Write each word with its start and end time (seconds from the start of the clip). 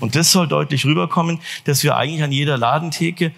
Und 0.00 0.16
das 0.16 0.32
soll 0.32 0.48
deutlich 0.48 0.84
rüberkommen, 0.84 1.40
dass 1.64 1.82
wir 1.82 1.96
eigentlich 1.96 2.22
an 2.22 2.32
jeder 2.32 2.58
Ladentheke 2.58 3.32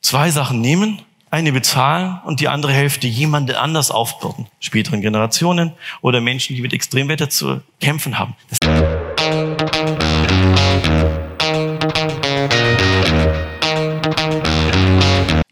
zwei 0.00 0.30
Sachen 0.30 0.60
nehmen, 0.60 1.02
eine 1.30 1.52
bezahlen 1.52 2.20
und 2.24 2.40
die 2.40 2.48
andere 2.48 2.72
Hälfte 2.72 3.06
jemanden 3.08 3.56
anders 3.56 3.90
aufbürden. 3.90 4.46
Späteren 4.60 5.00
Generationen 5.00 5.72
oder 6.00 6.20
Menschen, 6.20 6.54
die 6.54 6.62
mit 6.62 6.72
Extremwetter 6.72 7.28
zu 7.28 7.60
kämpfen 7.80 8.18
haben. 8.18 8.36
Das 8.48 8.55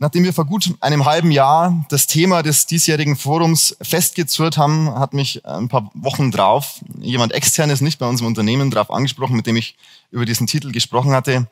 Nachdem 0.05 0.25
wir 0.25 0.35
vor 0.35 0.45
gut 0.45 0.75
einem 0.81 1.07
halben 1.07 1.31
Jahr 1.31 1.83
das 1.89 2.07
Thema 2.07 2.43
des 2.43 2.67
diesjährigen 2.67 3.17
Forums 3.17 3.75
festgezurrt 3.81 4.59
haben, 4.59 4.95
hat 4.99 5.15
mich 5.15 5.47
ein 5.47 5.69
paar 5.69 5.91
Wochen 5.95 6.31
drauf 6.31 6.81
jemand 7.01 7.33
externes 7.33 7.81
nicht 7.81 7.99
bei 7.99 8.07
unserem 8.07 8.27
Unternehmen 8.27 8.71
drauf 8.71 8.91
angesprochen, 8.91 9.35
mit 9.35 9.47
dem 9.47 9.57
ich 9.57 9.79
über 10.11 10.27
diesen 10.27 10.47
Titel 10.47 10.73
gesprochen 10.73 11.13
hatte. 11.13 11.47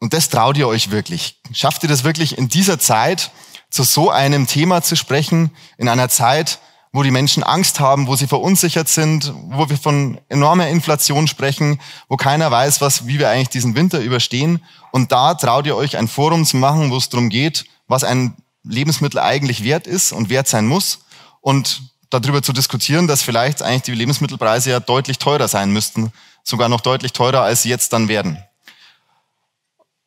Und 0.00 0.12
das 0.12 0.28
traut 0.28 0.56
ihr 0.56 0.66
euch 0.66 0.90
wirklich. 0.90 1.38
Schafft 1.52 1.84
ihr 1.84 1.88
das 1.88 2.02
wirklich 2.02 2.36
in 2.36 2.48
dieser 2.48 2.80
Zeit 2.80 3.30
zu 3.70 3.84
so 3.84 4.10
einem 4.10 4.48
Thema 4.48 4.82
zu 4.82 4.96
sprechen, 4.96 5.52
in 5.76 5.88
einer 5.88 6.08
Zeit, 6.08 6.58
wo 6.92 7.02
die 7.02 7.10
Menschen 7.10 7.42
Angst 7.42 7.80
haben, 7.80 8.06
wo 8.06 8.16
sie 8.16 8.26
verunsichert 8.26 8.88
sind, 8.88 9.32
wo 9.48 9.68
wir 9.68 9.76
von 9.76 10.18
enormer 10.28 10.68
Inflation 10.68 11.26
sprechen, 11.26 11.80
wo 12.08 12.16
keiner 12.16 12.50
weiß, 12.50 12.80
was, 12.80 13.06
wie 13.06 13.18
wir 13.18 13.28
eigentlich 13.28 13.50
diesen 13.50 13.74
Winter 13.74 14.00
überstehen. 14.00 14.64
Und 14.90 15.12
da 15.12 15.34
traut 15.34 15.66
ihr 15.66 15.76
euch 15.76 15.96
ein 15.96 16.08
Forum 16.08 16.44
zu 16.44 16.56
machen, 16.56 16.90
wo 16.90 16.96
es 16.96 17.08
darum 17.08 17.28
geht, 17.28 17.66
was 17.86 18.04
ein 18.04 18.34
Lebensmittel 18.64 19.20
eigentlich 19.20 19.64
wert 19.64 19.86
ist 19.86 20.12
und 20.12 20.30
wert 20.30 20.48
sein 20.48 20.66
muss 20.66 21.00
und 21.40 21.82
darüber 22.10 22.42
zu 22.42 22.52
diskutieren, 22.52 23.06
dass 23.06 23.22
vielleicht 23.22 23.62
eigentlich 23.62 23.82
die 23.82 23.94
Lebensmittelpreise 23.94 24.70
ja 24.70 24.80
deutlich 24.80 25.18
teurer 25.18 25.48
sein 25.48 25.72
müssten, 25.72 26.12
sogar 26.42 26.68
noch 26.68 26.80
deutlich 26.80 27.12
teurer, 27.12 27.42
als 27.42 27.62
sie 27.62 27.68
jetzt 27.68 27.92
dann 27.92 28.08
werden. 28.08 28.42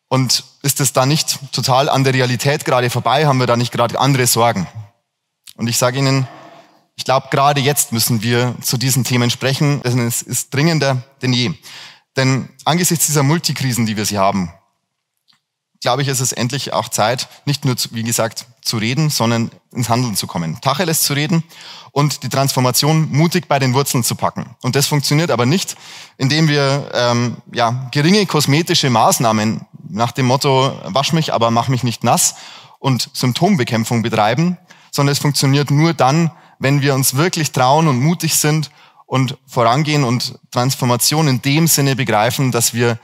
Und 0.07 0.43
ist 0.61 0.81
es 0.81 0.93
da 0.93 1.05
nicht 1.05 1.39
total 1.53 1.87
an 1.89 2.03
der 2.03 2.13
Realität 2.13 2.65
gerade 2.65 2.89
vorbei? 2.89 3.27
Haben 3.27 3.39
wir 3.39 3.47
da 3.47 3.55
nicht 3.55 3.71
gerade 3.71 3.99
andere 3.99 4.27
Sorgen? 4.27 4.67
Und 5.55 5.67
ich 5.67 5.77
sage 5.77 5.99
Ihnen, 5.99 6.27
ich 6.95 7.05
glaube, 7.05 7.27
gerade 7.31 7.61
jetzt 7.61 7.91
müssen 7.91 8.21
wir 8.21 8.55
zu 8.61 8.77
diesen 8.77 9.03
Themen 9.03 9.29
sprechen. 9.29 9.81
Es 9.83 10.21
ist 10.21 10.53
dringender 10.53 11.03
denn 11.21 11.33
je. 11.33 11.53
Denn 12.15 12.49
angesichts 12.65 13.07
dieser 13.07 13.23
Multikrisen, 13.23 13.85
die 13.85 13.97
wir 13.97 14.05
sie 14.05 14.17
haben, 14.17 14.51
glaube 15.81 16.03
ich, 16.03 16.07
ist 16.07 16.19
es 16.19 16.31
endlich 16.31 16.73
auch 16.73 16.89
Zeit, 16.89 17.27
nicht 17.45 17.65
nur, 17.65 17.75
wie 17.91 18.03
gesagt, 18.03 18.45
zu 18.61 18.77
reden, 18.77 19.09
sondern 19.09 19.49
ins 19.73 19.89
Handeln 19.89 20.15
zu 20.15 20.27
kommen. 20.27 20.61
Tacheles 20.61 21.01
zu 21.01 21.13
reden 21.13 21.43
und 21.91 22.23
die 22.23 22.29
Transformation 22.29 23.09
mutig 23.11 23.47
bei 23.47 23.57
den 23.57 23.73
Wurzeln 23.73 24.03
zu 24.03 24.15
packen. 24.15 24.55
Und 24.61 24.75
das 24.75 24.85
funktioniert 24.85 25.31
aber 25.31 25.47
nicht, 25.47 25.75
indem 26.17 26.47
wir 26.47 26.91
ähm, 26.93 27.37
ja, 27.51 27.89
geringe 27.91 28.25
kosmetische 28.27 28.91
Maßnahmen 28.91 29.65
nach 29.89 30.11
dem 30.11 30.27
Motto, 30.27 30.79
wasch 30.85 31.13
mich, 31.13 31.33
aber 31.33 31.49
mach 31.49 31.67
mich 31.67 31.83
nicht 31.83 32.03
nass 32.03 32.35
und 32.77 33.09
Symptombekämpfung 33.13 34.03
betreiben, 34.03 34.57
sondern 34.91 35.13
es 35.13 35.19
funktioniert 35.19 35.71
nur 35.71 35.93
dann, 35.93 36.31
wenn 36.61 36.81
wir 36.81 36.93
uns 36.93 37.15
wirklich 37.15 37.51
trauen 37.51 37.87
und 37.87 37.99
mutig 37.99 38.35
sind 38.35 38.69
und 39.07 39.37
vorangehen 39.47 40.03
und 40.03 40.39
Transformation 40.51 41.27
in 41.27 41.41
dem 41.41 41.67
Sinne 41.67 41.95
begreifen, 41.95 42.51
dass 42.51 42.73
wir 42.73 42.99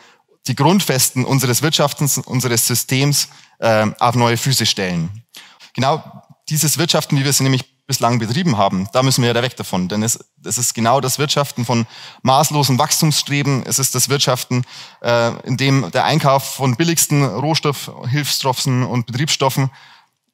die 0.47 0.55
Grundfesten 0.55 1.25
unseres 1.25 1.61
Wirtschaftens, 1.61 2.19
unseres 2.19 2.67
Systems 2.67 3.29
äh, 3.59 3.87
auf 3.99 4.15
neue 4.15 4.37
Füße 4.37 4.65
stellen. 4.65 5.23
Genau 5.73 6.03
dieses 6.49 6.77
Wirtschaften, 6.77 7.17
wie 7.17 7.23
wir 7.23 7.31
es 7.31 7.39
nämlich 7.39 7.65
bislang 7.87 8.19
betrieben 8.19 8.57
haben, 8.57 8.87
da 8.93 9.01
müssen 9.01 9.23
wir 9.23 9.33
ja 9.33 9.41
weg 9.41 9.55
davon. 9.57 9.87
Denn 9.87 10.03
es, 10.03 10.19
es 10.45 10.57
ist 10.57 10.75
genau 10.75 11.01
das 11.01 11.19
Wirtschaften 11.19 11.65
von 11.65 11.87
maßlosen 12.21 12.77
Wachstumsstreben. 12.77 13.63
Es 13.65 13.79
ist 13.79 13.95
das 13.95 14.07
Wirtschaften, 14.07 14.65
äh, 15.01 15.31
in 15.47 15.57
dem 15.57 15.89
der 15.91 16.05
Einkauf 16.05 16.55
von 16.55 16.75
billigsten 16.75 17.25
Rohstoff, 17.25 17.91
Hilfsstoffen 18.07 18.83
und 18.83 19.07
Betriebsstoffen 19.07 19.71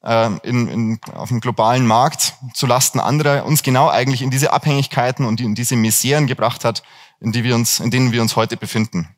in, 0.04 0.68
in, 0.68 1.00
auf 1.14 1.30
dem 1.30 1.40
globalen 1.40 1.86
Markt 1.86 2.34
zu 2.52 2.66
Lasten 2.66 3.00
anderer 3.00 3.46
uns 3.46 3.62
genau 3.62 3.88
eigentlich 3.88 4.20
in 4.20 4.30
diese 4.30 4.52
Abhängigkeiten 4.52 5.24
und 5.24 5.40
in 5.40 5.54
diese 5.54 5.76
Miseren 5.76 6.26
gebracht 6.26 6.64
hat, 6.64 6.82
in, 7.20 7.32
die 7.32 7.42
wir 7.42 7.54
uns, 7.54 7.80
in 7.80 7.90
denen 7.90 8.12
wir 8.12 8.20
uns 8.20 8.36
heute 8.36 8.56
befinden. 8.56 9.08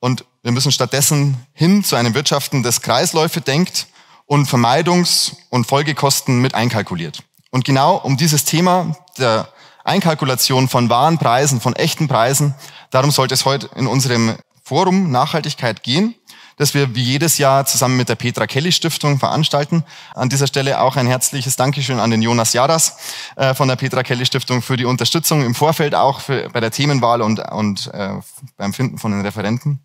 Und 0.00 0.24
wir 0.42 0.52
müssen 0.52 0.72
stattdessen 0.72 1.36
hin 1.52 1.84
zu 1.84 1.96
einem 1.96 2.14
Wirtschaften, 2.14 2.62
das 2.62 2.82
Kreisläufe 2.82 3.40
denkt 3.40 3.86
und 4.26 4.48
Vermeidungs- 4.48 5.36
und 5.50 5.66
Folgekosten 5.66 6.40
mit 6.40 6.54
einkalkuliert. 6.54 7.22
Und 7.50 7.64
genau 7.64 7.96
um 7.96 8.16
dieses 8.16 8.44
Thema 8.44 8.96
der 9.18 9.48
Einkalkulation 9.84 10.68
von 10.68 10.90
wahren 10.90 11.18
Preisen, 11.18 11.60
von 11.60 11.76
echten 11.76 12.08
Preisen, 12.08 12.54
darum 12.90 13.12
sollte 13.12 13.34
es 13.34 13.44
heute 13.44 13.70
in 13.76 13.86
unserem 13.86 14.34
Forum 14.64 15.10
Nachhaltigkeit 15.10 15.82
gehen, 15.82 16.14
das 16.56 16.74
wir 16.74 16.94
wie 16.94 17.02
jedes 17.02 17.38
Jahr 17.38 17.66
zusammen 17.66 17.96
mit 17.96 18.08
der 18.08 18.14
Petra 18.14 18.46
Kelly 18.46 18.72
Stiftung 18.72 19.18
veranstalten. 19.18 19.84
An 20.14 20.28
dieser 20.28 20.46
Stelle 20.46 20.80
auch 20.80 20.96
ein 20.96 21.06
herzliches 21.06 21.56
Dankeschön 21.56 22.00
an 22.00 22.10
den 22.10 22.22
Jonas 22.22 22.52
Jaras 22.52 22.96
äh, 23.36 23.54
von 23.54 23.68
der 23.68 23.76
Petra 23.76 24.02
Kelly 24.02 24.26
Stiftung 24.26 24.62
für 24.62 24.76
die 24.76 24.84
Unterstützung 24.84 25.44
im 25.44 25.54
Vorfeld 25.54 25.94
auch 25.94 26.20
für, 26.20 26.48
bei 26.50 26.60
der 26.60 26.70
Themenwahl 26.70 27.22
und, 27.22 27.40
und 27.50 27.90
äh, 27.92 28.14
beim 28.56 28.72
Finden 28.72 28.98
von 28.98 29.12
den 29.12 29.20
Referenten. 29.22 29.80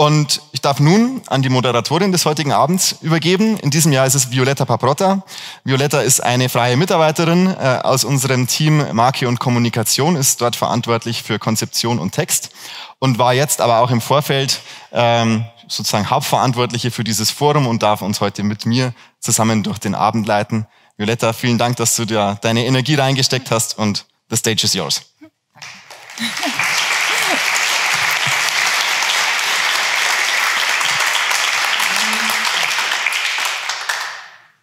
Und 0.00 0.40
ich 0.52 0.62
darf 0.62 0.80
nun 0.80 1.20
an 1.26 1.42
die 1.42 1.50
Moderatorin 1.50 2.10
des 2.10 2.24
heutigen 2.24 2.52
Abends 2.52 2.96
übergeben. 3.02 3.58
In 3.58 3.68
diesem 3.68 3.92
Jahr 3.92 4.06
ist 4.06 4.14
es 4.14 4.30
Violetta 4.30 4.64
Paprotta. 4.64 5.26
Violetta 5.62 6.00
ist 6.00 6.20
eine 6.20 6.48
freie 6.48 6.78
Mitarbeiterin 6.78 7.48
äh, 7.48 7.80
aus 7.82 8.04
unserem 8.04 8.46
Team 8.46 8.82
Marke 8.94 9.28
und 9.28 9.40
Kommunikation, 9.40 10.16
ist 10.16 10.40
dort 10.40 10.56
verantwortlich 10.56 11.22
für 11.22 11.38
Konzeption 11.38 11.98
und 11.98 12.12
Text 12.12 12.48
und 12.98 13.18
war 13.18 13.34
jetzt 13.34 13.60
aber 13.60 13.80
auch 13.80 13.90
im 13.90 14.00
Vorfeld 14.00 14.62
ähm, 14.90 15.44
sozusagen 15.68 16.08
Hauptverantwortliche 16.08 16.90
für 16.90 17.04
dieses 17.04 17.30
Forum 17.30 17.66
und 17.66 17.82
darf 17.82 18.00
uns 18.00 18.22
heute 18.22 18.42
mit 18.42 18.64
mir 18.64 18.94
zusammen 19.18 19.62
durch 19.62 19.80
den 19.80 19.94
Abend 19.94 20.26
leiten. 20.26 20.66
Violetta, 20.96 21.34
vielen 21.34 21.58
Dank, 21.58 21.76
dass 21.76 21.94
du 21.96 22.06
da 22.06 22.38
deine 22.40 22.64
Energie 22.64 22.94
reingesteckt 22.94 23.50
hast 23.50 23.76
und 23.76 24.06
the 24.30 24.36
stage 24.36 24.64
is 24.64 24.72
yours. 24.72 25.02
Danke 26.16 26.60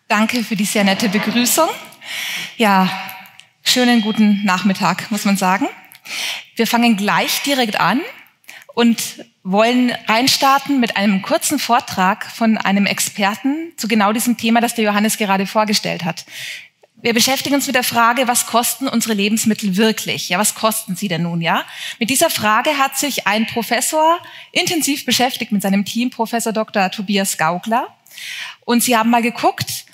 für 0.09 0.55
die 0.55 0.63
sehr 0.63 0.85
nette 0.85 1.09
Begrüßung. 1.09 1.67
Ja, 2.55 2.89
schönen 3.61 3.99
guten 4.01 4.45
Nachmittag, 4.45 5.11
muss 5.11 5.25
man 5.25 5.35
sagen. 5.35 5.67
Wir 6.55 6.65
fangen 6.65 6.95
gleich 6.95 7.41
direkt 7.43 7.77
an 7.77 7.99
und 8.73 9.25
wollen 9.43 9.91
reinstarten 10.07 10.79
mit 10.79 10.95
einem 10.95 11.21
kurzen 11.21 11.59
Vortrag 11.59 12.25
von 12.31 12.57
einem 12.57 12.85
Experten 12.85 13.73
zu 13.75 13.89
genau 13.89 14.13
diesem 14.13 14.37
Thema, 14.37 14.61
das 14.61 14.75
der 14.75 14.85
Johannes 14.85 15.17
gerade 15.17 15.45
vorgestellt 15.45 16.05
hat. 16.05 16.25
Wir 16.95 17.13
beschäftigen 17.13 17.55
uns 17.55 17.67
mit 17.67 17.75
der 17.75 17.83
Frage, 17.83 18.29
was 18.29 18.45
kosten 18.45 18.87
unsere 18.87 19.13
Lebensmittel 19.13 19.75
wirklich? 19.75 20.29
Ja, 20.29 20.39
was 20.39 20.55
kosten 20.55 20.95
sie 20.95 21.09
denn 21.09 21.23
nun, 21.23 21.41
ja? 21.41 21.65
Mit 21.99 22.09
dieser 22.09 22.29
Frage 22.29 22.77
hat 22.77 22.97
sich 22.97 23.27
ein 23.27 23.45
Professor 23.45 24.19
intensiv 24.53 25.05
beschäftigt 25.05 25.51
mit 25.51 25.61
seinem 25.61 25.83
Team, 25.83 26.11
Professor 26.11 26.53
Dr. 26.53 26.89
Tobias 26.91 27.37
Gaugler. 27.37 27.93
Und 28.63 28.81
sie 28.83 28.95
haben 28.95 29.09
mal 29.09 29.21
geguckt, 29.21 29.85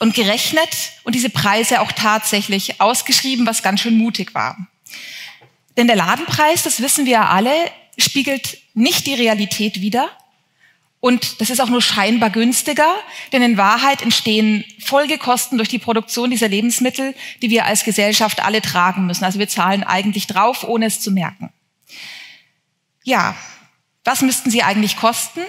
und 0.00 0.14
gerechnet 0.14 0.70
und 1.04 1.14
diese 1.14 1.30
Preise 1.30 1.80
auch 1.80 1.92
tatsächlich 1.92 2.80
ausgeschrieben, 2.80 3.46
was 3.46 3.62
ganz 3.62 3.80
schön 3.80 3.96
mutig 3.96 4.34
war. 4.34 4.56
Denn 5.76 5.86
der 5.86 5.96
Ladenpreis, 5.96 6.64
das 6.64 6.82
wissen 6.82 7.04
wir 7.04 7.12
ja 7.12 7.28
alle, 7.28 7.52
spiegelt 7.96 8.58
nicht 8.74 9.06
die 9.06 9.14
Realität 9.14 9.80
wider. 9.80 10.08
Und 11.00 11.40
das 11.40 11.48
ist 11.48 11.60
auch 11.60 11.68
nur 11.68 11.80
scheinbar 11.80 12.28
günstiger, 12.28 12.94
denn 13.32 13.42
in 13.42 13.56
Wahrheit 13.56 14.02
entstehen 14.02 14.64
Folgekosten 14.84 15.56
durch 15.56 15.68
die 15.68 15.78
Produktion 15.78 16.30
dieser 16.30 16.48
Lebensmittel, 16.48 17.14
die 17.40 17.48
wir 17.48 17.64
als 17.64 17.84
Gesellschaft 17.84 18.42
alle 18.42 18.60
tragen 18.60 19.06
müssen. 19.06 19.24
Also 19.24 19.38
wir 19.38 19.48
zahlen 19.48 19.84
eigentlich 19.84 20.26
drauf, 20.26 20.64
ohne 20.64 20.86
es 20.86 21.00
zu 21.00 21.10
merken. 21.10 21.50
Ja, 23.04 23.34
was 24.04 24.20
müssten 24.20 24.50
sie 24.50 24.62
eigentlich 24.62 24.96
kosten? 24.96 25.40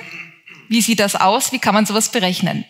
Wie 0.70 0.82
sieht 0.82 1.02
das 1.02 1.16
aus? 1.16 1.52
Wie 1.52 1.60
kann 1.60 1.74
man 1.74 1.86
sowas 1.86 2.10
berechnen? 2.10 2.64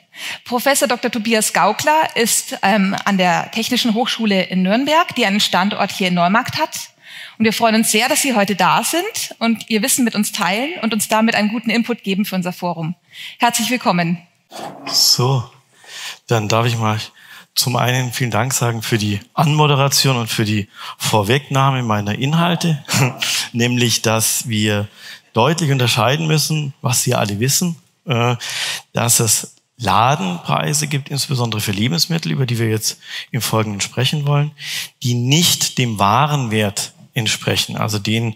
Professor 0.46 0.88
Dr. 0.88 1.12
Tobias 1.12 1.54
Gaukler 1.54 2.16
ist 2.16 2.58
ähm, 2.62 2.96
an 3.06 3.18
der 3.18 3.52
Technischen 3.52 3.94
Hochschule 3.94 4.44
in 4.44 4.64
Nürnberg, 4.64 5.16
die 5.16 5.26
einen 5.26 5.40
Standort 5.40 5.92
hier 5.92 6.10
in 6.10 6.14
Neumarkt 6.14 6.58
hat. 6.58 6.90
Und 7.38 7.46
wir 7.46 7.54
freuen 7.54 7.76
uns 7.76 7.92
sehr, 7.92 8.08
dass 8.10 8.22
Sie 8.22 8.36
heute 8.36 8.56
da 8.56 8.84
sind 8.84 9.36
und 9.40 9.70
Ihr 9.70 9.82
Wissen 9.82 10.06
mit 10.06 10.16
uns 10.16 10.32
teilen 10.32 10.80
und 10.82 10.94
uns 10.94 11.08
damit 11.08 11.36
einen 11.36 11.50
guten 11.50 11.70
Input 11.70 12.04
geben 12.04 12.26
für 12.26 12.36
unser 12.36 12.54
Forum. 12.54 12.96
Herzlich 13.40 13.70
willkommen. 13.70 14.22
So, 14.86 15.50
dann 16.28 16.48
darf 16.48 16.66
ich 16.66 16.78
mal 16.78 17.00
zum 17.56 17.76
einen 17.76 18.12
vielen 18.12 18.32
Dank 18.32 18.54
sagen 18.54 18.82
für 18.82 18.98
die 18.98 19.20
Anmoderation 19.34 20.18
und 20.18 20.28
für 20.28 20.46
die 20.46 20.68
Vorwegnahme 20.98 21.84
meiner 21.84 22.18
Inhalte, 22.18 22.84
nämlich, 23.54 24.02
dass 24.02 24.48
wir 24.48 24.88
deutlich 25.34 25.72
unterscheiden 25.72 26.28
müssen, 26.28 26.74
was 26.82 27.04
Sie 27.04 27.16
alle 27.16 27.40
wissen, 27.40 27.76
äh, 28.06 28.36
dass 28.94 29.20
es 29.20 29.56
Ladenpreise 29.82 30.88
gibt, 30.88 31.10
insbesondere 31.10 31.60
für 31.60 31.72
Lebensmittel, 31.72 32.32
über 32.32 32.46
die 32.46 32.60
wir 32.60 32.70
jetzt 32.70 33.00
im 33.32 33.42
Folgenden 33.42 33.82
sprechen 33.82 34.28
wollen, 34.28 34.52
die 35.02 35.16
nicht 35.16 35.80
dem 35.80 35.98
Warenwert 35.98 36.94
entsprechen, 37.14 37.76
also 37.76 38.00
den 38.00 38.36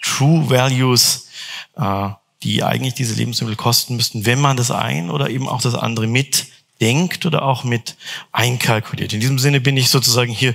True 0.00 0.48
Values, 0.48 1.28
äh, 1.76 2.10
die 2.44 2.62
eigentlich 2.62 2.94
diese 2.94 3.14
Lebensmittel 3.14 3.56
kosten 3.56 3.96
müssten, 3.96 4.24
wenn 4.24 4.40
man 4.40 4.56
das 4.56 4.70
ein 4.70 5.10
oder 5.10 5.30
eben 5.30 5.48
auch 5.48 5.60
das 5.60 5.74
andere 5.74 6.06
mitdenkt 6.06 7.26
oder 7.26 7.42
auch 7.42 7.64
mit 7.64 7.96
einkalkuliert. 8.30 9.12
In 9.12 9.20
diesem 9.20 9.38
Sinne 9.38 9.60
bin 9.60 9.76
ich 9.76 9.88
sozusagen 9.88 10.32
hier 10.32 10.54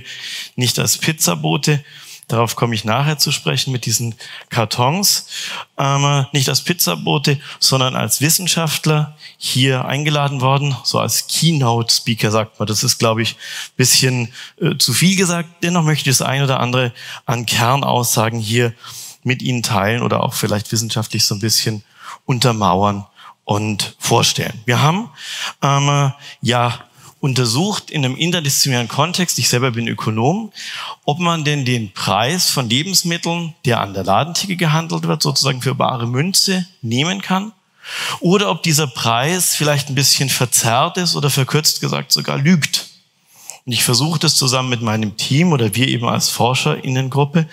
nicht 0.56 0.78
als 0.78 0.96
Pizzabote, 0.98 1.84
Darauf 2.30 2.54
komme 2.54 2.76
ich 2.76 2.84
nachher 2.84 3.18
zu 3.18 3.32
sprechen 3.32 3.72
mit 3.72 3.86
diesen 3.86 4.14
Kartons. 4.50 5.26
Ähm, 5.76 6.26
nicht 6.32 6.48
als 6.48 6.62
Pizzabote, 6.62 7.40
sondern 7.58 7.96
als 7.96 8.20
Wissenschaftler 8.20 9.16
hier 9.36 9.84
eingeladen 9.84 10.40
worden, 10.40 10.76
so 10.84 11.00
als 11.00 11.26
Keynote-Speaker 11.26 12.30
sagt 12.30 12.60
man. 12.60 12.68
Das 12.68 12.84
ist, 12.84 12.98
glaube 12.98 13.22
ich, 13.22 13.36
bisschen 13.76 14.32
äh, 14.60 14.76
zu 14.78 14.92
viel 14.92 15.16
gesagt. 15.16 15.48
Dennoch 15.64 15.82
möchte 15.82 16.08
ich 16.08 16.16
das 16.16 16.26
ein 16.26 16.42
oder 16.42 16.60
andere 16.60 16.92
an 17.26 17.46
Kernaussagen 17.46 18.38
hier 18.38 18.74
mit 19.24 19.42
Ihnen 19.42 19.64
teilen 19.64 20.02
oder 20.02 20.22
auch 20.22 20.34
vielleicht 20.34 20.70
wissenschaftlich 20.70 21.24
so 21.24 21.34
ein 21.34 21.40
bisschen 21.40 21.82
untermauern 22.26 23.06
und 23.44 23.96
vorstellen. 23.98 24.60
Wir 24.64 24.80
haben 24.80 25.10
ähm, 25.62 26.12
ja 26.42 26.84
untersucht 27.20 27.90
in 27.90 28.04
einem 28.04 28.16
interdisziplinären 28.16 28.88
Kontext, 28.88 29.38
ich 29.38 29.48
selber 29.48 29.70
bin 29.70 29.86
Ökonom, 29.86 30.52
ob 31.04 31.18
man 31.18 31.44
denn 31.44 31.64
den 31.64 31.92
Preis 31.92 32.50
von 32.50 32.68
Lebensmitteln, 32.68 33.54
der 33.64 33.80
an 33.80 33.94
der 33.94 34.04
Ladentheke 34.04 34.56
gehandelt 34.56 35.06
wird, 35.06 35.22
sozusagen 35.22 35.60
für 35.60 35.74
bare 35.74 36.06
Münze 36.06 36.66
nehmen 36.80 37.20
kann. 37.20 37.52
Oder 38.20 38.50
ob 38.50 38.62
dieser 38.62 38.86
Preis 38.86 39.54
vielleicht 39.54 39.88
ein 39.88 39.94
bisschen 39.94 40.28
verzerrt 40.28 40.96
ist 40.96 41.16
oder 41.16 41.28
verkürzt 41.28 41.80
gesagt 41.80 42.12
sogar 42.12 42.38
lügt. 42.38 42.88
Und 43.66 43.72
ich 43.72 43.84
versuche 43.84 44.18
das 44.18 44.36
zusammen 44.36 44.70
mit 44.70 44.80
meinem 44.80 45.16
Team 45.16 45.52
oder 45.52 45.74
wir 45.74 45.88
eben 45.88 46.08
als 46.08 46.30
Forscherinnengruppe 46.30 47.46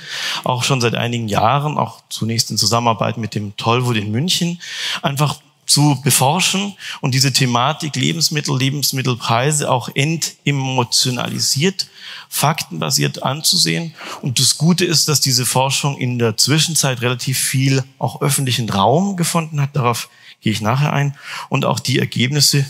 auch 0.45 0.63
schon 0.63 0.79
seit 0.79 0.95
einigen 0.95 1.27
Jahren, 1.27 1.77
auch 1.77 2.01
zunächst 2.09 2.49
in 2.51 2.57
Zusammenarbeit 2.57 3.17
mit 3.17 3.35
dem 3.35 3.57
Tollwood 3.57 3.97
in 3.97 4.11
München, 4.11 4.61
einfach 5.01 5.39
zu 5.67 6.01
beforschen 6.03 6.75
und 7.01 7.13
diese 7.13 7.33
Thematik 7.33 7.95
Lebensmittel, 7.95 8.57
Lebensmittelpreise 8.57 9.69
auch 9.69 9.89
entemotionalisiert, 9.93 11.87
faktenbasiert 12.29 13.21
anzusehen. 13.21 13.93
Und 14.21 14.39
das 14.39 14.57
Gute 14.57 14.85
ist, 14.85 15.07
dass 15.07 15.21
diese 15.21 15.45
Forschung 15.45 15.97
in 15.97 16.17
der 16.17 16.37
Zwischenzeit 16.37 17.01
relativ 17.01 17.37
viel 17.37 17.83
auch 17.99 18.21
öffentlichen 18.21 18.69
Raum 18.69 19.17
gefunden 19.17 19.61
hat. 19.61 19.75
Darauf 19.75 20.09
gehe 20.41 20.53
ich 20.53 20.61
nachher 20.61 20.93
ein. 20.93 21.15
Und 21.49 21.65
auch 21.65 21.79
die 21.79 21.99
Ergebnisse 21.99 22.65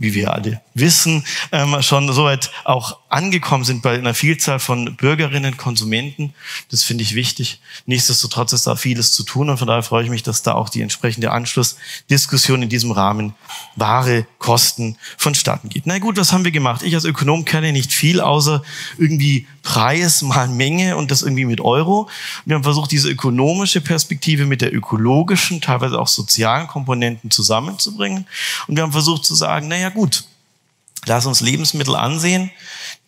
wie 0.00 0.14
wir 0.14 0.32
alle 0.32 0.62
wissen, 0.74 1.24
ähm, 1.52 1.80
schon 1.82 2.10
soweit 2.12 2.50
auch 2.64 2.96
angekommen 3.10 3.64
sind 3.64 3.82
bei 3.82 3.98
einer 3.98 4.14
Vielzahl 4.14 4.60
von 4.60 4.96
Bürgerinnen, 4.96 5.56
Konsumenten. 5.56 6.32
Das 6.70 6.84
finde 6.84 7.02
ich 7.02 7.14
wichtig. 7.14 7.60
Nichtsdestotrotz 7.84 8.52
ist 8.52 8.66
da 8.66 8.76
vieles 8.76 9.12
zu 9.12 9.24
tun 9.24 9.50
und 9.50 9.58
von 9.58 9.66
daher 9.66 9.82
freue 9.82 10.04
ich 10.04 10.10
mich, 10.10 10.22
dass 10.22 10.42
da 10.42 10.54
auch 10.54 10.68
die 10.68 10.80
entsprechende 10.80 11.32
Anschlussdiskussion 11.32 12.62
in 12.62 12.68
diesem 12.68 12.92
Rahmen 12.92 13.34
wahre 13.74 14.26
Kosten 14.38 14.96
vonstatten 15.18 15.68
geht. 15.68 15.86
Na 15.86 15.98
gut, 15.98 16.16
was 16.16 16.32
haben 16.32 16.44
wir 16.44 16.52
gemacht? 16.52 16.82
Ich 16.82 16.94
als 16.94 17.04
Ökonom 17.04 17.44
kenne 17.44 17.72
nicht 17.72 17.92
viel, 17.92 18.20
außer 18.20 18.62
irgendwie 18.96 19.46
Preis 19.62 20.22
mal 20.22 20.48
Menge 20.48 20.96
und 20.96 21.10
das 21.10 21.22
irgendwie 21.22 21.44
mit 21.44 21.60
Euro. 21.60 22.08
Wir 22.44 22.54
haben 22.54 22.62
versucht, 22.62 22.92
diese 22.92 23.10
ökonomische 23.10 23.80
Perspektive 23.80 24.46
mit 24.46 24.62
der 24.62 24.72
ökologischen, 24.72 25.60
teilweise 25.60 25.98
auch 25.98 26.08
sozialen 26.08 26.68
Komponenten 26.68 27.30
zusammenzubringen. 27.30 28.26
Und 28.68 28.76
wir 28.76 28.84
haben 28.84 28.92
versucht 28.92 29.24
zu 29.24 29.34
sagen, 29.34 29.68
naja 29.68 29.88
gut, 29.88 30.24
lass 31.06 31.26
uns 31.26 31.40
Lebensmittel 31.40 31.96
ansehen, 31.96 32.50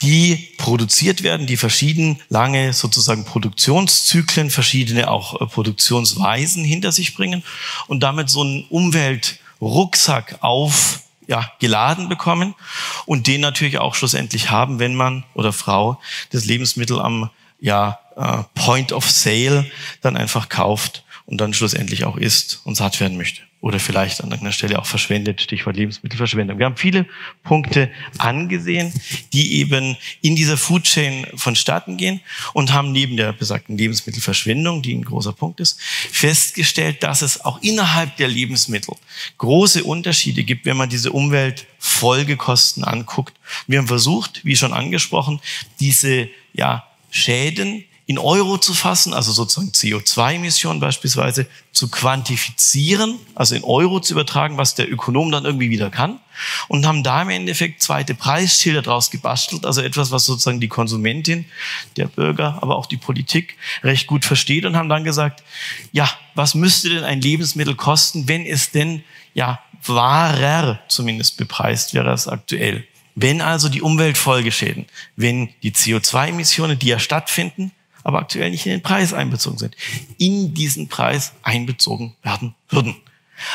die 0.03 0.49
produziert 0.59 1.23
werden, 1.23 1.47
die 1.47 1.57
verschieden 1.57 2.21
lange 2.29 2.73
sozusagen 2.73 3.25
Produktionszyklen, 3.25 4.51
verschiedene 4.51 5.09
auch 5.11 5.41
äh, 5.41 5.47
Produktionsweisen 5.47 6.65
hinter 6.65 6.93
sich 6.93 7.15
bringen 7.15 7.43
und 7.87 8.01
damit 8.01 8.29
so 8.29 8.43
einen 8.43 8.65
Umweltrucksack 8.69 10.39
auf 10.41 11.01
ja, 11.29 11.51
geladen 11.61 12.09
bekommen 12.09 12.55
und 13.07 13.29
den 13.29 13.41
natürlich 13.41 13.79
auch 13.79 13.95
schlussendlich 13.95 14.51
haben, 14.51 14.81
wenn 14.81 14.95
man 14.95 15.25
oder 15.35 15.53
Frau 15.53 16.01
das 16.31 16.45
Lebensmittel 16.45 17.01
am 17.01 17.31
ja, 17.61 18.01
äh, 18.17 18.43
Point 18.55 18.93
of 18.93 19.09
Sale 19.09 19.71
dann 20.01 20.17
einfach 20.17 20.49
kauft 20.49 21.05
und 21.27 21.41
dann 21.41 21.55
schlussendlich 21.55 22.05
auch 22.05 22.17
isst 22.17 22.61
und 22.65 22.75
satt 22.75 22.99
werden 22.99 23.17
möchte 23.17 23.43
oder 23.63 23.79
vielleicht 23.79 24.21
an 24.21 24.27
irgendeiner 24.27 24.53
Stelle 24.53 24.79
auch 24.81 24.87
verschwendet, 24.87 25.41
Stichwort 25.41 25.77
Lebensmittelverschwendung. 25.77 26.59
Wir 26.59 26.67
haben 26.67 26.77
viele 26.77 27.07
Punkte 27.45 27.91
angesehen, 28.19 28.93
die 29.33 29.55
eben 29.55 29.97
in 30.21 30.35
dieser 30.35 30.57
Food 30.57 30.83
Chain 30.83 31.29
vonstatten 31.37 31.97
gehen 31.97 32.21
und 32.55 32.73
haben 32.73 32.91
neben 32.91 33.17
der 33.17 33.33
besagten 33.33 33.79
Lebensmittelverschwendung, 33.79 34.83
die 34.83 34.93
ein 34.95 35.05
großer 35.05 35.33
Punkt 35.33 35.61
ist, 35.61 35.81
festgestellt, 35.81 37.05
dass 37.05 37.23
es 37.23 37.45
auch 37.45 37.63
innerhalb 37.63 38.17
der 38.17 38.27
Lebensmittel 38.27 38.97
große 39.39 39.85
Unterschiede 39.85 40.43
gibt, 40.43 40.67
wenn 40.67 40.77
man 40.77 40.89
diese 40.89 41.13
Umweltfolgekosten 41.13 42.83
anguckt. 42.83 43.39
Wir 43.69 43.79
haben 43.79 43.87
versucht, 43.87 44.45
wie 44.45 44.57
schon 44.57 44.73
angesprochen, 44.73 45.41
diese 45.79 46.29
ja, 46.53 46.85
Schäden 47.11 47.85
in 48.13 48.19
Euro 48.19 48.59
zu 48.59 48.75
fassen, 48.75 49.15
also 49.15 49.33
sozusagen 49.33 49.71
CO2-Emissionen 49.71 50.81
beispielsweise, 50.81 51.47
zu 51.73 51.89
quantifizieren, 51.89 53.19
also 53.35 53.55
in 53.55 53.65
Euro 53.65 54.01
zu 54.01 54.13
übertragen, 54.13 54.59
was 54.59 54.75
der 54.75 54.93
Ökonom 54.93 55.33
dann 55.33 55.47
irgendwie 55.47 55.71
wieder 55.71 55.89
kann. 55.89 56.21
Und 56.69 56.85
haben 56.85 57.03
da 57.03 57.23
im 57.23 57.31
Endeffekt 57.31 57.83
zweite 57.83 58.15
Preisschilder 58.15 58.83
draus 58.83 59.11
gebastelt, 59.11 59.65
also 59.65 59.81
etwas, 59.81 60.11
was 60.11 60.27
sozusagen 60.27 60.61
die 60.61 60.69
Konsumentin, 60.69 61.47
der 61.97 62.07
Bürger, 62.07 62.59
aber 62.61 62.77
auch 62.77 62.85
die 62.85 62.99
Politik 62.99 63.57
recht 63.83 64.07
gut 64.07 64.27
versteht 64.27 64.67
und 64.67 64.77
haben 64.77 64.91
dann 64.91 65.05
gesagt, 65.05 65.43
ja, 65.93 66.11
was 66.35 66.55
müsste 66.55 66.91
denn 66.91 67.05
ein 67.05 67.23
Lebensmittel 67.23 67.77
kosten, 67.77 68.29
wenn 68.29 68.45
es 68.45 68.73
denn, 68.73 69.05
ja, 69.33 69.59
wahrer 69.87 70.81
zumindest 70.89 71.39
bepreist 71.39 71.95
wäre 71.95 72.11
als 72.11 72.29
aktuell. 72.29 72.87
Wenn 73.15 73.41
also 73.41 73.71
die 73.71 73.81
Umweltfolgeschäden, 73.81 74.85
wenn 75.17 75.49
die 75.63 75.73
CO2-Emissionen, 75.73 76.79
die 76.79 76.89
ja 76.89 76.99
stattfinden, 76.99 77.73
aber 78.05 78.19
aktuell 78.19 78.51
nicht 78.51 78.67
in 78.67 78.73
den 78.73 78.83
Preis 78.83 79.13
einbezogen 79.13 79.59
sind, 79.59 79.77
in 80.19 80.55
diesen 80.55 80.89
Preis 80.89 81.33
einbezogen 81.43 82.15
werden 82.23 82.55
würden. 82.69 82.97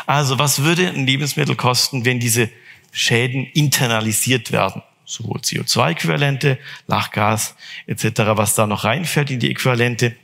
Also 0.05 0.39
was 0.39 0.63
würde 0.63 0.87
ein 0.87 1.05
Lebensmittel 1.05 1.55
kosten, 1.55 2.05
wenn 2.05 2.19
diese 2.19 2.49
Schäden 2.91 3.45
internalisiert 3.45 4.51
werden? 4.51 4.81
Sowohl 5.05 5.39
CO2-Äquivalente, 5.39 6.57
Lachgas 6.87 7.55
etc., 7.85 8.03
was 8.35 8.55
da 8.55 8.67
noch 8.67 8.83
reinfällt 8.83 9.31
in 9.31 9.39
die 9.39 9.49
Äquivalente, 9.49 10.15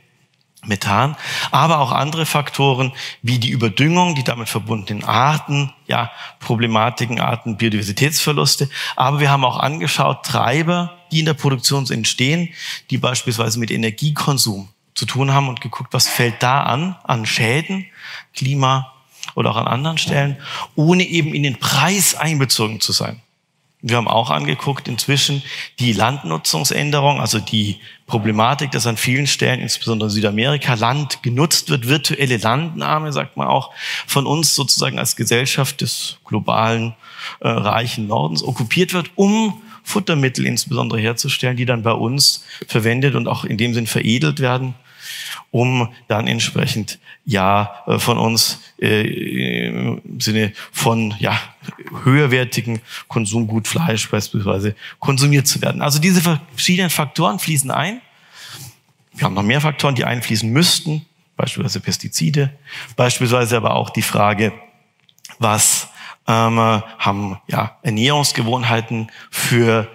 Methan, 0.66 1.16
aber 1.50 1.78
auch 1.78 1.92
andere 1.92 2.26
Faktoren 2.26 2.92
wie 3.22 3.38
die 3.38 3.50
Überdüngung, 3.50 4.14
die 4.14 4.24
damit 4.24 4.48
verbundenen 4.48 5.04
Arten, 5.04 5.72
ja, 5.86 6.10
Problematiken, 6.40 7.20
Arten, 7.20 7.56
Biodiversitätsverluste. 7.56 8.68
Aber 8.96 9.20
wir 9.20 9.30
haben 9.30 9.44
auch 9.44 9.58
angeschaut 9.58 10.24
Treiber, 10.24 10.96
die 11.14 11.20
in 11.20 11.26
der 11.26 11.34
Produktion 11.34 11.88
entstehen, 11.90 12.50
die 12.90 12.98
beispielsweise 12.98 13.58
mit 13.58 13.70
Energiekonsum 13.70 14.68
zu 14.94 15.06
tun 15.06 15.32
haben 15.32 15.48
und 15.48 15.60
geguckt, 15.60 15.92
was 15.92 16.08
fällt 16.08 16.42
da 16.42 16.64
an, 16.64 16.96
an 17.04 17.24
Schäden, 17.24 17.86
Klima 18.34 18.92
oder 19.34 19.50
auch 19.50 19.56
an 19.56 19.66
anderen 19.66 19.98
Stellen, 19.98 20.36
ohne 20.74 21.04
eben 21.04 21.34
in 21.34 21.42
den 21.42 21.58
Preis 21.58 22.14
einbezogen 22.14 22.80
zu 22.80 22.92
sein. 22.92 23.20
Wir 23.86 23.98
haben 23.98 24.08
auch 24.08 24.30
angeguckt 24.30 24.88
inzwischen 24.88 25.42
die 25.78 25.92
Landnutzungsänderung, 25.92 27.20
also 27.20 27.38
die 27.38 27.80
Problematik, 28.06 28.70
dass 28.70 28.86
an 28.86 28.96
vielen 28.96 29.26
Stellen, 29.26 29.60
insbesondere 29.60 30.08
in 30.08 30.14
Südamerika, 30.14 30.72
Land 30.72 31.22
genutzt 31.22 31.68
wird, 31.68 31.86
virtuelle 31.86 32.38
Landnahme, 32.38 33.12
sagt 33.12 33.36
man 33.36 33.46
auch, 33.46 33.72
von 34.06 34.26
uns 34.26 34.54
sozusagen 34.54 34.98
als 34.98 35.16
Gesellschaft 35.16 35.82
des 35.82 36.16
globalen 36.24 36.94
äh, 37.40 37.48
reichen 37.48 38.06
Nordens 38.06 38.42
okkupiert 38.42 38.94
wird, 38.94 39.10
um 39.16 39.62
Futtermittel 39.84 40.44
insbesondere 40.44 41.00
herzustellen, 41.00 41.56
die 41.56 41.66
dann 41.66 41.82
bei 41.82 41.92
uns 41.92 42.44
verwendet 42.66 43.14
und 43.14 43.28
auch 43.28 43.44
in 43.44 43.56
dem 43.56 43.74
Sinn 43.74 43.86
veredelt 43.86 44.40
werden 44.40 44.74
um 45.50 45.92
dann 46.08 46.26
entsprechend 46.26 46.98
ja 47.24 47.84
äh, 47.86 48.00
von 48.00 48.18
uns 48.18 48.60
äh, 48.80 49.68
im 49.68 50.02
Sinne 50.18 50.52
von 50.72 51.14
ja 51.20 51.38
höherwertigen 52.02 52.80
Konsumgut 53.06 53.68
Fleisch 53.68 54.10
beispielsweise 54.10 54.74
konsumiert 54.98 55.46
zu 55.46 55.62
werden. 55.62 55.80
Also 55.80 56.00
diese 56.00 56.20
verschiedenen 56.20 56.90
Faktoren 56.90 57.38
fließen 57.38 57.70
ein. 57.70 58.00
Wir 59.14 59.24
haben 59.26 59.34
noch 59.34 59.44
mehr 59.44 59.60
Faktoren, 59.60 59.94
die 59.94 60.04
einfließen 60.04 60.50
müssten, 60.50 61.06
beispielsweise 61.36 61.78
Pestizide, 61.78 62.52
beispielsweise 62.96 63.56
aber 63.56 63.74
auch 63.74 63.90
die 63.90 64.02
Frage, 64.02 64.52
was 65.38 65.88
ähm, 66.26 66.58
haben 66.58 67.38
ja 67.48 67.76
Ernährungsgewohnheiten 67.82 69.10
für 69.30 69.88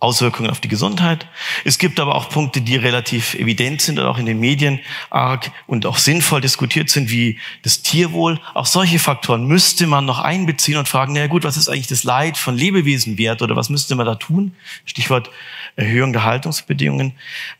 Auswirkungen 0.00 0.48
auf 0.48 0.60
die 0.60 0.68
Gesundheit. 0.68 1.26
Es 1.64 1.76
gibt 1.76 2.00
aber 2.00 2.14
auch 2.14 2.30
Punkte, 2.30 2.62
die 2.62 2.76
relativ 2.76 3.34
evident 3.34 3.82
sind 3.82 3.98
und 3.98 4.06
auch 4.06 4.16
in 4.16 4.24
den 4.24 4.40
Medien 4.40 4.80
arg 5.10 5.52
und 5.66 5.84
auch 5.84 5.98
sinnvoll 5.98 6.40
diskutiert 6.40 6.88
sind, 6.88 7.10
wie 7.10 7.38
das 7.62 7.82
Tierwohl. 7.82 8.40
Auch 8.54 8.64
solche 8.64 8.98
Faktoren 8.98 9.46
müsste 9.46 9.86
man 9.86 10.06
noch 10.06 10.18
einbeziehen 10.18 10.78
und 10.78 10.88
fragen, 10.88 11.12
na 11.12 11.26
gut, 11.26 11.44
was 11.44 11.58
ist 11.58 11.68
eigentlich 11.68 11.86
das 11.86 12.02
Leid 12.02 12.38
von 12.38 12.56
Lebewesen 12.56 13.18
wert 13.18 13.42
oder 13.42 13.56
was 13.56 13.68
müsste 13.68 13.94
man 13.94 14.06
da 14.06 14.14
tun? 14.14 14.54
Stichwort 14.86 15.30
Erhöhung 15.76 16.14
der 16.14 16.24
Haltungsbedingungen, 16.24 17.12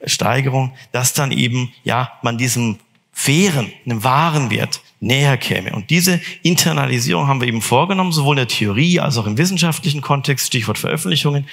Steigerung, 0.05 0.73
dass 0.93 1.13
dann 1.13 1.33
eben, 1.33 1.73
ja, 1.85 2.13
man 2.23 2.39
diesem 2.39 2.79
fairen, 3.13 3.71
einem 3.85 4.03
wahren 4.03 4.51
Wert 4.51 4.81
näher 5.01 5.39
käme. 5.39 5.73
Und 5.73 5.89
diese 5.89 6.21
Internalisierung 6.43 7.27
haben 7.27 7.41
wir 7.41 7.49
eben 7.49 7.63
vorgenommen, 7.63 8.13
sowohl 8.13 8.35
in 8.35 8.47
der 8.47 8.49
Theorie 8.49 9.01
als 9.01 9.17
auch 9.17 9.27
im 9.27 9.39
wissenschaftlichen 9.39 10.03
Kontext, 10.03 10.47
Stichwort 10.47 10.79
Veröffentlichungen 10.79 11.47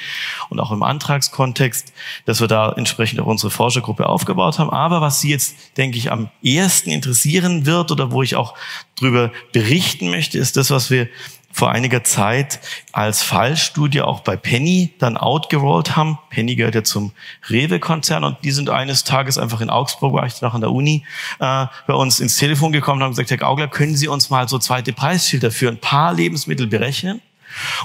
und 0.49 0.59
auch 0.59 0.71
im 0.71 0.83
Antragskontext, 0.83 1.93
dass 2.25 2.41
wir 2.41 2.47
da 2.47 2.73
entsprechend 2.73 3.21
auch 3.21 3.25
unsere 3.25 3.49
Forschergruppe 3.49 4.07
aufgebaut 4.07 4.59
haben. 4.59 4.69
Aber 4.69 4.99
was 4.99 5.21
Sie 5.21 5.29
jetzt, 5.29 5.77
denke 5.77 5.97
ich, 5.97 6.11
am 6.11 6.29
ehesten 6.43 6.89
interessieren 6.89 7.65
wird 7.65 7.91
oder 7.91 8.11
wo 8.11 8.21
ich 8.21 8.35
auch 8.35 8.53
drüber 8.95 9.31
berichten 9.53 10.09
möchte, 10.09 10.37
ist 10.37 10.57
das, 10.57 10.69
was 10.69 10.89
wir 10.89 11.07
vor 11.57 11.71
einiger 11.71 12.03
Zeit 12.03 12.59
als 12.91 13.23
Fallstudie 13.23 14.01
auch 14.01 14.19
bei 14.19 14.37
Penny 14.37 14.93
dann 14.99 15.17
outgerollt 15.17 15.95
haben. 15.95 16.19
Penny 16.29 16.55
gehört 16.55 16.75
ja 16.75 16.83
zum 16.83 17.13
Rewe-Konzern 17.49 18.23
und 18.23 18.37
die 18.43 18.51
sind 18.51 18.69
eines 18.69 19.03
Tages 19.03 19.39
einfach 19.39 19.59
in 19.59 19.71
Augsburg, 19.71 20.13
war 20.13 20.27
ich 20.27 20.39
noch 20.43 20.53
an 20.53 20.61
der 20.61 20.71
Uni, 20.71 21.03
äh, 21.39 21.65
bei 21.87 21.95
uns 21.95 22.19
ins 22.19 22.37
Telefon 22.37 22.73
gekommen 22.73 23.01
und 23.01 23.05
haben 23.05 23.11
gesagt, 23.13 23.31
Herr 23.31 23.37
Gaugler, 23.37 23.67
können 23.67 23.95
Sie 23.95 24.07
uns 24.07 24.29
mal 24.29 24.47
so 24.47 24.59
zweite 24.59 24.93
Preisschilder 24.93 25.49
für 25.49 25.67
ein 25.67 25.79
paar 25.79 26.13
Lebensmittel 26.13 26.67
berechnen? 26.67 27.21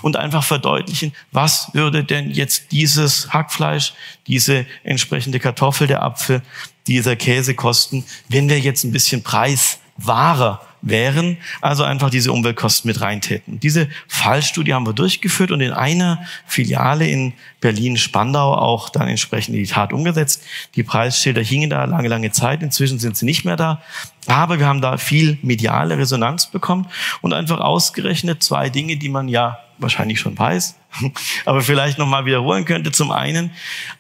und 0.03 0.17
einfach 0.17 0.45
verdeutlichen, 0.45 1.15
was 1.31 1.73
würde 1.73 2.05
denn 2.05 2.31
jetzt 2.31 2.73
dieses 2.73 3.33
Hackfleisch, 3.33 3.95
diese 4.27 4.67
entsprechende 4.83 5.39
Kartoffel, 5.39 5.87
der 5.87 6.03
Apfel, 6.03 6.43
dieser 6.89 7.17
Käse 7.17 7.55
kosten, 7.55 8.05
wenn 8.29 8.51
wir 8.51 8.59
jetzt 8.59 8.85
ein 8.85 8.93
bisschen 8.93 9.23
preiswahrer 9.23 10.61
wären, 10.83 11.39
also 11.61 11.85
einfach 11.85 12.11
diese 12.11 12.33
Umweltkosten 12.33 12.89
mit 12.89 13.01
reintäten. 13.01 13.61
Diese 13.61 13.89
Fallstudie 14.09 14.75
haben 14.75 14.87
wir 14.87 14.93
durchgeführt 14.93 15.53
und 15.53 15.61
in 15.61 15.73
einer 15.73 16.27
Filiale 16.47 17.07
in 17.09 17.33
Berlin-Spandau 17.61 18.55
auch 18.55 18.89
dann 18.89 19.09
entsprechend 19.09 19.55
die 19.55 19.67
Tat 19.67 19.93
umgesetzt. 19.93 20.43
Die 20.75 20.83
Preisschilder 20.83 21.43
hingen 21.43 21.71
da 21.71 21.85
lange, 21.85 22.09
lange 22.09 22.33
Zeit. 22.33 22.63
Inzwischen 22.63 22.99
sind 22.99 23.17
sie 23.17 23.25
nicht 23.25 23.45
mehr 23.45 23.57
da. 23.57 23.81
Aber 24.27 24.59
wir 24.59 24.67
haben 24.67 24.81
da 24.81 24.97
viel 24.97 25.39
mediale 25.43 25.97
Resonanz 25.97 26.47
bekommen 26.47 26.89
und 27.21 27.33
einfach 27.33 27.61
ausgerechnet 27.61 28.43
zwei 28.43 28.69
Dinge, 28.69 28.97
die 28.97 29.09
man 29.09 29.29
ja 29.29 29.59
wahrscheinlich 29.79 30.21
schon 30.21 30.39
weiß, 30.39 30.77
aber 31.45 31.63
vielleicht 31.63 31.99
nochmal 31.99 32.25
wiederholen 32.25 32.65
könnte. 32.65 32.93
Zum 32.93 33.11
einen, 33.11 33.51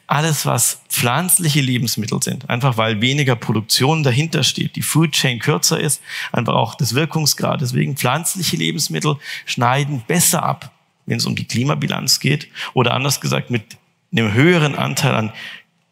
alles, 0.06 0.46
was 0.46 0.82
pflanzliche 0.88 1.60
Lebensmittel 1.60 2.22
sind, 2.22 2.50
einfach 2.50 2.76
weil 2.76 3.00
weniger 3.00 3.36
Produktion 3.36 4.02
dahinter 4.02 4.42
steht, 4.42 4.76
die 4.76 4.82
Food 4.82 5.12
Chain 5.12 5.38
kürzer 5.38 5.80
ist, 5.80 6.02
einfach 6.32 6.54
auch 6.54 6.74
das 6.74 6.94
Wirkungsgrad. 6.94 7.60
Deswegen 7.60 7.96
pflanzliche 7.96 8.56
Lebensmittel 8.56 9.16
schneiden 9.46 10.02
besser 10.06 10.42
ab, 10.42 10.72
wenn 11.06 11.18
es 11.18 11.26
um 11.26 11.34
die 11.34 11.46
Klimabilanz 11.46 12.20
geht. 12.20 12.48
Oder 12.74 12.94
anders 12.94 13.20
gesagt, 13.20 13.50
mit 13.50 13.78
einem 14.12 14.32
höheren 14.34 14.74
Anteil 14.74 15.14
an 15.14 15.32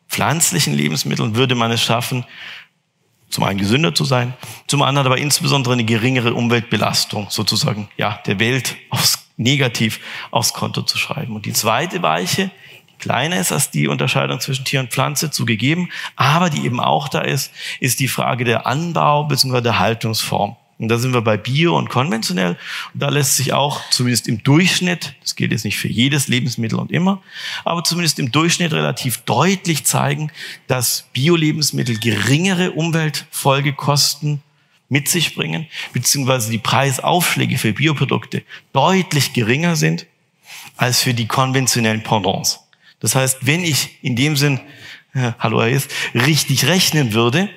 pflanzlichen 0.08 0.74
Lebensmitteln 0.74 1.36
würde 1.36 1.54
man 1.54 1.70
es 1.70 1.82
schaffen, 1.82 2.24
zum 3.30 3.44
einen 3.44 3.60
gesünder 3.60 3.94
zu 3.94 4.04
sein, 4.04 4.34
zum 4.66 4.82
anderen 4.82 5.06
aber 5.06 5.18
insbesondere 5.18 5.72
eine 5.74 5.84
geringere 5.84 6.34
Umweltbelastung 6.34 7.28
sozusagen 7.30 7.88
ja 7.96 8.20
der 8.26 8.40
Welt 8.40 8.76
aufs 8.90 9.29
negativ 9.40 10.00
aufs 10.30 10.52
Konto 10.52 10.82
zu 10.82 10.98
schreiben. 10.98 11.34
Und 11.34 11.46
die 11.46 11.52
zweite 11.52 12.02
Weiche, 12.02 12.50
die 12.90 12.98
kleiner 12.98 13.40
ist 13.40 13.50
als 13.52 13.70
die 13.70 13.88
Unterscheidung 13.88 14.40
zwischen 14.40 14.64
Tier 14.64 14.80
und 14.80 14.90
Pflanze 14.90 15.30
zugegeben, 15.30 15.90
aber 16.16 16.50
die 16.50 16.64
eben 16.64 16.80
auch 16.80 17.08
da 17.08 17.20
ist, 17.20 17.52
ist 17.80 18.00
die 18.00 18.08
Frage 18.08 18.44
der 18.44 18.66
Anbau 18.66 19.24
bzw. 19.24 19.60
der 19.62 19.78
Haltungsform. 19.78 20.56
Und 20.78 20.88
da 20.88 20.96
sind 20.96 21.12
wir 21.12 21.20
bei 21.20 21.36
Bio 21.36 21.76
und 21.76 21.90
konventionell. 21.90 22.56
Und 22.94 23.02
da 23.02 23.10
lässt 23.10 23.36
sich 23.36 23.52
auch 23.52 23.82
zumindest 23.90 24.26
im 24.28 24.42
Durchschnitt, 24.42 25.14
das 25.20 25.36
gilt 25.36 25.52
jetzt 25.52 25.66
nicht 25.66 25.76
für 25.76 25.88
jedes 25.88 26.28
Lebensmittel 26.28 26.78
und 26.78 26.90
immer, 26.90 27.20
aber 27.64 27.84
zumindest 27.84 28.18
im 28.18 28.32
Durchschnitt 28.32 28.72
relativ 28.72 29.18
deutlich 29.18 29.84
zeigen, 29.84 30.32
dass 30.68 31.06
Bio-Lebensmittel 31.12 31.98
geringere 31.98 32.70
Umweltfolgekosten 32.70 34.42
mit 34.90 35.08
sich 35.08 35.34
bringen, 35.34 35.66
beziehungsweise 35.94 36.50
die 36.50 36.58
Preisaufschläge 36.58 37.56
für 37.56 37.72
Bioprodukte 37.72 38.42
deutlich 38.74 39.32
geringer 39.32 39.76
sind 39.76 40.04
als 40.76 41.00
für 41.00 41.14
die 41.14 41.26
konventionellen 41.26 42.02
Pendants. 42.02 42.60
Das 42.98 43.14
heißt, 43.14 43.38
wenn 43.46 43.64
ich 43.64 43.98
in 44.02 44.16
dem 44.16 44.36
Sinn, 44.36 44.60
äh, 45.14 45.32
hallo 45.38 45.62
Herr 45.62 45.70
ist, 45.70 45.90
richtig 46.12 46.66
rechnen 46.66 47.14
würde, 47.14 47.48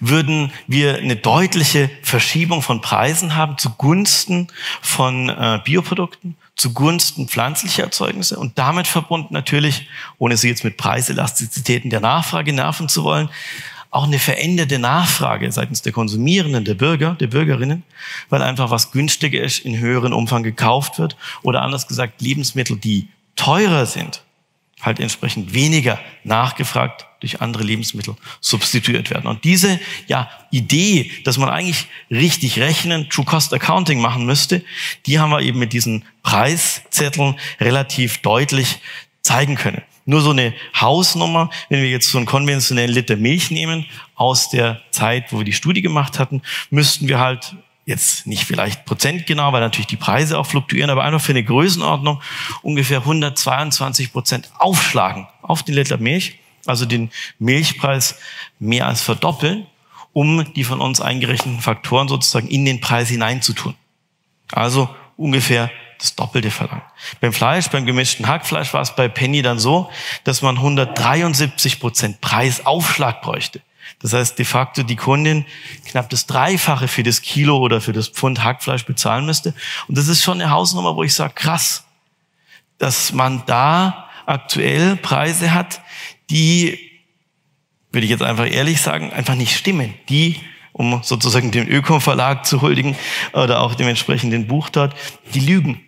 würden 0.00 0.52
wir 0.66 0.98
eine 0.98 1.16
deutliche 1.16 1.88
Verschiebung 2.02 2.62
von 2.62 2.80
Preisen 2.80 3.36
haben 3.36 3.56
zugunsten 3.56 4.48
von 4.82 5.28
äh, 5.28 5.60
Bioprodukten, 5.64 6.36
zugunsten 6.56 7.28
pflanzlicher 7.28 7.84
Erzeugnisse 7.84 8.38
und 8.38 8.58
damit 8.58 8.86
verbunden 8.86 9.32
natürlich, 9.32 9.88
ohne 10.18 10.36
Sie 10.36 10.48
jetzt 10.48 10.64
mit 10.64 10.76
Preiselastizitäten 10.76 11.90
der 11.90 12.00
Nachfrage 12.00 12.52
nerven 12.52 12.88
zu 12.88 13.04
wollen, 13.04 13.30
auch 13.90 14.04
eine 14.04 14.18
veränderte 14.18 14.78
Nachfrage 14.78 15.50
seitens 15.50 15.82
der 15.82 15.92
Konsumierenden, 15.92 16.64
der 16.64 16.74
Bürger, 16.74 17.14
der 17.14 17.28
Bürgerinnen, 17.28 17.84
weil 18.28 18.42
einfach 18.42 18.70
was 18.70 18.90
günstiger 18.90 19.42
ist, 19.42 19.60
in 19.60 19.78
höheren 19.78 20.12
Umfang 20.12 20.42
gekauft 20.42 20.98
wird 20.98 21.16
oder 21.42 21.62
anders 21.62 21.86
gesagt 21.86 22.20
Lebensmittel, 22.20 22.76
die 22.76 23.08
teurer 23.36 23.86
sind, 23.86 24.22
halt 24.80 25.00
entsprechend 25.00 25.54
weniger 25.54 25.98
nachgefragt 26.22 27.06
durch 27.20 27.40
andere 27.40 27.64
Lebensmittel 27.64 28.14
substituiert 28.40 29.10
werden. 29.10 29.26
Und 29.26 29.42
diese 29.44 29.80
ja, 30.06 30.30
Idee, 30.50 31.10
dass 31.24 31.38
man 31.38 31.48
eigentlich 31.48 31.86
richtig 32.10 32.60
rechnen, 32.60 33.08
True 33.10 33.24
Cost 33.24 33.52
Accounting 33.52 34.00
machen 34.00 34.24
müsste, 34.24 34.62
die 35.06 35.18
haben 35.18 35.30
wir 35.30 35.40
eben 35.40 35.58
mit 35.58 35.72
diesen 35.72 36.04
Preiszetteln 36.22 37.36
relativ 37.60 38.18
deutlich 38.18 38.78
zeigen 39.22 39.56
können. 39.56 39.82
Nur 40.08 40.22
so 40.22 40.30
eine 40.30 40.54
Hausnummer, 40.74 41.50
wenn 41.68 41.82
wir 41.82 41.90
jetzt 41.90 42.10
so 42.10 42.16
einen 42.16 42.26
konventionellen 42.26 42.90
Liter 42.90 43.16
Milch 43.16 43.50
nehmen 43.50 43.84
aus 44.14 44.48
der 44.48 44.80
Zeit, 44.90 45.34
wo 45.34 45.36
wir 45.36 45.44
die 45.44 45.52
Studie 45.52 45.82
gemacht 45.82 46.18
hatten, 46.18 46.40
müssten 46.70 47.08
wir 47.08 47.18
halt 47.18 47.54
jetzt 47.84 48.26
nicht 48.26 48.44
vielleicht 48.44 48.86
prozentgenau, 48.86 49.52
weil 49.52 49.60
natürlich 49.60 49.86
die 49.86 49.98
Preise 49.98 50.38
auch 50.38 50.46
fluktuieren, 50.46 50.88
aber 50.88 51.04
einfach 51.04 51.20
für 51.20 51.32
eine 51.32 51.44
Größenordnung 51.44 52.22
ungefähr 52.62 53.00
122 53.00 54.10
Prozent 54.10 54.50
aufschlagen 54.56 55.26
auf 55.42 55.62
den 55.62 55.74
Liter 55.74 55.98
Milch, 55.98 56.38
also 56.64 56.86
den 56.86 57.10
Milchpreis 57.38 58.18
mehr 58.58 58.86
als 58.86 59.02
verdoppeln, 59.02 59.66
um 60.14 60.54
die 60.54 60.64
von 60.64 60.80
uns 60.80 61.02
eingerechneten 61.02 61.60
Faktoren 61.60 62.08
sozusagen 62.08 62.48
in 62.48 62.64
den 62.64 62.80
Preis 62.80 63.10
hineinzutun. 63.10 63.74
Also 64.52 64.88
ungefähr 65.18 65.70
das 65.98 66.14
Doppelte 66.14 66.50
verlangen. 66.50 66.82
Beim 67.20 67.32
Fleisch, 67.32 67.68
beim 67.68 67.86
gemischten 67.86 68.28
Hackfleisch 68.28 68.72
war 68.72 68.82
es 68.82 68.94
bei 68.94 69.08
Penny 69.08 69.42
dann 69.42 69.58
so, 69.58 69.90
dass 70.24 70.42
man 70.42 70.56
173 70.56 71.80
Prozent 71.80 72.20
Preisaufschlag 72.20 73.20
bräuchte. 73.22 73.60
Das 74.00 74.12
heißt, 74.12 74.38
de 74.38 74.44
facto 74.44 74.82
die 74.82 74.96
Kundin 74.96 75.44
knapp 75.86 76.08
das 76.10 76.26
Dreifache 76.26 76.88
für 76.88 77.02
das 77.02 77.22
Kilo 77.22 77.58
oder 77.58 77.80
für 77.80 77.92
das 77.92 78.08
Pfund 78.08 78.44
Hackfleisch 78.44 78.84
bezahlen 78.84 79.26
müsste. 79.26 79.54
Und 79.88 79.98
das 79.98 80.08
ist 80.08 80.22
schon 80.22 80.40
eine 80.40 80.50
Hausnummer, 80.50 80.94
wo 80.94 81.02
ich 81.02 81.14
sage, 81.14 81.34
krass, 81.34 81.84
dass 82.78 83.12
man 83.12 83.42
da 83.46 84.08
aktuell 84.26 84.96
Preise 84.96 85.52
hat, 85.52 85.80
die, 86.30 86.78
würde 87.90 88.04
ich 88.04 88.10
jetzt 88.10 88.22
einfach 88.22 88.46
ehrlich 88.46 88.80
sagen, 88.80 89.12
einfach 89.12 89.34
nicht 89.34 89.56
stimmen. 89.56 89.94
Die 90.08 90.40
um 90.78 91.02
sozusagen 91.02 91.50
dem 91.50 91.68
Öko-Verlag 91.68 92.46
zu 92.46 92.62
huldigen 92.62 92.96
oder 93.32 93.60
auch 93.60 93.74
dem 93.74 93.88
entsprechenden 93.88 94.46
Buch 94.46 94.68
dort, 94.68 94.94
die 95.34 95.40
lügen. 95.40 95.80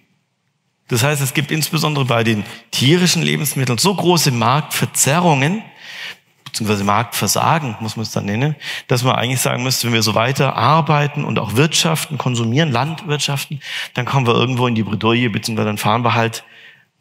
Das 0.91 1.05
heißt, 1.05 1.23
es 1.23 1.35
gibt 1.35 1.53
insbesondere 1.53 2.05
bei 2.05 2.25
den 2.25 2.45
tierischen 2.73 3.23
Lebensmitteln 3.23 3.79
so 3.79 3.95
große 3.95 4.33
Marktverzerrungen, 4.33 5.63
beziehungsweise 6.45 6.83
Marktversagen, 6.83 7.77
muss 7.79 7.97
man 7.97 8.03
es 8.03 8.11
dann 8.11 8.25
nennen, 8.25 8.57
dass 8.89 9.05
man 9.05 9.15
eigentlich 9.15 9.41
sagen 9.41 9.63
müsste, 9.63 9.87
wenn 9.87 9.95
wir 9.95 10.03
so 10.03 10.17
weiter 10.17 10.57
arbeiten 10.57 11.25
und 11.25 11.39
auch 11.39 11.55
wirtschaften, 11.55 12.19
konsumieren, 12.19 12.73
Landwirtschaften, 12.73 13.61
dann 13.95 14.05
kommen 14.05 14.27
wir 14.27 14.35
irgendwo 14.35 14.67
in 14.67 14.75
die 14.75 14.83
Bredouille, 14.83 15.31
beziehungsweise 15.31 15.69
dann 15.69 15.79
fahren 15.79 16.03
wir 16.03 16.15
halt 16.15 16.43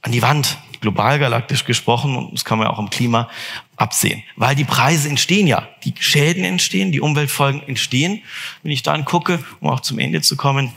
an 0.03 0.11
die 0.11 0.21
Wand, 0.21 0.59
global 0.81 1.17
galaktisch 1.17 1.65
gesprochen, 1.65 2.15
und 2.15 2.33
das 2.33 2.45
kann 2.45 2.59
man 2.59 2.67
ja 2.67 2.73
auch 2.73 2.79
im 2.79 2.91
Klima 2.91 3.27
absehen. 3.75 4.23
Weil 4.35 4.55
die 4.55 4.63
Preise 4.63 5.09
entstehen 5.09 5.47
ja, 5.47 5.67
die 5.83 5.93
Schäden 5.99 6.43
entstehen, 6.45 6.91
die 6.91 7.01
Umweltfolgen 7.01 7.67
entstehen. 7.67 8.21
Wenn 8.63 8.71
ich 8.71 8.83
dann 8.83 9.03
gucke, 9.03 9.43
um 9.59 9.69
auch 9.69 9.81
zum 9.81 9.99
Ende 9.99 10.21
zu 10.21 10.37
kommen, 10.37 10.71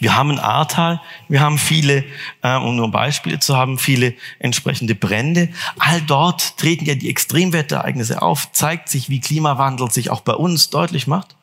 wir 0.00 0.16
haben 0.16 0.30
ein 0.30 0.38
Ahrtal, 0.38 1.00
wir 1.28 1.40
haben 1.40 1.58
viele, 1.58 2.04
äh, 2.42 2.56
um 2.56 2.76
nur 2.76 2.90
Beispiele 2.90 3.38
zu 3.38 3.56
haben, 3.56 3.78
viele 3.78 4.14
entsprechende 4.38 4.94
Brände. 4.94 5.48
All 5.78 6.00
dort 6.02 6.56
treten 6.58 6.84
ja 6.84 6.94
die 6.94 7.10
Extremwetterereignisse 7.10 8.22
auf, 8.22 8.52
zeigt 8.52 8.88
sich, 8.88 9.08
wie 9.08 9.20
Klimawandel 9.20 9.90
sich 9.90 10.10
auch 10.10 10.20
bei 10.20 10.34
uns 10.34 10.70
deutlich 10.70 11.06
macht. 11.06 11.36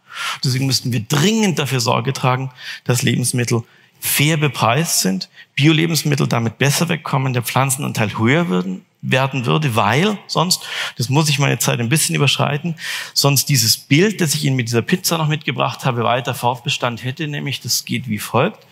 Deswegen 0.44 0.66
müssten 0.66 0.92
wir 0.92 1.02
dringend 1.02 1.60
dafür 1.60 1.80
Sorge 1.80 2.14
tragen, 2.14 2.52
dass 2.84 3.02
Lebensmittel 3.02 3.64
fair 4.00 4.38
bepreist 4.38 5.00
sind, 5.00 5.30
Bio-Lebensmittel 5.56 6.28
damit 6.28 6.58
besser 6.58 6.90
wegkommen, 6.90 7.34
der 7.34 7.44
Pflanzenanteil 7.44 8.18
höher 8.18 8.50
würden, 8.50 8.84
werden 9.02 9.46
würde, 9.46 9.76
weil 9.76 10.20
sonst, 10.28 10.62
das 10.98 11.10
muss 11.10 11.30
ich 11.30 11.40
meine 11.40 11.58
Zeit 11.58 11.80
ein 11.80 11.90
bisschen 11.90 12.16
überschreiten, 12.16 12.76
sonst 13.14 13.50
dieses 13.50 13.78
Bild, 13.78 14.22
das 14.22 14.36
ich 14.36 14.46
Ihnen 14.46 14.56
mit 14.56 14.68
dieser 14.68 14.84
Pizza 14.84 15.18
noch 15.18 15.28
mitgebracht 15.28 15.86
habe, 15.86 16.04
weiter 16.04 16.34
Fortbestand 16.34 17.04
hätte, 17.04 17.28
nämlich 17.28 17.62
das 17.62 17.86
geht 17.86 18.08
wie 18.08 18.20
folgt. 18.20 18.66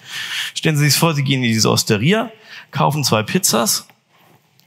Stellen 0.54 0.78
Sie 0.78 0.90
sich 0.90 1.00
vor, 1.00 1.16
Sie 1.16 1.24
gehen 1.24 1.44
in 1.44 1.52
diese 1.52 1.70
Osteria, 1.70 2.32
kaufen 2.72 3.04
zwei 3.04 3.24
Pizzas, 3.24 3.88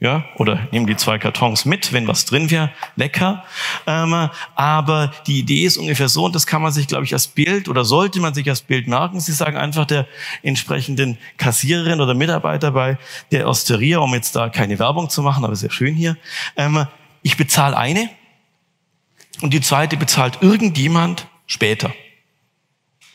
ja, 0.03 0.25
oder 0.35 0.67
nehmen 0.71 0.85
die 0.85 0.97
zwei 0.97 1.17
Kartons 1.17 1.63
mit, 1.63 1.93
wenn 1.93 2.09
was 2.09 2.25
drin 2.25 2.51
wäre, 2.51 2.71
lecker. 2.97 3.45
Ähm, 3.87 4.29
aber 4.53 5.13
die 5.27 5.39
Idee 5.39 5.63
ist 5.63 5.77
ungefähr 5.77 6.09
so, 6.09 6.25
und 6.25 6.35
das 6.35 6.45
kann 6.45 6.61
man 6.61 6.73
sich, 6.73 6.87
glaube 6.87 7.05
ich, 7.05 7.13
als 7.13 7.27
Bild 7.27 7.69
oder 7.69 7.85
sollte 7.85 8.19
man 8.19 8.33
sich 8.33 8.49
als 8.49 8.61
Bild 8.61 8.85
merken. 8.89 9.21
Sie 9.21 9.31
sagen 9.31 9.55
einfach 9.55 9.85
der 9.85 10.05
entsprechenden 10.41 11.17
Kassiererin 11.37 12.01
oder 12.01 12.15
Mitarbeiter 12.15 12.71
bei 12.71 12.97
der 13.31 13.47
Osteria, 13.47 13.99
um 13.99 14.13
jetzt 14.13 14.35
da 14.35 14.49
keine 14.49 14.77
Werbung 14.77 15.09
zu 15.09 15.21
machen, 15.21 15.45
aber 15.45 15.55
sehr 15.55 15.71
schön 15.71 15.95
hier, 15.95 16.17
ähm, 16.57 16.85
ich 17.21 17.37
bezahle 17.37 17.77
eine 17.77 18.09
und 19.39 19.53
die 19.53 19.61
zweite 19.61 19.95
bezahlt 19.95 20.39
irgendjemand 20.41 21.27
später. 21.47 21.93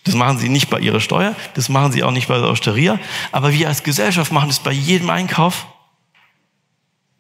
Das 0.05 0.15
machen 0.15 0.39
sie 0.39 0.49
nicht 0.49 0.71
bei 0.71 0.81
ihrer 0.81 1.01
Steuer, 1.01 1.35
das 1.53 1.69
machen 1.69 1.93
sie 1.93 2.03
auch 2.03 2.13
nicht 2.13 2.29
bei 2.29 2.39
der 2.39 2.49
Osteria, 2.49 2.99
aber 3.31 3.53
wir 3.53 3.69
als 3.69 3.83
Gesellschaft 3.83 4.33
machen 4.33 4.49
es 4.49 4.59
bei 4.59 4.73
jedem 4.73 5.11
Einkauf 5.11 5.67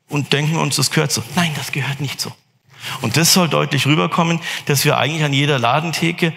und 0.08 0.32
denken 0.32 0.56
uns, 0.56 0.76
das 0.76 0.90
gehört 0.90 1.12
so. 1.12 1.22
Nein, 1.36 1.52
das 1.56 1.72
gehört 1.72 2.00
nicht 2.00 2.20
so. 2.20 2.32
Und 3.02 3.16
das 3.16 3.32
soll 3.32 3.48
deutlich 3.48 3.86
rüberkommen, 3.86 4.40
dass 4.66 4.84
wir 4.84 4.98
eigentlich 4.98 5.24
an 5.24 5.32
jeder 5.32 5.58
Ladentheke 5.58 6.32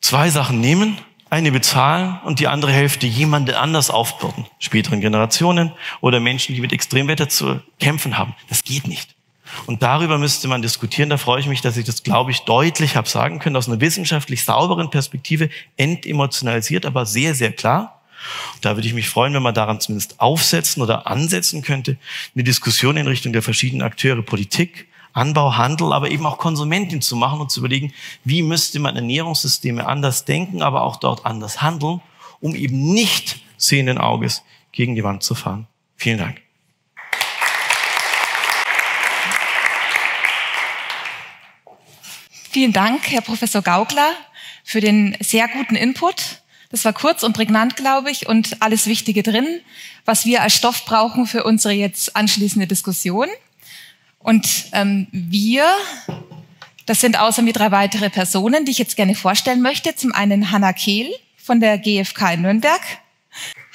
zwei 0.00 0.30
Sachen 0.30 0.60
nehmen, 0.60 0.98
eine 1.28 1.50
bezahlen 1.50 2.20
und 2.24 2.38
die 2.38 2.46
andere 2.46 2.72
Hälfte 2.72 3.06
jemand 3.06 3.52
anders 3.52 3.90
aufbürden. 3.90 4.46
Späteren 4.58 5.00
Generationen 5.00 5.72
oder 6.00 6.20
Menschen, 6.20 6.54
die 6.54 6.60
mit 6.60 6.72
Extremwetter 6.72 7.28
zu 7.28 7.60
kämpfen 7.80 8.16
haben. 8.16 8.34
Das 8.48 8.62
geht 8.62 8.86
nicht. 8.86 9.16
Und 9.66 9.82
darüber 9.82 10.18
müsste 10.18 10.48
man 10.48 10.62
diskutieren. 10.62 11.10
Da 11.10 11.18
freue 11.18 11.40
ich 11.40 11.46
mich, 11.46 11.60
dass 11.60 11.76
ich 11.76 11.84
das, 11.84 12.02
glaube 12.02 12.30
ich, 12.30 12.40
deutlich 12.40 12.96
habe 12.96 13.08
sagen 13.08 13.38
können, 13.38 13.56
aus 13.56 13.68
einer 13.68 13.80
wissenschaftlich 13.80 14.44
sauberen 14.44 14.90
Perspektive, 14.90 15.50
entemotionalisiert, 15.76 16.84
aber 16.86 17.06
sehr, 17.06 17.34
sehr 17.34 17.52
klar. 17.52 17.95
Da 18.60 18.76
würde 18.76 18.88
ich 18.88 18.94
mich 18.94 19.08
freuen, 19.08 19.34
wenn 19.34 19.42
man 19.42 19.54
daran 19.54 19.80
zumindest 19.80 20.20
aufsetzen 20.20 20.82
oder 20.82 21.06
ansetzen 21.06 21.62
könnte, 21.62 21.96
eine 22.34 22.44
Diskussion 22.44 22.96
in 22.96 23.06
Richtung 23.06 23.32
der 23.32 23.42
verschiedenen 23.42 23.82
Akteure, 23.82 24.22
Politik, 24.22 24.88
Anbau, 25.12 25.56
Handel, 25.56 25.92
aber 25.92 26.10
eben 26.10 26.26
auch 26.26 26.36
Konsumentin 26.36 27.00
zu 27.00 27.16
machen 27.16 27.40
und 27.40 27.50
zu 27.50 27.60
überlegen, 27.60 27.92
wie 28.24 28.42
müsste 28.42 28.78
man 28.78 28.96
Ernährungssysteme 28.96 29.86
anders 29.86 30.26
denken, 30.26 30.60
aber 30.60 30.82
auch 30.82 30.96
dort 30.96 31.24
anders 31.24 31.62
handeln, 31.62 32.02
um 32.40 32.54
eben 32.54 32.92
nicht 32.92 33.40
sehenden 33.56 33.96
Auges 33.96 34.42
gegen 34.72 34.94
die 34.94 35.04
Wand 35.04 35.22
zu 35.22 35.34
fahren. 35.34 35.66
Vielen 35.96 36.18
Dank. 36.18 36.42
Vielen 42.50 42.72
Dank, 42.72 43.10
Herr 43.10 43.20
Professor 43.20 43.62
Gaukler, 43.62 44.12
für 44.64 44.80
den 44.80 45.16
sehr 45.20 45.46
guten 45.48 45.76
Input. 45.76 46.42
Das 46.76 46.84
war 46.84 46.92
kurz 46.92 47.22
und 47.22 47.32
prägnant, 47.32 47.74
glaube 47.76 48.10
ich, 48.10 48.28
und 48.28 48.60
alles 48.60 48.86
Wichtige 48.86 49.22
drin, 49.22 49.46
was 50.04 50.26
wir 50.26 50.42
als 50.42 50.52
Stoff 50.52 50.84
brauchen 50.84 51.26
für 51.26 51.42
unsere 51.42 51.72
jetzt 51.72 52.14
anschließende 52.14 52.66
Diskussion. 52.66 53.28
Und 54.18 54.66
ähm, 54.72 55.06
wir, 55.10 55.64
das 56.84 57.00
sind 57.00 57.18
außer 57.18 57.40
mir 57.40 57.54
drei 57.54 57.70
weitere 57.70 58.10
Personen, 58.10 58.66
die 58.66 58.72
ich 58.72 58.78
jetzt 58.78 58.94
gerne 58.94 59.14
vorstellen 59.14 59.62
möchte. 59.62 59.96
Zum 59.96 60.12
einen 60.12 60.50
Hanna 60.50 60.74
Kehl 60.74 61.08
von 61.38 61.60
der 61.60 61.78
GfK 61.78 62.34
in 62.34 62.42
Nürnberg. 62.42 62.82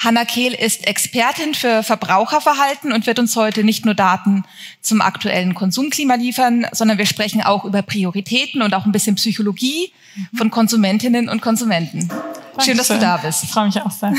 Hanna 0.03 0.25
Kehl 0.25 0.55
ist 0.55 0.87
Expertin 0.87 1.53
für 1.53 1.83
Verbraucherverhalten 1.83 2.91
und 2.91 3.05
wird 3.05 3.19
uns 3.19 3.35
heute 3.35 3.63
nicht 3.63 3.85
nur 3.85 3.93
Daten 3.93 4.43
zum 4.81 4.99
aktuellen 4.99 5.53
Konsumklima 5.53 6.15
liefern, 6.15 6.65
sondern 6.71 6.97
wir 6.97 7.05
sprechen 7.05 7.43
auch 7.43 7.65
über 7.65 7.83
Prioritäten 7.83 8.63
und 8.63 8.73
auch 8.73 8.87
ein 8.87 8.91
bisschen 8.91 9.13
Psychologie 9.15 9.93
von 10.35 10.49
Konsumentinnen 10.49 11.29
und 11.29 11.41
Konsumenten. 11.41 12.07
Dankeschön. 12.07 12.63
Schön, 12.63 12.77
dass 12.77 12.87
du 12.87 12.97
da 12.97 13.17
bist. 13.17 13.43
Ich 13.43 13.51
freue 13.51 13.67
mich 13.67 13.79
auch 13.79 13.91
sehr. 13.91 14.11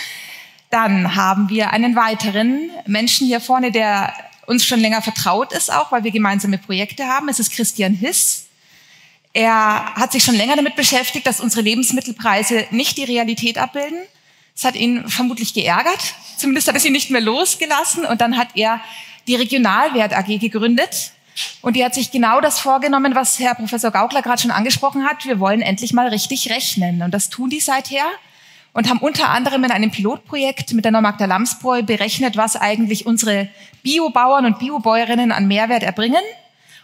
Dann 0.70 1.14
haben 1.14 1.48
wir 1.48 1.70
einen 1.70 1.96
weiteren 1.96 2.70
Menschen 2.84 3.26
hier 3.26 3.40
vorne, 3.40 3.72
der 3.72 4.12
uns 4.44 4.66
schon 4.66 4.80
länger 4.80 5.00
vertraut 5.00 5.54
ist, 5.54 5.72
auch 5.72 5.92
weil 5.92 6.04
wir 6.04 6.10
gemeinsame 6.10 6.58
Projekte 6.58 7.06
haben. 7.06 7.30
Es 7.30 7.38
ist 7.38 7.52
Christian 7.52 7.94
Hiss. 7.94 8.48
Er 9.32 9.94
hat 9.94 10.12
sich 10.12 10.24
schon 10.24 10.34
länger 10.34 10.56
damit 10.56 10.76
beschäftigt, 10.76 11.26
dass 11.26 11.40
unsere 11.40 11.62
Lebensmittelpreise 11.62 12.66
nicht 12.70 12.98
die 12.98 13.04
Realität 13.04 13.56
abbilden. 13.56 13.98
Es 14.56 14.64
hat 14.64 14.74
ihn 14.74 15.08
vermutlich 15.08 15.52
geärgert. 15.52 16.14
Zumindest 16.38 16.68
hat 16.68 16.76
es 16.76 16.84
ihn 16.84 16.92
nicht 16.92 17.10
mehr 17.10 17.20
losgelassen. 17.20 18.06
Und 18.06 18.20
dann 18.20 18.38
hat 18.38 18.48
er 18.54 18.80
die 19.26 19.34
Regionalwert 19.34 20.14
AG 20.14 20.38
gegründet. 20.38 21.12
Und 21.60 21.76
die 21.76 21.84
hat 21.84 21.94
sich 21.94 22.10
genau 22.10 22.40
das 22.40 22.58
vorgenommen, 22.58 23.14
was 23.14 23.38
Herr 23.38 23.54
Professor 23.54 23.90
Gaukler 23.90 24.22
gerade 24.22 24.40
schon 24.40 24.50
angesprochen 24.50 25.04
hat. 25.04 25.26
Wir 25.26 25.38
wollen 25.38 25.60
endlich 25.60 25.92
mal 25.92 26.08
richtig 26.08 26.50
rechnen. 26.50 27.02
Und 27.02 27.12
das 27.12 27.28
tun 27.28 27.50
die 27.50 27.60
seither 27.60 28.06
und 28.72 28.88
haben 28.88 28.98
unter 28.98 29.30
anderem 29.30 29.64
in 29.64 29.70
einem 29.70 29.90
Pilotprojekt 29.90 30.72
mit 30.72 30.84
der 30.84 30.92
Normagda 30.92 31.24
Lamsbräu 31.26 31.82
berechnet, 31.82 32.36
was 32.36 32.56
eigentlich 32.56 33.06
unsere 33.06 33.48
Biobauern 33.82 34.44
und 34.44 34.58
Biobäuerinnen 34.58 35.32
an 35.32 35.48
Mehrwert 35.48 35.82
erbringen 35.82 36.22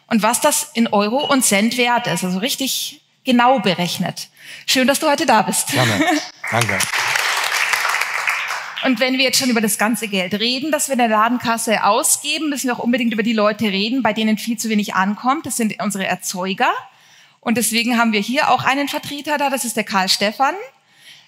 und 0.07 0.23
was 0.23 0.41
das 0.41 0.71
in 0.75 0.87
Euro 0.89 1.27
und 1.31 1.45
Cent 1.45 1.77
wert 1.77 2.07
ist. 2.07 2.25
Also 2.25 2.39
richtig 2.39 3.03
genau 3.25 3.61
berechnet. 3.61 4.29
Schön, 4.67 4.87
dass 4.87 5.01
du 5.01 5.09
heute 5.11 5.27
da 5.27 5.43
bist. 5.43 5.69
Gerne. 5.69 6.03
Danke. 6.51 6.79
Und 8.85 8.99
wenn 8.99 9.17
wir 9.17 9.25
jetzt 9.25 9.39
schon 9.39 9.51
über 9.51 9.61
das 9.61 9.79
ganze 9.79 10.09
Geld 10.09 10.35
reden, 10.35 10.73
das 10.73 10.89
wir 10.89 10.95
in 10.95 10.99
der 10.99 11.09
Ladenkasse 11.09 11.85
ausgeben, 11.85 12.49
müssen 12.49 12.67
wir 12.67 12.75
auch 12.75 12.83
unbedingt 12.83 13.13
über 13.13 13.23
die 13.23 13.33
Leute 13.33 13.67
reden, 13.67 14.03
bei 14.03 14.13
denen 14.13 14.39
viel 14.39 14.59
zu 14.59 14.69
wenig 14.69 14.95
ankommt. 14.95 15.47
Das 15.47 15.57
sind 15.57 15.81
unsere 15.81 16.07
Erzeuger. 16.07 16.71
Und 17.41 17.57
deswegen 17.57 17.99
haben 17.99 18.13
wir 18.13 18.21
hier 18.21 18.51
auch 18.51 18.65
einen 18.65 18.89
Vertreter 18.89 19.39
da, 19.39 19.51
das 19.51 19.65
ist 19.65 19.77
der 19.77 19.85
Karl 19.85 20.09
Stephan. 20.09 20.55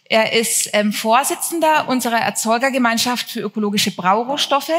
Er 0.04 0.32
ist 0.32 0.70
ähm, 0.72 0.92
Vorsitzender 0.92 1.88
unserer 1.88 2.18
Erzeugergemeinschaft 2.18 3.30
für 3.30 3.40
ökologische 3.40 3.90
Braurohstoffe 3.90 4.72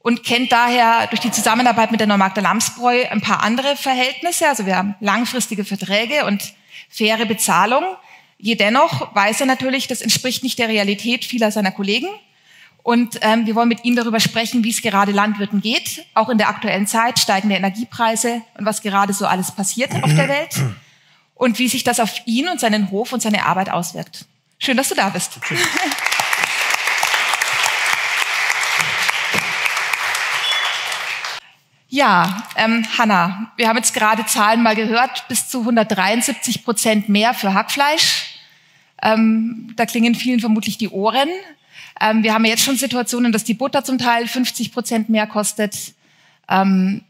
und 0.00 0.24
kennt 0.24 0.52
daher 0.52 1.06
durch 1.06 1.20
die 1.20 1.30
Zusammenarbeit 1.30 1.90
mit 1.90 2.00
der 2.00 2.06
Normagda 2.06 2.40
Lamsbräu 2.40 3.04
ein 3.10 3.20
paar 3.20 3.42
andere 3.42 3.76
Verhältnisse. 3.76 4.48
Also 4.48 4.66
wir 4.66 4.76
haben 4.76 4.94
langfristige 5.00 5.64
Verträge 5.64 6.26
und 6.26 6.54
faire 6.88 7.24
Bezahlung. 7.26 7.84
Jedennoch 8.44 9.14
weiß 9.14 9.38
er 9.42 9.46
natürlich, 9.46 9.86
das 9.86 10.02
entspricht 10.02 10.42
nicht 10.42 10.58
der 10.58 10.66
Realität 10.68 11.24
vieler 11.24 11.52
seiner 11.52 11.70
Kollegen. 11.70 12.08
Und 12.82 13.20
ähm, 13.20 13.46
wir 13.46 13.54
wollen 13.54 13.68
mit 13.68 13.84
ihm 13.84 13.94
darüber 13.94 14.18
sprechen, 14.18 14.64
wie 14.64 14.70
es 14.70 14.82
gerade 14.82 15.12
Landwirten 15.12 15.60
geht, 15.60 16.04
auch 16.14 16.28
in 16.28 16.38
der 16.38 16.48
aktuellen 16.48 16.88
Zeit, 16.88 17.20
steigende 17.20 17.54
Energiepreise 17.54 18.42
und 18.58 18.66
was 18.66 18.82
gerade 18.82 19.12
so 19.12 19.26
alles 19.26 19.52
passiert 19.52 19.94
auf 20.02 20.12
der 20.12 20.28
Welt 20.28 20.56
und 21.36 21.60
wie 21.60 21.68
sich 21.68 21.84
das 21.84 22.00
auf 22.00 22.10
ihn 22.26 22.48
und 22.48 22.58
seinen 22.58 22.90
Hof 22.90 23.12
und 23.12 23.22
seine 23.22 23.46
Arbeit 23.46 23.70
auswirkt. 23.70 24.24
Schön, 24.58 24.76
dass 24.76 24.88
du 24.88 24.96
da 24.96 25.08
bist. 25.10 25.38
Ja, 31.94 32.48
ähm, 32.56 32.86
Hanna, 32.96 33.52
wir 33.56 33.68
haben 33.68 33.76
jetzt 33.76 33.92
gerade 33.92 34.24
Zahlen 34.24 34.62
mal 34.62 34.74
gehört, 34.74 35.28
bis 35.28 35.50
zu 35.50 35.60
173 35.60 36.64
Prozent 36.64 37.10
mehr 37.10 37.34
für 37.34 37.52
Hackfleisch. 37.52 38.21
Ähm, 39.02 39.72
da 39.76 39.86
klingen 39.86 40.14
vielen 40.14 40.40
vermutlich 40.40 40.78
die 40.78 40.88
Ohren. 40.88 41.28
Ähm, 42.00 42.22
wir 42.22 42.34
haben 42.34 42.44
jetzt 42.44 42.62
schon 42.62 42.76
Situationen, 42.76 43.32
dass 43.32 43.44
die 43.44 43.54
Butter 43.54 43.84
zum 43.84 43.98
Teil 43.98 44.26
50 44.26 44.72
Prozent 44.72 45.08
mehr 45.08 45.26
kostet. 45.26 45.94
Ähm, 46.48 47.02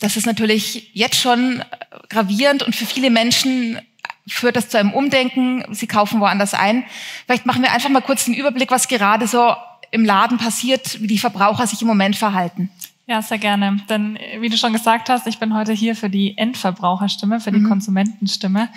das 0.00 0.16
ist 0.16 0.26
natürlich 0.26 0.90
jetzt 0.94 1.16
schon 1.16 1.62
gravierend 2.08 2.62
und 2.62 2.74
für 2.74 2.86
viele 2.86 3.10
Menschen 3.10 3.78
führt 4.26 4.56
das 4.56 4.68
zu 4.68 4.78
einem 4.78 4.92
Umdenken. 4.92 5.64
Sie 5.70 5.86
kaufen 5.86 6.20
woanders 6.20 6.54
ein. 6.54 6.84
Vielleicht 7.26 7.46
machen 7.46 7.62
wir 7.62 7.72
einfach 7.72 7.90
mal 7.90 8.00
kurz 8.00 8.24
den 8.24 8.34
Überblick, 8.34 8.70
was 8.70 8.88
gerade 8.88 9.26
so 9.26 9.54
im 9.90 10.04
Laden 10.04 10.38
passiert, 10.38 11.00
wie 11.00 11.06
die 11.06 11.18
Verbraucher 11.18 11.66
sich 11.66 11.82
im 11.82 11.88
Moment 11.88 12.16
verhalten. 12.16 12.70
Ja, 13.06 13.22
sehr 13.22 13.38
gerne. 13.38 13.80
Denn 13.88 14.18
wie 14.38 14.48
du 14.48 14.56
schon 14.56 14.72
gesagt 14.72 15.08
hast, 15.08 15.26
ich 15.26 15.38
bin 15.38 15.52
heute 15.54 15.72
hier 15.72 15.96
für 15.96 16.08
die 16.08 16.38
Endverbraucherstimme, 16.38 17.40
für 17.40 17.50
die 17.50 17.58
mhm. 17.58 17.68
Konsumentenstimme. 17.68 18.68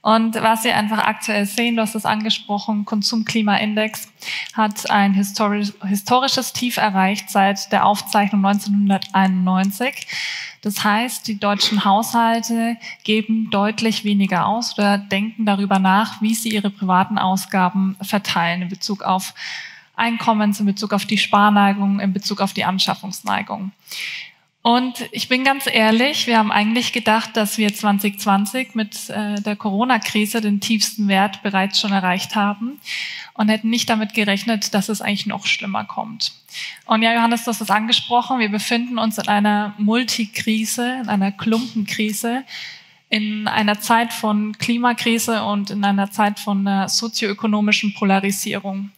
Und 0.00 0.36
was 0.36 0.62
Sie 0.62 0.70
einfach 0.70 0.98
aktuell 0.98 1.44
sehen, 1.44 1.74
du 1.74 1.82
hast 1.82 1.96
es 1.96 2.06
angesprochen, 2.06 2.84
Konsumklimaindex 2.84 4.08
hat 4.54 4.88
ein 4.90 5.12
historisch, 5.12 5.72
historisches 5.84 6.52
Tief 6.52 6.76
erreicht 6.76 7.30
seit 7.30 7.72
der 7.72 7.84
Aufzeichnung 7.84 8.44
1991. 8.46 10.06
Das 10.62 10.84
heißt, 10.84 11.26
die 11.26 11.38
deutschen 11.38 11.84
Haushalte 11.84 12.76
geben 13.02 13.50
deutlich 13.50 14.04
weniger 14.04 14.46
aus 14.46 14.78
oder 14.78 14.98
denken 14.98 15.44
darüber 15.44 15.78
nach, 15.78 16.22
wie 16.22 16.34
sie 16.34 16.50
ihre 16.50 16.70
privaten 16.70 17.18
Ausgaben 17.18 17.96
verteilen 18.00 18.62
in 18.62 18.68
Bezug 18.68 19.02
auf 19.02 19.34
Einkommens, 19.96 20.60
in 20.60 20.66
Bezug 20.66 20.92
auf 20.92 21.06
die 21.06 21.18
Sparneigung, 21.18 21.98
in 21.98 22.12
Bezug 22.12 22.40
auf 22.40 22.52
die 22.52 22.64
Anschaffungsneigung. 22.64 23.72
Und 24.68 25.08
ich 25.12 25.28
bin 25.28 25.44
ganz 25.44 25.66
ehrlich, 25.66 26.26
wir 26.26 26.36
haben 26.36 26.52
eigentlich 26.52 26.92
gedacht, 26.92 27.38
dass 27.38 27.56
wir 27.56 27.72
2020 27.72 28.74
mit 28.74 29.08
äh, 29.08 29.40
der 29.40 29.56
Corona-Krise 29.56 30.42
den 30.42 30.60
tiefsten 30.60 31.08
Wert 31.08 31.42
bereits 31.42 31.80
schon 31.80 31.90
erreicht 31.90 32.36
haben 32.36 32.78
und 33.32 33.48
hätten 33.48 33.70
nicht 33.70 33.88
damit 33.88 34.12
gerechnet, 34.12 34.74
dass 34.74 34.90
es 34.90 35.00
eigentlich 35.00 35.24
noch 35.24 35.46
schlimmer 35.46 35.86
kommt. 35.86 36.34
Und 36.84 37.00
ja, 37.00 37.14
Johannes, 37.14 37.44
du 37.44 37.50
hast 37.50 37.62
es 37.62 37.70
angesprochen, 37.70 38.40
wir 38.40 38.50
befinden 38.50 38.98
uns 38.98 39.16
in 39.16 39.28
einer 39.28 39.72
Multikrise, 39.78 40.98
in 41.00 41.08
einer 41.08 41.32
Klumpenkrise, 41.32 42.44
in 43.08 43.48
einer 43.48 43.80
Zeit 43.80 44.12
von 44.12 44.52
Klimakrise 44.58 45.44
und 45.44 45.70
in 45.70 45.82
einer 45.82 46.10
Zeit 46.10 46.38
von 46.38 46.68
einer 46.68 46.90
sozioökonomischen 46.90 47.94
Polarisierung. 47.94 48.90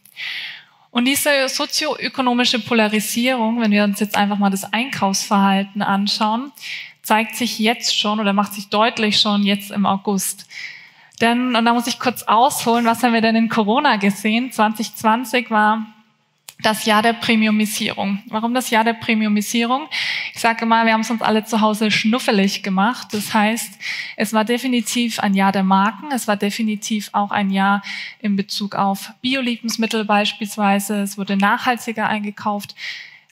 Und 0.91 1.05
diese 1.05 1.47
sozioökonomische 1.47 2.59
Polarisierung, 2.59 3.61
wenn 3.61 3.71
wir 3.71 3.85
uns 3.85 4.01
jetzt 4.01 4.17
einfach 4.17 4.37
mal 4.37 4.49
das 4.49 4.71
Einkaufsverhalten 4.71 5.81
anschauen, 5.81 6.51
zeigt 7.01 7.35
sich 7.35 7.59
jetzt 7.59 7.97
schon 7.97 8.19
oder 8.19 8.33
macht 8.33 8.53
sich 8.53 8.67
deutlich 8.67 9.19
schon 9.19 9.43
jetzt 9.43 9.71
im 9.71 9.85
August. 9.85 10.47
Denn, 11.21 11.55
und 11.55 11.65
da 11.65 11.73
muss 11.73 11.87
ich 11.87 11.99
kurz 11.99 12.23
ausholen, 12.23 12.85
was 12.85 13.03
haben 13.03 13.13
wir 13.13 13.21
denn 13.21 13.35
in 13.35 13.47
Corona 13.47 13.95
gesehen? 13.95 14.51
2020 14.51 15.49
war 15.49 15.85
das 16.61 16.85
Jahr 16.85 17.01
der 17.01 17.13
Premiumisierung. 17.13 18.19
Warum 18.27 18.53
das 18.53 18.69
Jahr 18.69 18.83
der 18.83 18.93
Premiumisierung? 18.93 19.87
Ich 20.33 20.39
sage 20.39 20.65
mal, 20.65 20.85
wir 20.85 20.93
haben 20.93 21.01
es 21.01 21.09
uns 21.09 21.21
alle 21.21 21.43
zu 21.43 21.61
Hause 21.61 21.91
schnuffelig 21.91 22.63
gemacht. 22.63 23.07
Das 23.11 23.33
heißt, 23.33 23.79
es 24.15 24.33
war 24.33 24.45
definitiv 24.45 25.19
ein 25.19 25.33
Jahr 25.33 25.51
der 25.51 25.63
Marken. 25.63 26.11
Es 26.11 26.27
war 26.27 26.37
definitiv 26.37 27.09
auch 27.13 27.31
ein 27.31 27.49
Jahr 27.49 27.81
in 28.19 28.35
Bezug 28.35 28.75
auf 28.75 29.11
Bio-Lebensmittel 29.21 30.05
beispielsweise. 30.05 31.01
Es 31.01 31.17
wurde 31.17 31.37
nachhaltiger 31.37 32.07
eingekauft. 32.07 32.75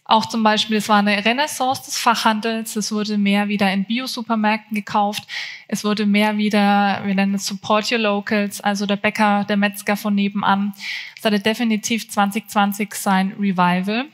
Auch 0.10 0.26
zum 0.26 0.42
Beispiel, 0.42 0.78
es 0.78 0.90
war 0.90 0.98
eine 0.98 1.24
Renaissance 1.24 1.84
des 1.84 2.00
Fachhandels. 2.00 2.76
Es 2.76 2.92
wurde 2.92 3.20
mehr 3.20 3.48
wieder 3.48 3.72
in 3.72 3.86
Bio-Supermärkten 3.86 4.74
gekauft. 4.74 5.28
Es 5.68 5.84
wurde 5.84 6.08
mehr 6.08 6.36
wieder, 6.36 7.02
wir 7.06 7.14
nennen 7.14 7.36
es 7.36 7.46
Support 7.46 7.92
Your 7.92 8.00
Locals, 8.00 8.60
also 8.60 8.88
der 8.88 8.96
Bäcker, 8.96 9.46
der 9.48 9.56
Metzger 9.56 9.96
von 9.96 10.16
nebenan. 10.16 10.74
Es 11.16 11.24
hatte 11.24 11.40
definitiv 11.40 12.10
2020 12.10 12.92
sein 12.96 13.36
Revival. 13.40 14.06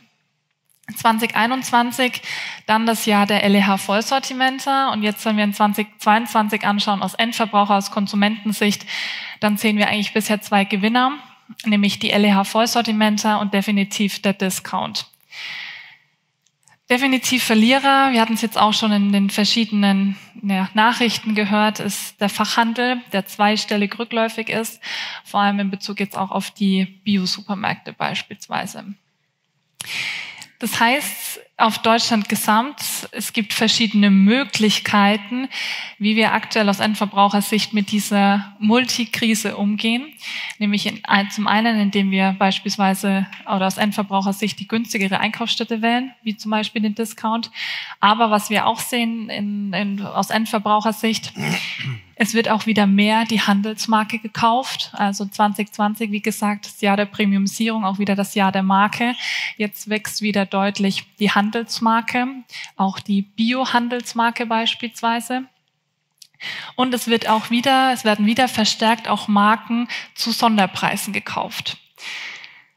2021 0.93 2.21
dann 2.65 2.86
das 2.86 3.05
Jahr 3.05 3.25
der 3.25 3.47
LEH 3.47 3.77
Vollsortimenter 3.77 4.91
und 4.91 5.01
jetzt, 5.01 5.23
wenn 5.23 5.38
wir 5.38 5.45
in 5.45 5.53
2022 5.53 6.65
anschauen 6.65 7.01
aus 7.03 7.13
Endverbraucher, 7.13 7.75
aus 7.75 7.91
Konsumentensicht, 7.91 8.86
dann 9.39 9.55
sehen 9.55 9.77
wir 9.77 9.88
eigentlich 9.88 10.13
bisher 10.13 10.41
zwei 10.41 10.65
Gewinner, 10.65 11.13
nämlich 11.63 11.99
die 11.99 12.10
LEH 12.10 12.43
Vollsortimenter 12.43 13.39
und 13.39 13.53
definitiv 13.53 14.21
der 14.21 14.34
Discount. 14.34 15.05
Definitiv 16.87 17.43
Verlierer, 17.43 18.11
wir 18.11 18.21
hatten 18.21 18.35
es 18.35 18.43
jetzt 18.43 18.59
auch 18.59 18.73
schon 18.73 18.91
in 18.91 19.11
den 19.11 19.31
verschiedenen 19.31 20.17
ja, 20.43 20.69
Nachrichten 20.75 21.33
gehört, 21.33 21.79
ist 21.79 22.21
der 22.21 22.29
Fachhandel, 22.29 23.01
der 23.11 23.25
zweistellig 23.25 23.97
rückläufig 23.97 24.49
ist, 24.49 24.79
vor 25.23 25.39
allem 25.39 25.59
in 25.59 25.71
Bezug 25.71 25.99
jetzt 25.99 26.15
auch 26.15 26.29
auf 26.29 26.51
die 26.51 26.85
Bio-Supermärkte 27.03 27.91
beispielsweise. 27.93 28.85
Das 30.59 30.79
heißt, 30.79 31.39
auf 31.57 31.77
Deutschland 31.79 32.27
gesamt, 32.27 33.07
es 33.11 33.31
gibt 33.31 33.53
verschiedene 33.53 34.09
Möglichkeiten, 34.09 35.47
wie 35.97 36.17
wir 36.17 36.33
aktuell 36.33 36.67
aus 36.67 36.81
Endverbrauchersicht 36.81 37.73
mit 37.73 37.91
dieser 37.91 38.53
Multikrise 38.59 39.55
umgehen. 39.55 40.05
Nämlich 40.59 40.85
in, 40.85 41.01
zum 41.29 41.47
einen, 41.47 41.79
indem 41.79 42.11
wir 42.11 42.35
beispielsweise 42.37 43.25
oder 43.45 43.67
aus 43.67 43.77
Endverbrauchersicht 43.77 44.59
die 44.59 44.67
günstigere 44.67 45.21
Einkaufsstätte 45.21 45.81
wählen, 45.81 46.11
wie 46.23 46.35
zum 46.35 46.51
Beispiel 46.51 46.81
den 46.81 46.95
Discount. 46.95 47.51
Aber 48.01 48.31
was 48.31 48.49
wir 48.49 48.67
auch 48.67 48.79
sehen 48.79 49.29
in, 49.29 49.71
in, 49.71 50.01
aus 50.01 50.31
Endverbrauchersicht, 50.31 51.31
es 52.17 52.33
wird 52.33 52.49
auch 52.49 52.65
wieder 52.65 52.87
mehr 52.87 53.25
die 53.25 53.41
Handelsmarke 53.41 54.19
gekauft. 54.19 54.91
Also 54.93 55.25
2020, 55.25 56.11
wie 56.11 56.21
gesagt, 56.21 56.65
das 56.65 56.79
Jahr 56.79 56.95
der 56.95 57.05
Premiumisierung, 57.05 57.83
auch 57.83 57.99
wieder 57.99 58.15
das 58.15 58.35
Jahr 58.35 58.53
der 58.53 58.63
Marke. 58.63 59.15
Jetzt 59.57 59.89
wächst 59.89 60.21
wieder 60.21 60.45
deutlich 60.45 61.03
die 61.19 61.31
Handelsmarke, 61.31 61.44
auch 62.75 62.99
die 62.99 63.21
Bio-Handelsmarke 63.21 64.45
beispielsweise. 64.45 65.43
Und 66.75 66.93
es 66.93 67.08
wird 67.08 67.27
auch 67.29 67.49
wieder, 67.49 67.91
es 67.93 68.03
werden 68.03 68.25
wieder 68.25 68.47
verstärkt 68.47 69.08
auch 69.08 69.27
Marken 69.27 69.88
zu 70.13 70.31
Sonderpreisen 70.31 71.13
gekauft. 71.13 71.77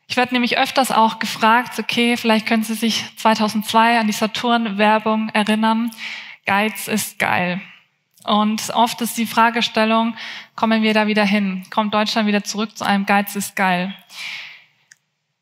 Ich 0.07 0.17
werde 0.17 0.35
nämlich 0.35 0.59
öfters 0.59 0.91
auch 0.91 1.19
gefragt, 1.19 1.79
okay, 1.79 2.17
vielleicht 2.17 2.47
können 2.47 2.63
Sie 2.63 2.75
sich 2.75 3.05
2002 3.17 3.99
an 3.99 4.07
die 4.07 4.13
Saturn-Werbung 4.13 5.29
erinnern. 5.31 5.91
Geiz 6.47 6.89
ist 6.89 7.19
geil. 7.19 7.61
Und 8.25 8.71
oft 8.71 9.01
ist 9.01 9.19
die 9.19 9.27
Fragestellung, 9.27 10.17
kommen 10.55 10.83
wir 10.83 10.95
da 10.95 11.07
wieder 11.07 11.25
hin? 11.25 11.65
Kommt 11.71 11.95
Deutschland 11.95 12.27
wieder 12.27 12.43
zurück 12.43 12.77
zu 12.77 12.85
einem 12.85 13.07
Geiz 13.07 13.37
ist 13.37 13.55
geil? 13.55 13.95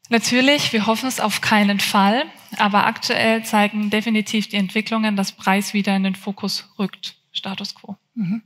Natürlich, 0.08 0.72
wir 0.72 0.86
hoffen 0.86 1.08
es 1.08 1.20
auf 1.20 1.40
keinen 1.40 1.80
Fall, 1.80 2.26
aber 2.60 2.86
aktuell 2.86 3.44
zeigen 3.44 3.90
definitiv 3.90 4.48
die 4.48 4.56
Entwicklungen, 4.56 5.16
dass 5.16 5.32
Preis 5.32 5.74
wieder 5.74 5.94
in 5.96 6.04
den 6.04 6.14
Fokus 6.14 6.72
rückt. 6.78 7.16
Status 7.32 7.74
quo. 7.74 7.96
Mhm. 8.14 8.42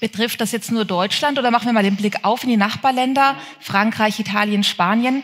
Betrifft 0.00 0.40
das 0.40 0.52
jetzt 0.52 0.70
nur 0.70 0.84
Deutschland 0.84 1.38
oder 1.38 1.50
machen 1.50 1.66
wir 1.66 1.72
mal 1.72 1.82
den 1.82 1.96
Blick 1.96 2.24
auf 2.24 2.44
in 2.44 2.50
die 2.50 2.56
Nachbarländer, 2.56 3.36
Frankreich, 3.60 4.18
Italien, 4.20 4.64
Spanien? 4.64 5.22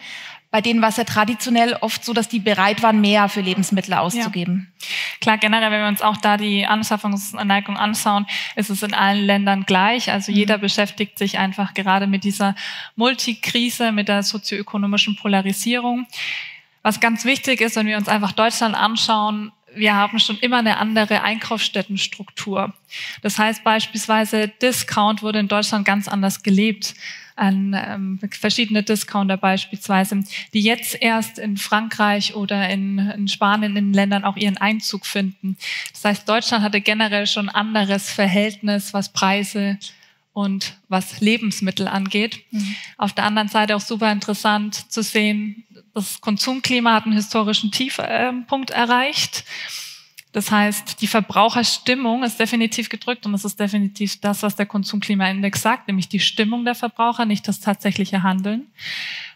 bei 0.53 0.61
denen 0.61 0.83
war 0.83 0.90
es 0.90 0.99
ja 0.99 1.05
traditionell 1.05 1.79
oft 1.81 2.05
so, 2.05 2.12
dass 2.12 2.29
die 2.29 2.38
bereit 2.38 2.83
waren, 2.83 3.01
mehr 3.01 3.31
für 3.31 3.40
Lebensmittel 3.40 3.95
auszugeben. 3.95 4.71
Ja. 4.79 4.87
Klar, 5.23 5.38
generell, 5.38 5.71
wenn 5.71 5.81
wir 5.81 5.88
uns 5.88 6.03
auch 6.03 6.18
da 6.18 6.37
die 6.37 6.66
Anschaffungsneigung 6.66 7.79
anschauen, 7.79 8.27
ist 8.55 8.68
es 8.68 8.83
in 8.83 8.92
allen 8.92 9.25
Ländern 9.25 9.64
gleich. 9.64 10.12
Also 10.12 10.31
mhm. 10.31 10.37
jeder 10.37 10.59
beschäftigt 10.59 11.18
sich 11.18 11.38
einfach 11.38 11.73
gerade 11.73 12.07
mit 12.07 12.23
dieser 12.23 12.55
Multikrise, 12.97 13.92
mit 13.92 14.09
der 14.09 14.23
sozioökonomischen 14.23 15.16
Polarisierung. 15.16 16.07
Was 16.83 17.01
ganz 17.01 17.25
wichtig 17.25 17.61
ist, 17.61 17.77
wenn 17.77 17.87
wir 17.87 17.97
uns 17.97 18.09
einfach 18.09 18.33
Deutschland 18.33 18.75
anschauen, 18.75 19.53
wir 19.75 19.95
haben 19.95 20.18
schon 20.18 20.38
immer 20.38 20.59
eine 20.59 20.79
andere 20.79 21.23
Einkaufsstättenstruktur. 21.23 22.75
Das 23.23 23.38
heißt 23.38 23.64
beispielsweise, 23.64 24.49
Discount 24.49 25.23
wurde 25.23 25.38
in 25.38 25.49
Deutschland 25.49 25.85
ganz 25.85 26.09
anders 26.09 26.42
gelebt 26.42 26.95
an 27.35 27.75
ähm, 27.75 28.21
verschiedene 28.31 28.83
Discounter 28.83 29.38
beispielsweise, 29.38 30.23
die 30.53 30.61
jetzt 30.61 31.01
erst 31.01 31.38
in 31.38 31.57
Frankreich 31.57 32.35
oder 32.35 32.68
in, 32.68 32.99
in 32.99 33.27
Spanien, 33.27 33.75
in 33.77 33.92
Ländern 33.92 34.25
auch 34.25 34.37
ihren 34.37 34.59
Einzug 34.59 35.07
finden. 35.07 35.57
Das 35.92 36.05
heißt, 36.05 36.29
Deutschland 36.29 36.62
hatte 36.62 36.81
generell 36.83 37.27
schon 37.27 37.49
anderes 37.49 38.11
Verhältnis, 38.11 38.92
was 38.92 39.12
Preise 39.12 39.79
und 40.35 40.75
was 40.88 41.21
Lebensmittel 41.21 41.88
angeht. 41.88 42.40
Mhm. 42.51 42.77
Auf 42.97 43.12
der 43.12 43.25
anderen 43.25 43.49
Seite 43.49 43.77
auch 43.77 43.81
super 43.81 44.12
interessant 44.12 44.90
zu 44.90 45.03
sehen, 45.03 45.64
das 45.94 46.20
Konsumklima 46.20 46.94
hat 46.94 47.05
einen 47.05 47.14
historischen 47.14 47.70
Tiefpunkt 47.70 48.70
erreicht. 48.70 49.44
Das 50.33 50.50
heißt, 50.50 51.02
die 51.02 51.07
Verbraucherstimmung 51.07 52.22
ist 52.24 52.40
definitiv 52.40 52.88
gedrückt 52.88 53.26
und 53.26 53.33
das 53.33 53.44
ist 53.44 53.61
definitiv 53.61 54.18
das, 54.20 54.42
was 54.42 54.57
der 54.57 54.64
Konsumklimaindex 54.64 55.61
sagt, 55.61 55.88
nämlich 55.88 56.09
die 56.09 56.20
Stimmung 56.20 56.64
der 56.64 56.74
Verbraucher, 56.74 57.26
nicht 57.26 57.46
das 57.46 57.61
tatsächliche 57.61 58.22
Handeln. 58.22 58.66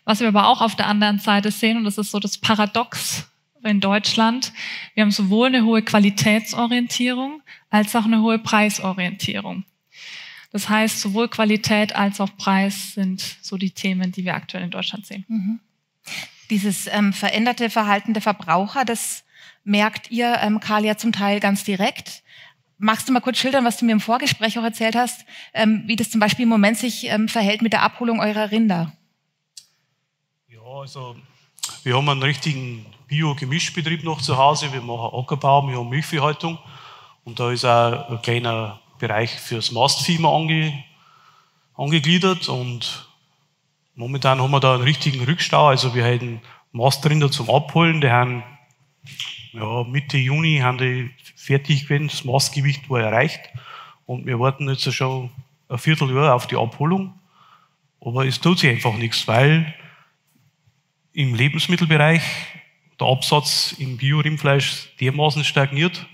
Was 0.05 0.21
wir 0.21 0.29
aber 0.29 0.49
auch 0.49 0.63
auf 0.63 0.75
der 0.75 0.87
anderen 0.87 1.19
Seite 1.19 1.51
sehen, 1.51 1.77
und 1.77 1.85
das 1.85 1.99
ist 1.99 2.11
so 2.11 2.19
das 2.19 2.39
Paradox 2.39 3.27
in 3.63 3.81
Deutschland, 3.81 4.53
wir 4.95 5.03
haben 5.03 5.11
sowohl 5.11 5.49
eine 5.49 5.65
hohe 5.65 5.83
Qualitätsorientierung 5.83 7.43
als 7.69 7.95
auch 7.95 8.07
eine 8.07 8.23
hohe 8.23 8.39
Preisorientierung. 8.39 9.65
Das 10.53 10.71
heißt, 10.71 11.01
sowohl 11.03 11.29
Qualität 11.29 11.95
als 11.95 12.23
auch 12.23 12.35
Preis 12.39 12.95
sind 12.95 13.21
so 13.43 13.59
die 13.59 13.73
Themen, 13.73 14.13
die 14.13 14.25
wir 14.25 14.35
aktuell 14.35 14.65
in 14.65 14.71
Deutschland 14.71 15.05
sehen. 15.05 15.27
Mhm. 15.29 15.61
Dieses 16.51 16.87
ähm, 16.87 17.13
veränderte 17.13 17.71
Verhalten 17.71 18.13
der 18.13 18.23
Verbraucher, 18.23 18.85
das 18.85 19.25
merkt 19.65 20.11
ihr, 20.11 20.39
ähm, 20.41 20.61
Karl, 20.61 20.85
ja 20.85 20.97
zum 20.97 21.13
Teil 21.13 21.41
ganz 21.41 21.65
direkt. 21.65 22.23
Magst 22.79 23.09
du 23.09 23.13
mal 23.13 23.21
kurz 23.21 23.39
schildern, 23.39 23.65
was 23.65 23.79
du 23.79 23.85
mir 23.85 23.93
im 23.93 24.01
Vorgespräch 24.01 24.59
auch 24.59 24.63
erzählt 24.63 24.95
hast, 24.95 25.25
ähm, 25.55 25.85
wie 25.87 25.97
das 25.97 26.11
zum 26.11 26.21
Beispiel 26.21 26.45
im 26.45 26.49
Moment 26.49 26.79
sich 26.79 27.07
ähm, 27.09 27.29
verhält 27.29 27.63
mit 27.63 27.73
der 27.73 27.83
Abholung 27.83 28.21
eurer 28.21 28.51
Rinder? 28.51 28.93
Ja, 30.49 30.61
also 30.61 31.17
wir 31.83 31.97
haben 31.97 32.09
einen 32.09 32.23
richtigen 32.23 32.87
Bio-Gemischbetrieb 33.09 34.05
noch 34.05 34.21
zu 34.21 34.37
Hause. 34.37 34.73
Wir 34.73 34.83
machen 34.83 35.19
Ackerbau, 35.19 35.67
wir 35.69 35.79
haben 35.79 35.89
Milchviehhaltung 35.89 36.59
und 37.25 37.41
da 37.41 37.51
ist 37.51 37.65
auch 37.65 38.11
ein 38.11 38.23
kleiner 38.23 38.81
Bereich 38.99 39.35
fürs 39.35 39.73
Mastvieh 39.73 40.25
ange, 40.25 40.85
angegliedert 41.75 42.49
und 42.49 43.09
momentan 43.97 44.41
haben 44.41 44.51
wir 44.51 44.61
da 44.61 44.75
einen 44.75 44.85
richtigen 44.85 45.25
Rückstau. 45.25 45.69
Also 45.69 45.95
wir 45.95 46.05
haben 46.05 46.41
Mastrinder 46.71 47.31
zum 47.31 47.51
Abholen, 47.51 48.01
die 48.01 48.11
haben 48.11 48.45
ja, 49.53 49.85
Mitte 49.85 50.19
Juni 50.19 50.59
haben 50.59 50.79
die 50.79 51.11
fertig 51.35 51.85
gewesen, 51.85 52.09
das 52.09 52.25
Maßgewicht 52.25 52.91
war 52.91 53.01
erreicht 53.01 53.41
und 54.05 54.27
wir 54.27 54.39
warten 54.39 54.69
jetzt 54.69 54.93
schon 54.93 55.31
ein 55.69 55.79
Vierteljahr 55.79 56.35
auf 56.35 56.47
die 56.47 56.57
Abholung. 56.57 57.19
Aber 58.01 58.27
es 58.27 58.41
tut 58.41 58.59
sich 58.59 58.71
einfach 58.71 58.95
nichts, 58.95 59.27
weil 59.27 59.75
im 61.13 61.35
Lebensmittelbereich 61.35 62.23
der 63.01 63.07
Absatz 63.07 63.75
im 63.79 63.97
Bio-Rindfleisch 63.97 64.95
dermaßen 65.01 65.45
stagniert, 65.45 66.07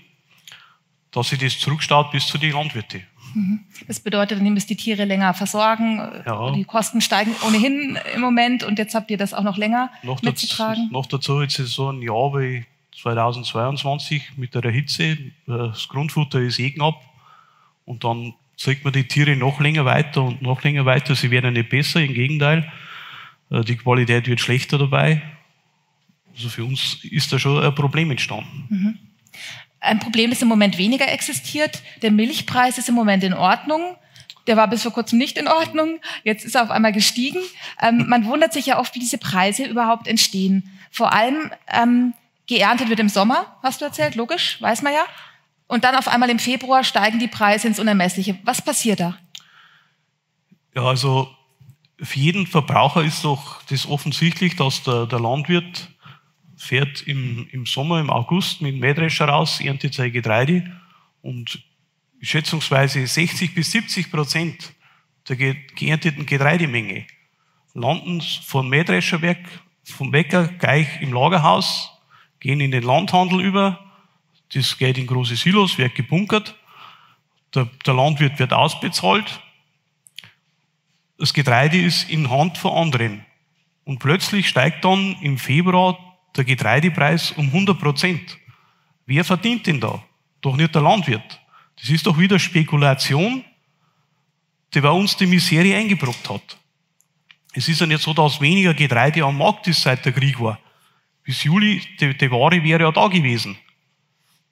dass 1.11 1.29
sich 1.29 1.39
das 1.39 1.59
zurückstaut 1.59 2.11
bis 2.11 2.25
zu 2.27 2.37
den 2.37 2.53
Landwirten. 2.53 3.05
Mhm. 3.33 3.59
Das 3.87 3.99
bedeutet, 3.99 4.39
dann 4.39 4.53
müsst 4.53 4.69
die 4.69 4.75
Tiere 4.75 5.05
länger 5.05 5.33
versorgen. 5.33 5.97
Ja. 6.25 6.51
Die 6.51 6.63
Kosten 6.63 7.01
steigen 7.01 7.35
ohnehin 7.47 7.97
im 8.13 8.21
Moment 8.21 8.63
und 8.63 8.79
jetzt 8.79 8.95
habt 8.95 9.11
ihr 9.11 9.17
das 9.17 9.33
auch 9.33 9.43
noch 9.43 9.57
länger 9.57 9.89
noch 10.03 10.21
mitzutragen. 10.21 10.83
Dazu, 10.83 10.93
noch 10.93 11.05
dazu 11.05 11.41
jetzt 11.41 11.59
ist 11.59 11.73
so 11.73 11.91
ein 11.91 12.01
Jahr 12.01 12.33
wie 12.39 12.65
2022 13.01 14.37
mit 14.37 14.55
der 14.55 14.71
Hitze. 14.71 15.17
Das 15.45 15.87
Grundfutter 15.87 16.39
ist 16.39 16.59
eh 16.59 16.75
ab 16.79 17.01
und 17.85 18.03
dann 18.03 18.33
trägt 18.57 18.83
man 18.83 18.93
die 18.93 19.07
Tiere 19.07 19.35
noch 19.35 19.59
länger 19.59 19.85
weiter 19.85 20.23
und 20.23 20.41
noch 20.41 20.63
länger 20.63 20.85
weiter. 20.85 21.15
Sie 21.15 21.31
werden 21.31 21.53
nicht 21.53 21.69
besser, 21.69 22.01
im 22.01 22.13
Gegenteil. 22.13 22.71
Äh, 23.49 23.63
die 23.63 23.75
Qualität 23.75 24.27
wird 24.27 24.39
schlechter 24.39 24.77
dabei. 24.77 25.21
Also 26.35 26.49
für 26.49 26.65
uns 26.65 27.03
ist 27.03 27.31
da 27.31 27.39
schon 27.39 27.63
ein 27.63 27.75
Problem 27.75 28.09
entstanden. 28.11 28.65
Mhm. 28.69 28.99
Ein 29.83 29.99
Problem, 29.99 30.29
das 30.29 30.41
im 30.41 30.47
Moment 30.47 30.77
weniger 30.77 31.11
existiert. 31.11 31.81
Der 32.01 32.11
Milchpreis 32.11 32.77
ist 32.77 32.87
im 32.87 32.95
Moment 32.95 33.23
in 33.23 33.33
Ordnung. 33.33 33.97
Der 34.47 34.55
war 34.55 34.67
bis 34.67 34.83
vor 34.83 34.93
kurzem 34.93 35.19
nicht 35.19 35.37
in 35.37 35.47
Ordnung. 35.47 35.99
Jetzt 36.23 36.45
ist 36.45 36.55
er 36.55 36.63
auf 36.63 36.71
einmal 36.71 36.93
gestiegen. 36.93 37.39
Ähm, 37.81 38.05
man 38.07 38.25
wundert 38.27 38.53
sich 38.53 38.65
ja 38.65 38.79
oft, 38.79 38.95
wie 38.95 38.99
diese 38.99 39.17
Preise 39.17 39.65
überhaupt 39.65 40.07
entstehen. 40.07 40.69
Vor 40.89 41.11
allem 41.11 41.51
ähm, 41.67 42.13
geerntet 42.47 42.87
wird 42.89 43.01
im 43.01 43.09
Sommer, 43.09 43.57
hast 43.61 43.81
du 43.81 43.85
erzählt, 43.85 44.15
logisch, 44.15 44.61
weiß 44.61 44.83
man 44.83 44.93
ja. 44.93 45.05
Und 45.67 45.83
dann 45.83 45.95
auf 45.95 46.07
einmal 46.07 46.29
im 46.29 46.39
Februar 46.39 46.83
steigen 46.83 47.19
die 47.19 47.27
Preise 47.27 47.67
ins 47.67 47.79
Unermessliche. 47.79 48.37
Was 48.43 48.61
passiert 48.61 48.99
da? 48.99 49.17
Ja, 50.75 50.83
also 50.83 51.29
für 52.01 52.19
jeden 52.19 52.47
Verbraucher 52.47 53.03
ist 53.03 53.23
doch 53.23 53.61
das 53.63 53.85
offensichtlich, 53.85 54.55
dass 54.55 54.83
der, 54.83 55.07
der 55.07 55.19
Landwirt 55.19 55.89
fährt 56.55 57.01
im, 57.01 57.47
im 57.51 57.65
Sommer, 57.65 57.99
im 57.99 58.09
August 58.09 58.61
mit 58.61 58.73
dem 58.73 58.79
Mähdrescher 58.79 59.25
raus, 59.25 59.59
erntet 59.59 59.93
sein 59.93 60.11
Getreide 60.11 60.71
und 61.21 61.63
schätzungsweise 62.21 63.05
60 63.05 63.53
bis 63.53 63.71
70 63.71 64.11
Prozent 64.11 64.73
der 65.27 65.35
geernteten 65.35 66.25
Getreidemenge 66.25 67.05
landen 67.73 68.21
vom 68.21 68.69
Mähdrescherwerk, 68.69 69.39
vom 69.83 70.11
Bäcker 70.11 70.47
gleich 70.47 71.01
im 71.01 71.13
Lagerhaus, 71.13 71.91
gehen 72.39 72.59
in 72.59 72.71
den 72.71 72.83
Landhandel 72.83 73.41
über, 73.41 73.79
das 74.53 74.77
geht 74.77 74.97
in 74.97 75.07
große 75.07 75.35
Silos, 75.35 75.77
wird 75.77 75.95
gebunkert, 75.95 76.55
der, 77.55 77.69
der 77.85 77.93
Landwirt 77.93 78.39
wird 78.39 78.53
ausbezahlt, 78.53 79.41
das 81.17 81.33
Getreide 81.33 81.79
ist 81.79 82.09
in 82.09 82.29
Hand 82.29 82.57
von 82.57 82.73
anderen. 82.73 83.25
Und 83.85 83.99
plötzlich 83.99 84.47
steigt 84.47 84.83
dann 84.83 85.15
im 85.21 85.37
Februar 85.37 86.12
der 86.35 86.43
Getreidepreis 86.43 87.31
um 87.33 87.47
100 87.47 87.79
Prozent. 87.79 88.37
Wer 89.05 89.23
verdient 89.23 89.67
denn 89.67 89.79
da? 89.79 90.03
Doch 90.41 90.55
nicht 90.55 90.73
der 90.73 90.81
Landwirt. 90.81 91.39
Das 91.79 91.89
ist 91.89 92.05
doch 92.05 92.17
wieder 92.17 92.39
Spekulation, 92.39 93.43
die 94.73 94.81
bei 94.81 94.89
uns 94.89 95.15
die 95.15 95.25
Miserie 95.25 95.75
eingebrockt 95.75 96.29
hat. 96.29 96.57
Es 97.53 97.67
ist 97.67 97.81
ja 97.81 97.85
nicht 97.85 98.01
so, 98.01 98.13
dass 98.13 98.41
weniger 98.41 98.73
Getreide 98.73 99.23
am 99.23 99.37
Markt 99.37 99.67
ist, 99.67 99.81
seit 99.81 100.03
der 100.05 100.11
Krieg 100.11 100.39
war. 100.39 100.59
Bis 101.23 101.43
Juli, 101.43 101.81
die, 101.99 102.17
die 102.17 102.31
Ware 102.31 102.63
wäre 102.63 102.83
ja 102.83 102.91
da 102.91 103.07
gewesen. 103.07 103.55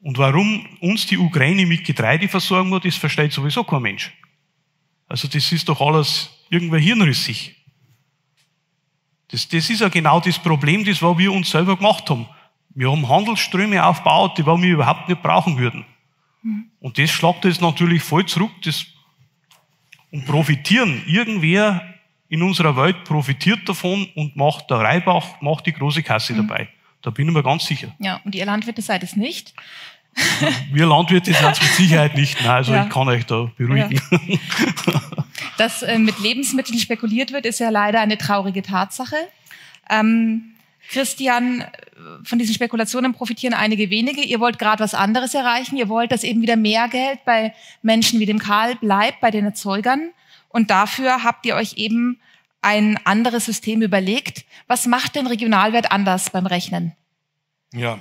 Und 0.01 0.17
warum 0.17 0.65
uns 0.79 1.05
die 1.07 1.17
Ukraine 1.17 1.65
mit 1.65 1.83
Getreide 1.83 2.27
versorgen 2.27 2.69
muss, 2.69 2.81
das 2.83 2.95
versteht 2.95 3.31
sowieso 3.31 3.63
kein 3.63 3.81
Mensch. 3.81 4.11
Also 5.07 5.27
das 5.27 5.51
ist 5.51 5.67
doch 5.67 5.81
alles 5.81 6.29
irgendwie 6.49 6.79
hirnrissig. 6.79 7.55
Das, 9.31 9.47
das 9.47 9.69
ist 9.69 9.81
ja 9.81 9.89
genau 9.89 10.19
das 10.19 10.37
Problem, 10.37 10.83
das 10.83 11.01
was 11.01 11.17
wir 11.17 11.31
uns 11.31 11.49
selber 11.49 11.77
gemacht 11.77 12.09
haben. 12.09 12.27
Wir 12.73 12.91
haben 12.91 13.07
Handelsströme 13.07 13.83
aufgebaut, 13.85 14.37
die 14.37 14.45
wir 14.45 14.73
überhaupt 14.73 15.09
nicht 15.09 15.21
brauchen 15.21 15.57
würden. 15.57 15.85
Mhm. 16.43 16.65
Und 16.79 16.97
das 16.97 17.09
schlagt 17.09 17.45
jetzt 17.45 17.61
natürlich 17.61 18.03
voll 18.03 18.25
zurück. 18.25 18.51
Das, 18.63 18.85
und 20.11 20.25
profitieren. 20.25 21.03
Irgendwer 21.07 21.81
in 22.29 22.43
unserer 22.43 22.75
Welt 22.75 23.03
profitiert 23.03 23.67
davon 23.67 24.07
und 24.15 24.35
macht 24.35 24.69
der 24.69 24.77
Reibach, 24.77 25.41
macht 25.41 25.65
die 25.65 25.73
große 25.73 26.03
Kasse 26.03 26.33
mhm. 26.33 26.47
dabei. 26.47 26.69
Da 27.01 27.09
bin 27.09 27.27
ich 27.27 27.33
mir 27.33 27.43
ganz 27.43 27.65
sicher. 27.65 27.93
Ja, 27.99 28.21
und 28.23 28.35
ihr 28.35 28.45
Landwirte 28.45 28.81
seid 28.81 29.01
es 29.03 29.15
nicht. 29.15 29.53
Wir 30.71 30.85
Landwirte 30.85 31.33
sind 31.33 31.51
es 31.51 31.61
mit 31.61 31.71
Sicherheit 31.71 32.15
nicht. 32.15 32.39
Nein, 32.41 32.49
also 32.49 32.73
ja. 32.73 32.83
ich 32.83 32.89
kann 32.89 33.07
euch 33.07 33.25
da 33.25 33.49
beruhigen. 33.57 34.01
Ja. 34.11 35.01
Dass 35.57 35.83
äh, 35.83 35.97
mit 35.97 36.19
Lebensmitteln 36.19 36.77
spekuliert 36.79 37.31
wird, 37.31 37.45
ist 37.45 37.59
ja 37.59 37.69
leider 37.69 38.01
eine 38.01 38.17
traurige 38.17 38.61
Tatsache. 38.61 39.15
Ähm, 39.89 40.55
Christian, 40.89 41.63
von 42.23 42.39
diesen 42.39 42.53
Spekulationen 42.53 43.13
profitieren 43.13 43.53
einige 43.53 43.89
wenige. 43.89 44.21
Ihr 44.21 44.39
wollt 44.39 44.59
gerade 44.59 44.83
was 44.83 44.93
anderes 44.93 45.33
erreichen. 45.33 45.77
Ihr 45.77 45.89
wollt, 45.89 46.11
dass 46.11 46.23
eben 46.23 46.41
wieder 46.41 46.55
mehr 46.55 46.87
Geld 46.89 47.23
bei 47.25 47.53
Menschen 47.81 48.19
wie 48.19 48.25
dem 48.25 48.39
Karl 48.39 48.75
bleibt, 48.75 49.21
bei 49.21 49.31
den 49.31 49.45
Erzeugern. 49.45 50.09
Und 50.49 50.69
dafür 50.69 51.23
habt 51.23 51.45
ihr 51.45 51.55
euch 51.55 51.77
eben 51.77 52.19
ein 52.61 52.99
anderes 53.05 53.45
System 53.45 53.81
überlegt. 53.81 54.45
Was 54.67 54.85
macht 54.85 55.15
den 55.15 55.27
Regionalwert 55.27 55.91
anders 55.91 56.29
beim 56.29 56.45
Rechnen? 56.45 56.93
Ja, 57.73 57.99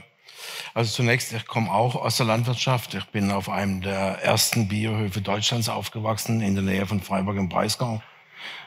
also 0.75 0.93
zunächst, 0.93 1.33
ich 1.33 1.47
komme 1.47 1.73
auch 1.73 1.97
aus 1.97 2.17
der 2.17 2.27
Landwirtschaft. 2.27 2.95
Ich 2.95 3.05
bin 3.07 3.31
auf 3.31 3.49
einem 3.49 3.81
der 3.83 4.23
ersten 4.23 4.69
Biohöfe 4.69 5.21
Deutschlands 5.21 5.69
aufgewachsen, 5.69 6.41
in 6.41 6.55
der 6.55 6.65
Nähe 6.65 6.87
von 6.87 7.01
Freiburg 7.01 7.37
im 7.37 7.49
Breisgau. 7.49 8.03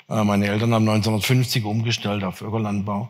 Äh, 0.10 0.24
meine 0.24 0.48
Eltern 0.48 0.74
haben 0.74 0.88
1950 0.88 1.66
umgestellt 1.66 2.24
auf 2.24 2.42
Ökolandbau. 2.42 3.10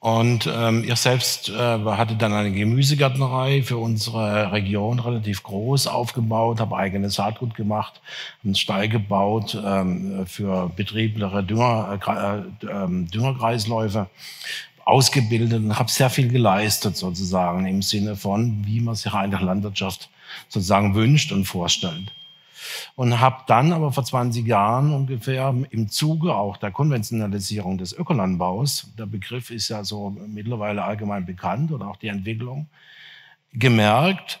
Und 0.00 0.48
ähm, 0.50 0.82
ich 0.82 0.96
selbst 0.96 1.50
äh, 1.50 1.52
hatte 1.52 2.16
dann 2.16 2.32
eine 2.32 2.50
Gemüsegärtnerei 2.50 3.62
für 3.62 3.76
unsere 3.76 4.50
Region 4.50 4.98
relativ 4.98 5.42
groß 5.42 5.88
aufgebaut, 5.88 6.58
habe 6.58 6.74
eigenes 6.74 7.16
Saatgut 7.16 7.54
gemacht, 7.54 8.00
einen 8.42 8.54
Stall 8.54 8.88
gebaut 8.88 9.62
ähm, 9.62 10.24
für 10.26 10.70
betrieblere 10.74 11.44
Dünger, 11.44 12.00
äh, 12.06 12.10
äh, 12.10 12.72
ähm, 12.72 13.10
Düngerkreisläufe 13.10 14.08
ausgebildet 14.90 15.62
und 15.62 15.78
habe 15.78 15.90
sehr 15.90 16.10
viel 16.10 16.28
geleistet 16.28 16.96
sozusagen 16.96 17.66
im 17.66 17.82
Sinne 17.82 18.16
von, 18.16 18.64
wie 18.66 18.80
man 18.80 18.94
sich 18.94 19.12
eine 19.12 19.38
Landwirtschaft 19.38 20.10
sozusagen 20.48 20.94
wünscht 20.94 21.32
und 21.32 21.44
vorstellt. 21.44 22.12
Und 22.94 23.20
habe 23.20 23.44
dann 23.46 23.72
aber 23.72 23.92
vor 23.92 24.04
20 24.04 24.46
Jahren 24.46 24.92
ungefähr 24.92 25.54
im 25.70 25.88
Zuge 25.88 26.34
auch 26.34 26.56
der 26.56 26.70
Konventionalisierung 26.70 27.78
des 27.78 27.92
Ökolandbaus, 27.92 28.92
der 28.98 29.06
Begriff 29.06 29.50
ist 29.50 29.68
ja 29.68 29.82
so 29.82 30.10
mittlerweile 30.10 30.84
allgemein 30.84 31.24
bekannt 31.24 31.72
oder 31.72 31.88
auch 31.88 31.96
die 31.96 32.08
Entwicklung, 32.08 32.68
gemerkt, 33.52 34.40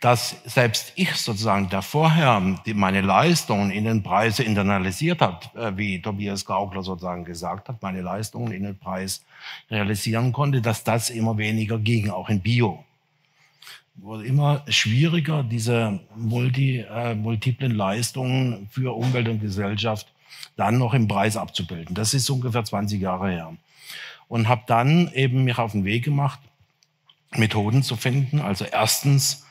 dass 0.00 0.36
selbst 0.44 0.92
ich 0.96 1.14
sozusagen, 1.14 1.70
der 1.70 1.80
vorher 1.80 2.42
meine 2.74 3.00
Leistungen 3.00 3.70
in 3.70 3.84
den 3.84 4.02
Preise 4.02 4.42
internalisiert 4.42 5.20
hat, 5.20 5.54
äh, 5.54 5.72
wie 5.76 6.00
Tobias 6.00 6.44
Gaukler 6.44 6.82
sozusagen 6.82 7.24
gesagt 7.24 7.68
hat, 7.68 7.80
meine 7.80 8.02
Leistungen 8.02 8.52
in 8.52 8.64
den 8.64 8.78
Preis 8.78 9.24
realisieren 9.70 10.32
konnte, 10.32 10.60
dass 10.60 10.84
das 10.84 11.10
immer 11.10 11.38
weniger 11.38 11.78
ging, 11.78 12.10
auch 12.10 12.28
in 12.28 12.40
Bio. 12.40 12.84
Wurde 13.96 14.26
immer 14.26 14.64
schwieriger, 14.68 15.42
diese 15.42 16.00
multi, 16.16 16.80
äh, 16.80 17.14
multiplen 17.14 17.74
Leistungen 17.74 18.68
für 18.70 18.94
Umwelt 18.94 19.28
und 19.28 19.40
Gesellschaft 19.40 20.08
dann 20.56 20.78
noch 20.78 20.94
im 20.94 21.08
Preis 21.08 21.36
abzubilden. 21.36 21.94
Das 21.94 22.14
ist 22.14 22.28
ungefähr 22.28 22.64
20 22.64 23.00
Jahre 23.00 23.30
her. 23.30 23.56
Und 24.28 24.48
habe 24.48 24.62
dann 24.66 25.10
eben 25.14 25.44
mich 25.44 25.58
auf 25.58 25.72
den 25.72 25.84
Weg 25.84 26.04
gemacht, 26.04 26.40
Methoden 27.32 27.82
zu 27.82 27.96
finden. 27.96 28.40
Also 28.40 28.64
erstens 28.64 29.43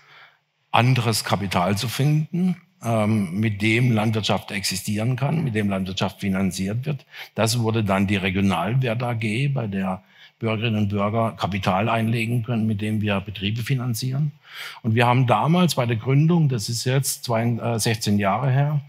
anderes 0.73 1.23
Kapital 1.23 1.77
zu 1.77 1.87
finden, 1.87 2.57
ähm, 2.83 3.39
mit 3.39 3.61
dem 3.61 3.91
Landwirtschaft 3.91 4.51
existieren 4.51 5.15
kann, 5.15 5.43
mit 5.43 5.55
dem 5.55 5.69
Landwirtschaft 5.69 6.19
finanziert 6.19 6.85
wird. 6.85 7.05
Das 7.35 7.59
wurde 7.59 7.83
dann 7.83 8.07
die 8.07 8.17
Regionalwert 8.17 9.01
AG, 9.01 9.49
bei 9.53 9.67
der 9.67 10.03
Bürgerinnen 10.39 10.83
und 10.83 10.89
Bürger 10.89 11.33
Kapital 11.37 11.87
einlegen 11.87 12.43
können, 12.43 12.67
mit 12.67 12.81
dem 12.81 12.99
wir 13.01 13.21
Betriebe 13.21 13.61
finanzieren. 13.61 14.33
Und 14.81 14.95
wir 14.95 15.07
haben 15.07 15.27
damals 15.27 15.75
bei 15.75 15.85
der 15.85 15.95
Gründung, 15.95 16.49
das 16.49 16.67
ist 16.67 16.83
jetzt 16.83 17.25
16 17.25 18.19
Jahre 18.19 18.51
her, 18.51 18.81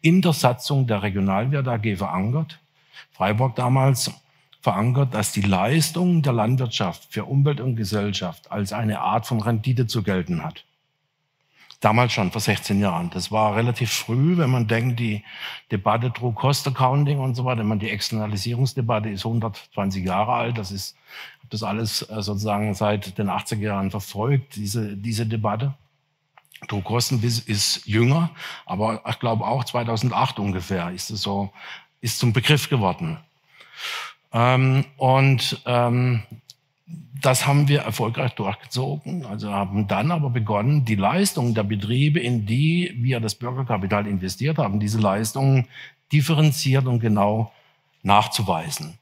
in 0.00 0.22
der 0.22 0.32
Satzung 0.32 0.86
der 0.86 1.02
Regionalwert 1.02 1.68
AG 1.68 1.96
verankert, 1.96 2.58
Freiburg 3.12 3.56
damals 3.56 4.10
verankert, 4.62 5.14
dass 5.14 5.32
die 5.32 5.42
Leistung 5.42 6.22
der 6.22 6.32
Landwirtschaft 6.32 7.06
für 7.10 7.26
Umwelt 7.26 7.60
und 7.60 7.76
Gesellschaft 7.76 8.50
als 8.50 8.72
eine 8.72 9.00
Art 9.00 9.26
von 9.26 9.42
Rendite 9.42 9.86
zu 9.86 10.02
gelten 10.02 10.42
hat. 10.42 10.64
Damals 11.80 12.12
schon, 12.12 12.30
vor 12.30 12.40
16 12.40 12.80
Jahren. 12.80 13.10
Das 13.10 13.30
war 13.30 13.56
relativ 13.56 13.92
früh, 13.92 14.36
wenn 14.38 14.50
man 14.50 14.66
denkt, 14.66 15.00
die 15.00 15.22
Debatte 15.70 16.12
True 16.12 16.32
Cost 16.32 16.66
Accounting 16.66 17.18
und 17.18 17.34
so 17.34 17.44
weiter, 17.44 17.60
wenn 17.60 17.68
man 17.68 17.78
die 17.78 17.90
Externalisierungsdebatte 17.90 19.10
ist 19.10 19.26
120 19.26 20.04
Jahre 20.04 20.32
alt. 20.32 20.58
Das 20.58 20.70
ist, 20.70 20.96
das 21.50 21.62
alles 21.62 22.02
äh, 22.02 22.22
sozusagen 22.22 22.72
seit 22.74 23.18
den 23.18 23.28
80er 23.28 23.60
Jahren 23.60 23.90
verfolgt, 23.90 24.56
diese, 24.56 24.96
diese 24.96 25.26
Debatte. 25.26 25.74
True 26.68 26.82
Kosten 26.82 27.22
ist 27.22 27.86
jünger, 27.86 28.30
aber 28.64 29.02
ich 29.08 29.18
glaube 29.18 29.44
auch 29.44 29.64
2008 29.64 30.38
ungefähr 30.38 30.90
ist 30.90 31.10
es 31.10 31.20
so, 31.20 31.50
ist 32.00 32.18
zum 32.18 32.32
Begriff 32.32 32.70
geworden. 32.70 33.18
Ähm, 34.32 34.84
und 34.96 35.62
ähm, 35.66 36.22
das 36.86 37.46
haben 37.46 37.68
wir 37.68 37.80
erfolgreich 37.80 38.34
durchgezogen. 38.34 39.24
Also 39.24 39.50
haben 39.50 39.88
dann 39.88 40.10
aber 40.10 40.30
begonnen, 40.30 40.84
die 40.84 40.96
Leistungen 40.96 41.54
der 41.54 41.62
Betriebe, 41.62 42.20
in 42.20 42.44
die 42.44 42.94
wir 42.98 43.20
das 43.20 43.34
Bürgerkapital 43.34 44.06
investiert 44.06 44.58
haben, 44.58 44.80
diese 44.80 44.98
Leistungen 44.98 45.66
differenziert 46.12 46.86
und 46.86 47.00
genau 47.00 47.52
nachzuweisen. 48.02 48.98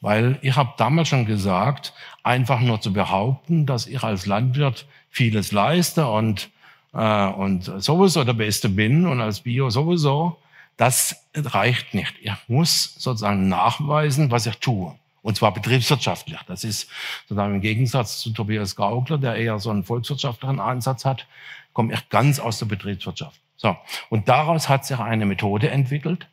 Weil 0.00 0.38
ich 0.42 0.56
habe 0.56 0.72
damals 0.78 1.08
schon 1.08 1.26
gesagt, 1.26 1.92
einfach 2.22 2.60
nur 2.60 2.80
zu 2.80 2.92
behaupten, 2.92 3.66
dass 3.66 3.86
ich 3.86 4.02
als 4.02 4.26
Landwirt 4.26 4.86
vieles 5.10 5.52
leiste 5.52 6.06
und, 6.06 6.50
äh, 6.94 7.26
und 7.26 7.64
sowieso 7.64 8.24
der 8.24 8.34
Beste 8.34 8.68
bin 8.68 9.06
und 9.06 9.20
als 9.20 9.40
Bio 9.40 9.68
sowieso, 9.70 10.38
das 10.76 11.16
reicht 11.34 11.94
nicht. 11.94 12.14
Ich 12.20 12.32
muss 12.48 12.94
sozusagen 12.98 13.48
nachweisen, 13.48 14.30
was 14.30 14.46
ich 14.46 14.56
tue. 14.58 14.94
Und 15.26 15.36
zwar 15.36 15.52
betriebswirtschaftlich. 15.52 16.38
Das 16.46 16.62
ist 16.62 16.88
sozusagen 17.22 17.56
im 17.56 17.60
Gegensatz 17.60 18.20
zu 18.20 18.30
Tobias 18.30 18.76
Gaugler, 18.76 19.18
der 19.18 19.34
eher 19.34 19.58
so 19.58 19.70
einen 19.70 19.82
volkswirtschaftlichen 19.82 20.60
Ansatz 20.60 21.04
hat, 21.04 21.26
komme 21.72 21.94
ich 21.94 22.08
ganz 22.10 22.38
aus 22.38 22.60
der 22.60 22.66
Betriebswirtschaft. 22.66 23.40
So. 23.56 23.76
Und 24.08 24.28
daraus 24.28 24.68
hat 24.68 24.86
sich 24.86 25.00
eine 25.00 25.26
Methode 25.26 25.68
entwickelt, 25.68 26.28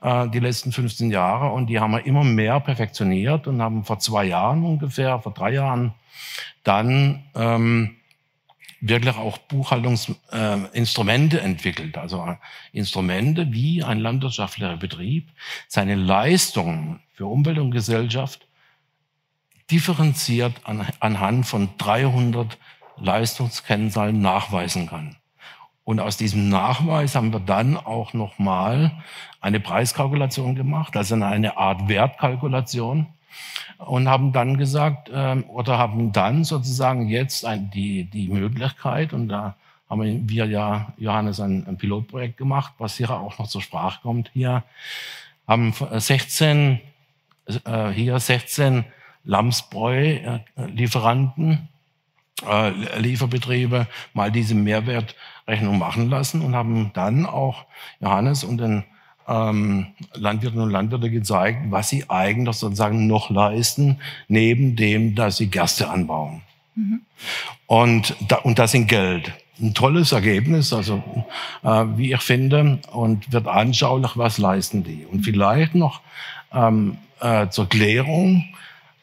äh, 0.00 0.26
die 0.28 0.40
letzten 0.40 0.72
15 0.72 1.12
Jahre. 1.12 1.52
Und 1.52 1.68
die 1.68 1.78
haben 1.78 1.92
wir 1.92 2.04
immer 2.04 2.24
mehr 2.24 2.58
perfektioniert 2.58 3.46
und 3.46 3.62
haben 3.62 3.84
vor 3.84 4.00
zwei 4.00 4.24
Jahren 4.24 4.64
ungefähr, 4.64 5.20
vor 5.20 5.32
drei 5.32 5.52
Jahren, 5.52 5.94
dann 6.64 7.22
ähm, 7.36 7.94
wirklich 8.82 9.16
auch 9.16 9.38
Buchhaltungsinstrumente 9.38 11.40
äh, 11.40 11.44
entwickelt. 11.44 11.96
Also 11.96 12.26
äh, 12.26 12.36
Instrumente, 12.72 13.52
wie 13.52 13.82
ein 13.82 14.00
landwirtschaftlicher 14.00 14.76
Betrieb 14.76 15.30
seine 15.68 15.94
Leistungen 15.94 17.00
für 17.14 17.26
Umwelt 17.26 17.58
und 17.58 17.70
Gesellschaft 17.70 18.46
differenziert 19.70 20.52
an, 20.64 20.86
anhand 21.00 21.46
von 21.46 21.70
300 21.78 22.58
Leistungskennzahlen 22.98 24.20
nachweisen 24.20 24.88
kann. 24.88 25.16
Und 25.84 26.00
aus 26.00 26.16
diesem 26.16 26.48
Nachweis 26.48 27.14
haben 27.14 27.32
wir 27.32 27.40
dann 27.40 27.76
auch 27.76 28.12
nochmal 28.12 29.02
eine 29.40 29.60
Preiskalkulation 29.60 30.54
gemacht, 30.54 30.96
also 30.96 31.14
eine 31.14 31.56
Art 31.56 31.88
Wertkalkulation 31.88 33.06
und 33.78 34.08
haben 34.08 34.32
dann 34.32 34.56
gesagt 34.56 35.10
ähm, 35.12 35.44
oder 35.48 35.78
haben 35.78 36.12
dann 36.12 36.44
sozusagen 36.44 37.08
jetzt 37.08 37.44
ein, 37.44 37.70
die, 37.70 38.04
die 38.04 38.28
Möglichkeit 38.28 39.12
und 39.12 39.28
da 39.28 39.56
haben 39.92 40.28
wir 40.28 40.46
ja, 40.46 40.92
Johannes, 40.96 41.38
ein, 41.38 41.64
ein 41.66 41.76
Pilotprojekt 41.76 42.38
gemacht, 42.38 42.72
was 42.78 42.96
hier 42.96 43.10
auch 43.10 43.38
noch 43.38 43.48
zur 43.48 43.60
Sprache 43.60 44.00
kommt. 44.00 44.30
Hier 44.32 44.64
haben 45.46 45.74
16, 45.92 46.80
äh, 47.64 47.90
hier 47.90 48.18
16 48.18 48.86
Lamsbräu-Lieferanten, 49.24 51.68
äh, 52.48 52.70
Lieferbetriebe 52.98 53.86
mal 54.14 54.32
diese 54.32 54.54
Mehrwertrechnung 54.54 55.78
machen 55.78 56.08
lassen 56.08 56.40
und 56.40 56.54
haben 56.54 56.92
dann 56.94 57.26
auch 57.26 57.66
Johannes 58.00 58.44
und 58.44 58.56
den 58.58 58.84
ähm, 59.28 59.86
Landwirten 60.14 60.60
und 60.60 60.70
Landwirte 60.70 61.10
gezeigt, 61.10 61.70
was 61.70 61.88
sie 61.88 62.08
eigentlich 62.08 62.56
sozusagen 62.56 63.06
noch 63.06 63.30
leisten, 63.30 63.98
neben 64.28 64.76
dem, 64.76 65.14
dass 65.14 65.36
sie 65.36 65.48
Gerste 65.48 65.90
anbauen. 65.90 66.42
Mhm. 66.74 67.02
Und, 67.66 68.16
da, 68.28 68.36
und 68.36 68.58
das 68.58 68.74
in 68.74 68.86
Geld. 68.86 69.32
Ein 69.60 69.74
tolles 69.74 70.12
Ergebnis, 70.12 70.72
also 70.72 71.02
äh, 71.62 71.84
wie 71.96 72.12
ich 72.12 72.22
finde, 72.22 72.80
und 72.92 73.32
wird 73.32 73.46
anschaulich, 73.46 74.16
was 74.16 74.38
leisten 74.38 74.82
die. 74.82 75.06
Und 75.06 75.22
vielleicht 75.22 75.74
noch 75.74 76.00
ähm, 76.52 76.98
äh, 77.20 77.48
zur 77.48 77.68
Klärung, 77.68 78.44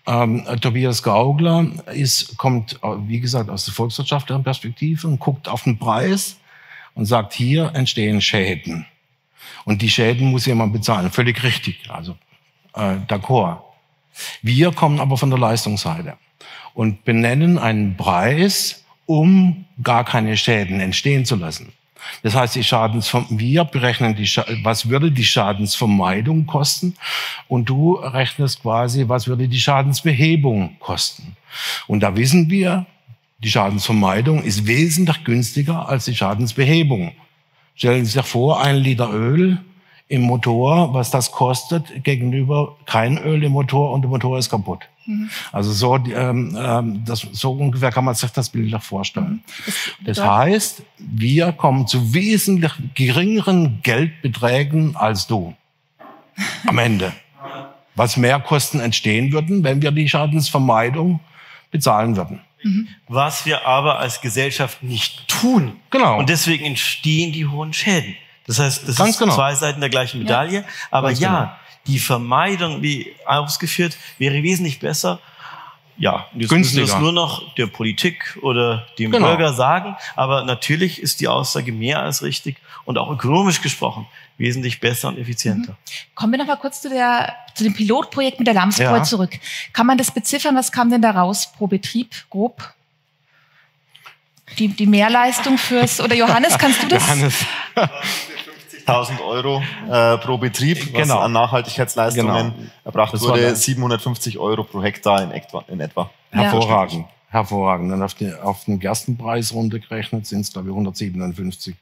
ähm, 0.09 0.43
Tobias 0.59 1.03
Gaugler 1.03 1.67
ist, 1.93 2.37
kommt, 2.37 2.79
äh, 2.83 2.87
wie 3.05 3.19
gesagt, 3.19 3.49
aus 3.49 3.65
der 3.65 3.73
volkswirtschaftlichen 3.73 4.43
Perspektive 4.43 5.07
und 5.07 5.19
guckt 5.19 5.47
auf 5.47 5.63
den 5.63 5.77
Preis 5.77 6.37
und 6.95 7.05
sagt, 7.05 7.33
hier 7.33 7.71
entstehen 7.75 8.19
Schäden. 8.19 8.85
Und 9.65 9.81
die 9.81 9.89
Schäden 9.89 10.31
muss 10.31 10.45
jemand 10.45 10.73
bezahlen. 10.73 11.11
Völlig 11.11 11.43
richtig. 11.43 11.89
Also 11.89 12.17
äh, 12.73 12.97
d'accord. 13.07 13.61
Wir 14.41 14.71
kommen 14.71 14.99
aber 14.99 15.17
von 15.17 15.29
der 15.29 15.39
Leistungsseite 15.39 16.17
und 16.73 17.05
benennen 17.05 17.57
einen 17.57 17.95
Preis, 17.97 18.83
um 19.05 19.65
gar 19.81 20.03
keine 20.03 20.37
Schäden 20.37 20.79
entstehen 20.79 21.25
zu 21.25 21.35
lassen. 21.35 21.73
Das 22.23 22.35
heißt, 22.35 22.55
die 22.55 22.63
wir 22.63 23.63
berechnen, 23.65 24.15
die 24.15 24.29
was 24.63 24.89
würde 24.89 25.11
die 25.11 25.25
Schadensvermeidung 25.25 26.45
kosten 26.45 26.95
und 27.47 27.69
du 27.69 27.95
rechnest 27.95 28.61
quasi, 28.61 29.07
was 29.07 29.27
würde 29.27 29.47
die 29.47 29.59
Schadensbehebung 29.59 30.77
kosten. 30.79 31.35
Und 31.87 32.01
da 32.01 32.15
wissen 32.15 32.49
wir, 32.49 32.85
die 33.39 33.49
Schadensvermeidung 33.49 34.43
ist 34.43 34.67
wesentlich 34.67 35.23
günstiger 35.23 35.87
als 35.87 36.05
die 36.05 36.15
Schadensbehebung. 36.15 37.13
Stellen 37.79 38.03
Sie 38.03 38.11
sich 38.11 38.25
vor, 38.25 38.61
ein 38.61 38.75
Liter 38.75 39.09
Öl 39.09 39.57
im 40.09 40.23
Motor, 40.23 40.93
was 40.93 41.11
das 41.11 41.31
kostet, 41.31 42.03
gegenüber 42.03 42.75
kein 42.85 43.17
Öl 43.17 43.41
im 43.41 43.53
Motor 43.53 43.93
und 43.93 44.01
der 44.01 44.09
Motor 44.09 44.37
ist 44.37 44.49
kaputt. 44.49 44.81
Mhm. 45.05 45.29
Also 45.53 45.71
so, 45.71 45.95
ähm, 45.95 46.57
ähm, 46.59 47.05
das, 47.05 47.25
so 47.31 47.53
ungefähr 47.53 47.89
kann 47.89 48.03
man 48.03 48.15
sich 48.15 48.31
das 48.31 48.49
Bild 48.49 48.75
vorstellen. 48.83 49.45
Mhm. 49.45 50.05
Das 50.05 50.21
heißt, 50.21 50.83
wir 50.97 51.53
kommen 51.53 51.87
zu 51.87 52.13
wesentlich 52.13 52.73
geringeren 52.95 53.79
Geldbeträgen 53.81 54.97
als 54.97 55.25
du 55.27 55.55
am 56.67 56.79
Ende. 56.79 57.13
Was 57.95 58.17
mehr 58.17 58.41
Kosten 58.41 58.81
entstehen 58.81 59.31
würden, 59.31 59.63
wenn 59.63 59.81
wir 59.81 59.91
die 59.91 60.09
Schadensvermeidung 60.09 61.21
bezahlen 61.71 62.17
würden. 62.17 62.41
Mhm. 62.63 62.87
Was 63.07 63.45
wir 63.45 63.65
aber 63.65 63.99
als 63.99 64.21
Gesellschaft 64.21 64.83
nicht 64.83 65.27
tun. 65.27 65.79
Genau. 65.89 66.17
Und 66.17 66.29
deswegen 66.29 66.65
entstehen 66.65 67.31
die 67.31 67.47
hohen 67.47 67.73
Schäden. 67.73 68.15
Das 68.47 68.59
heißt, 68.59 68.87
das 68.87 68.95
Ganz 68.95 69.11
ist 69.11 69.19
genau. 69.19 69.35
zwei 69.35 69.53
Seiten 69.55 69.79
der 69.79 69.89
gleichen 69.89 70.19
Medaille. 70.19 70.59
Ja. 70.59 70.65
Aber 70.91 71.09
Ganz 71.09 71.19
ja, 71.19 71.39
genau. 71.39 71.51
die 71.87 71.99
Vermeidung, 71.99 72.81
wie 72.81 73.13
ausgeführt, 73.25 73.97
wäre 74.17 74.41
wesentlich 74.41 74.79
besser. 74.79 75.19
Ja, 75.97 76.27
jetzt 76.33 76.49
Günstiger. 76.49 76.81
müssen 76.81 76.93
wir 76.93 76.95
es 76.95 77.01
nur 77.01 77.11
noch 77.11 77.53
der 77.55 77.67
Politik 77.67 78.37
oder 78.41 78.87
dem 78.97 79.11
genau. 79.11 79.27
Bürger 79.27 79.53
sagen. 79.53 79.97
Aber 80.15 80.45
natürlich 80.45 81.01
ist 81.01 81.19
die 81.19 81.27
Aussage 81.27 81.71
mehr 81.71 82.01
als 82.01 82.23
richtig 82.23 82.57
und 82.85 82.97
auch 82.97 83.11
ökonomisch 83.11 83.61
gesprochen 83.61 84.07
wesentlich 84.39 84.79
besser 84.79 85.09
und 85.09 85.19
effizienter. 85.19 85.73
Mhm. 85.73 86.15
Kommen 86.15 86.33
wir 86.33 86.39
noch 86.39 86.47
mal 86.47 86.55
kurz 86.55 86.81
zu, 86.81 86.89
der, 86.89 87.35
zu 87.53 87.63
dem 87.63 87.73
Pilotprojekt 87.73 88.39
mit 88.39 88.47
der 88.47 88.55
Lamsbräu 88.55 88.97
ja. 88.97 89.03
zurück. 89.03 89.31
Kann 89.73 89.85
man 89.85 89.97
das 89.97 90.11
beziffern? 90.11 90.55
Was 90.55 90.71
kam 90.71 90.89
denn 90.89 91.01
da 91.01 91.11
raus 91.11 91.51
pro 91.55 91.67
Betrieb 91.67 92.15
grob? 92.29 92.73
Die, 94.57 94.69
die 94.69 94.87
Mehrleistung 94.87 95.57
fürs, 95.59 96.01
oder 96.01 96.15
Johannes, 96.15 96.57
kannst 96.57 96.81
du 96.81 96.87
das? 96.87 97.05
Johannes. 97.05 97.45
50.000 98.87 99.23
Euro 99.23 99.61
äh, 99.87 100.17
pro 100.17 100.37
Betrieb, 100.37 100.93
was 100.93 101.03
genau. 101.03 101.19
an 101.19 101.33
Nachhaltigkeitsleistungen 101.33 102.53
genau. 102.55 102.69
erbracht 102.83 103.13
das 103.13 103.21
wurde, 103.21 103.55
750 103.55 104.39
Euro 104.39 104.63
pro 104.63 104.81
Hektar 104.81 105.21
in 105.21 105.31
etwa. 105.31 105.63
In 105.67 105.79
etwa. 105.79 106.09
Hervorragend, 106.31 107.05
ja. 107.05 107.09
hervorragend. 107.27 107.93
Und 107.93 108.01
auf, 108.01 108.15
die, 108.15 108.33
auf 108.33 108.65
den 108.65 108.79
Gerstenpreis 108.79 109.53
runtergerechnet 109.53 110.25
sind 110.25 110.41
es, 110.41 110.53
glaube 110.53 110.69
ich, 110.69 110.73
157. 110.73 111.75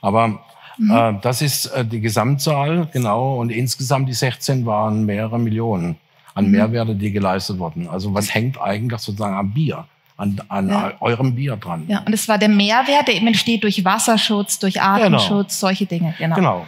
Aber 0.00 0.44
Mhm. 0.78 0.90
Äh, 0.90 1.14
das 1.22 1.42
ist 1.42 1.66
äh, 1.66 1.84
die 1.84 2.00
Gesamtzahl, 2.00 2.88
genau. 2.92 3.36
Und 3.36 3.50
insgesamt 3.50 4.08
die 4.08 4.14
16 4.14 4.66
waren 4.66 5.04
mehrere 5.04 5.38
Millionen 5.38 5.96
an 6.34 6.46
mhm. 6.46 6.50
Mehrwerte, 6.52 6.94
die 6.94 7.10
geleistet 7.12 7.58
wurden. 7.58 7.88
Also 7.88 8.14
was 8.14 8.32
hängt 8.32 8.60
eigentlich 8.60 9.00
sozusagen 9.00 9.36
am 9.36 9.52
Bier? 9.52 9.84
An, 10.18 10.40
an 10.48 10.70
ja. 10.70 10.92
eurem 11.00 11.34
Bier 11.34 11.56
dran. 11.56 11.84
Ja, 11.88 12.02
und 12.06 12.14
es 12.14 12.26
war 12.26 12.38
der 12.38 12.48
Mehrwert, 12.48 13.06
der 13.06 13.16
eben 13.16 13.26
entsteht 13.26 13.62
durch 13.64 13.84
Wasserschutz, 13.84 14.58
durch 14.58 14.80
Artenschutz, 14.80 15.60
genau. 15.60 15.68
solche 15.68 15.84
Dinge. 15.84 16.14
Genau. 16.16 16.34
genau. 16.34 16.66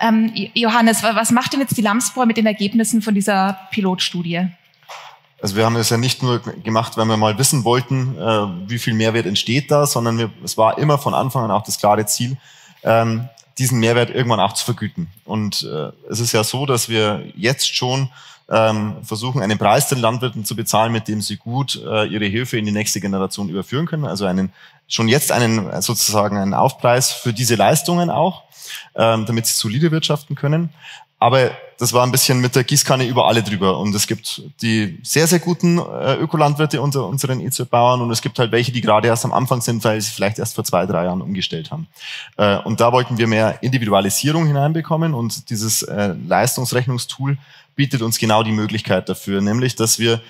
Ähm, 0.00 0.32
Johannes, 0.54 1.04
was 1.04 1.30
macht 1.30 1.52
denn 1.52 1.60
jetzt 1.60 1.76
die 1.76 1.82
Lamsbräu 1.82 2.26
mit 2.26 2.36
den 2.36 2.46
Ergebnissen 2.46 3.00
von 3.00 3.14
dieser 3.14 3.56
Pilotstudie? 3.70 4.48
Also 5.40 5.54
wir 5.54 5.64
haben 5.64 5.76
es 5.76 5.90
ja 5.90 5.96
nicht 5.96 6.22
nur 6.22 6.40
gemacht, 6.40 6.96
weil 6.96 7.06
wir 7.06 7.16
mal 7.16 7.38
wissen 7.38 7.64
wollten, 7.64 8.16
äh, 8.18 8.68
wie 8.68 8.78
viel 8.78 8.94
Mehrwert 8.94 9.26
entsteht 9.26 9.70
da, 9.70 9.86
sondern 9.86 10.18
wir, 10.18 10.30
es 10.42 10.58
war 10.58 10.78
immer 10.78 10.98
von 10.98 11.14
Anfang 11.14 11.44
an 11.44 11.52
auch 11.52 11.62
das 11.62 11.78
klare 11.78 12.04
Ziel, 12.06 12.36
ähm, 12.82 13.28
diesen 13.58 13.80
Mehrwert 13.80 14.10
irgendwann 14.10 14.40
auch 14.40 14.52
zu 14.52 14.64
vergüten. 14.64 15.08
Und 15.24 15.62
äh, 15.64 15.90
es 16.10 16.20
ist 16.20 16.32
ja 16.32 16.44
so, 16.44 16.66
dass 16.66 16.88
wir 16.88 17.24
jetzt 17.36 17.74
schon 17.74 18.10
ähm, 18.50 18.96
versuchen, 19.02 19.42
einen 19.42 19.58
Preis 19.58 19.88
den 19.88 19.98
Landwirten 19.98 20.44
zu 20.44 20.56
bezahlen, 20.56 20.92
mit 20.92 21.08
dem 21.08 21.20
sie 21.20 21.36
gut 21.36 21.80
äh, 21.84 22.06
ihre 22.06 22.24
Hilfe 22.24 22.56
in 22.58 22.64
die 22.64 22.72
nächste 22.72 23.00
Generation 23.00 23.48
überführen 23.48 23.86
können. 23.86 24.06
Also 24.06 24.24
einen 24.24 24.52
schon 24.86 25.08
jetzt 25.08 25.32
einen 25.32 25.82
sozusagen 25.82 26.38
einen 26.38 26.54
Aufpreis 26.54 27.12
für 27.12 27.34
diese 27.34 27.56
Leistungen 27.56 28.08
auch, 28.08 28.44
ähm, 28.94 29.26
damit 29.26 29.46
sie 29.46 29.52
solide 29.52 29.90
wirtschaften 29.90 30.34
können. 30.34 30.70
Aber 31.18 31.50
das 31.78 31.92
war 31.92 32.04
ein 32.04 32.10
bisschen 32.12 32.40
mit 32.40 32.54
der 32.56 32.64
Gießkanne 32.64 33.06
über 33.06 33.26
alle 33.26 33.42
drüber. 33.42 33.78
Und 33.78 33.94
es 33.94 34.06
gibt 34.06 34.42
die 34.62 34.98
sehr, 35.02 35.26
sehr 35.26 35.38
guten 35.38 35.78
äh, 35.78 36.14
Ökolandwirte 36.16 36.80
unter 36.80 37.06
unseren 37.06 37.40
EZ-Bauern 37.40 38.00
und 38.00 38.10
es 38.10 38.20
gibt 38.20 38.38
halt 38.38 38.52
welche, 38.52 38.72
die 38.72 38.80
gerade 38.80 39.08
erst 39.08 39.24
am 39.24 39.32
Anfang 39.32 39.60
sind, 39.60 39.84
weil 39.84 40.00
sie 40.00 40.10
vielleicht 40.10 40.38
erst 40.38 40.54
vor 40.54 40.64
zwei, 40.64 40.86
drei 40.86 41.04
Jahren 41.04 41.22
umgestellt 41.22 41.70
haben. 41.70 41.86
Äh, 42.36 42.58
und 42.58 42.80
da 42.80 42.92
wollten 42.92 43.18
wir 43.18 43.26
mehr 43.26 43.62
Individualisierung 43.62 44.46
hineinbekommen 44.46 45.14
und 45.14 45.50
dieses 45.50 45.82
äh, 45.82 46.14
Leistungsrechnungstool 46.26 47.38
bietet 47.76 48.02
uns 48.02 48.18
genau 48.18 48.42
die 48.42 48.52
Möglichkeit 48.52 49.08
dafür, 49.08 49.40
nämlich 49.40 49.76
dass 49.76 50.00
wir 50.00 50.20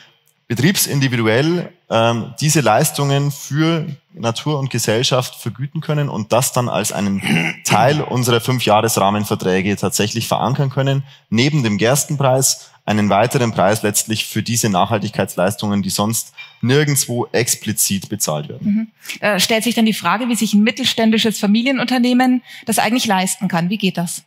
betriebsindividuell 0.48 1.70
ähm, 1.90 2.34
diese 2.40 2.60
Leistungen 2.62 3.30
für 3.30 3.86
Natur 4.14 4.58
und 4.58 4.70
Gesellschaft 4.70 5.34
vergüten 5.36 5.80
können 5.80 6.08
und 6.08 6.32
das 6.32 6.52
dann 6.52 6.68
als 6.68 6.90
einen 6.90 7.22
Teil 7.64 8.00
unserer 8.00 8.40
Fünfjahresrahmenverträge 8.40 9.76
tatsächlich 9.76 10.26
verankern 10.26 10.70
können, 10.70 11.04
neben 11.28 11.62
dem 11.62 11.78
Gerstenpreis 11.78 12.70
einen 12.86 13.10
weiteren 13.10 13.52
Preis 13.52 13.82
letztlich 13.82 14.24
für 14.24 14.42
diese 14.42 14.70
Nachhaltigkeitsleistungen, 14.70 15.82
die 15.82 15.90
sonst 15.90 16.32
nirgendwo 16.62 17.26
explizit 17.32 18.08
bezahlt 18.08 18.48
werden. 18.48 18.90
Mhm. 19.10 19.20
Äh, 19.20 19.38
stellt 19.38 19.64
sich 19.64 19.74
dann 19.74 19.84
die 19.84 19.92
Frage, 19.92 20.30
wie 20.30 20.34
sich 20.34 20.54
ein 20.54 20.62
mittelständisches 20.62 21.38
Familienunternehmen 21.38 22.42
das 22.64 22.78
eigentlich 22.78 23.04
leisten 23.04 23.48
kann. 23.48 23.68
Wie 23.68 23.76
geht 23.76 23.98
das? 23.98 24.22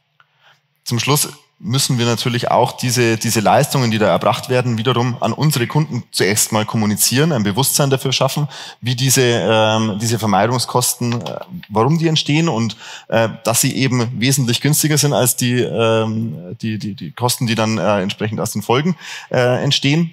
Zum 0.83 0.99
Schluss 0.99 1.29
müssen 1.63 1.99
wir 1.99 2.05
natürlich 2.05 2.49
auch 2.49 2.71
diese, 2.71 3.17
diese 3.17 3.39
Leistungen, 3.39 3.91
die 3.91 3.99
da 3.99 4.07
erbracht 4.07 4.49
werden, 4.49 4.77
wiederum 4.77 5.17
an 5.21 5.31
unsere 5.31 5.67
Kunden 5.67 6.03
zuerst 6.11 6.51
mal 6.51 6.65
kommunizieren, 6.65 7.31
ein 7.31 7.43
Bewusstsein 7.43 7.91
dafür 7.91 8.11
schaffen, 8.11 8.47
wie 8.81 8.95
diese, 8.95 9.21
ähm, 9.21 9.99
diese 10.01 10.17
Vermeidungskosten, 10.17 11.21
äh, 11.21 11.39
warum 11.69 11.99
die 11.99 12.07
entstehen 12.07 12.49
und 12.49 12.77
äh, 13.09 13.29
dass 13.43 13.61
sie 13.61 13.75
eben 13.75 14.19
wesentlich 14.19 14.61
günstiger 14.61 14.97
sind 14.97 15.13
als 15.13 15.35
die, 15.35 15.59
ähm, 15.59 16.57
die, 16.61 16.79
die, 16.79 16.95
die 16.95 17.11
Kosten, 17.11 17.45
die 17.45 17.55
dann 17.55 17.77
äh, 17.77 18.01
entsprechend 18.01 18.39
aus 18.39 18.53
den 18.53 18.63
Folgen 18.63 18.95
äh, 19.29 19.63
entstehen. 19.63 20.11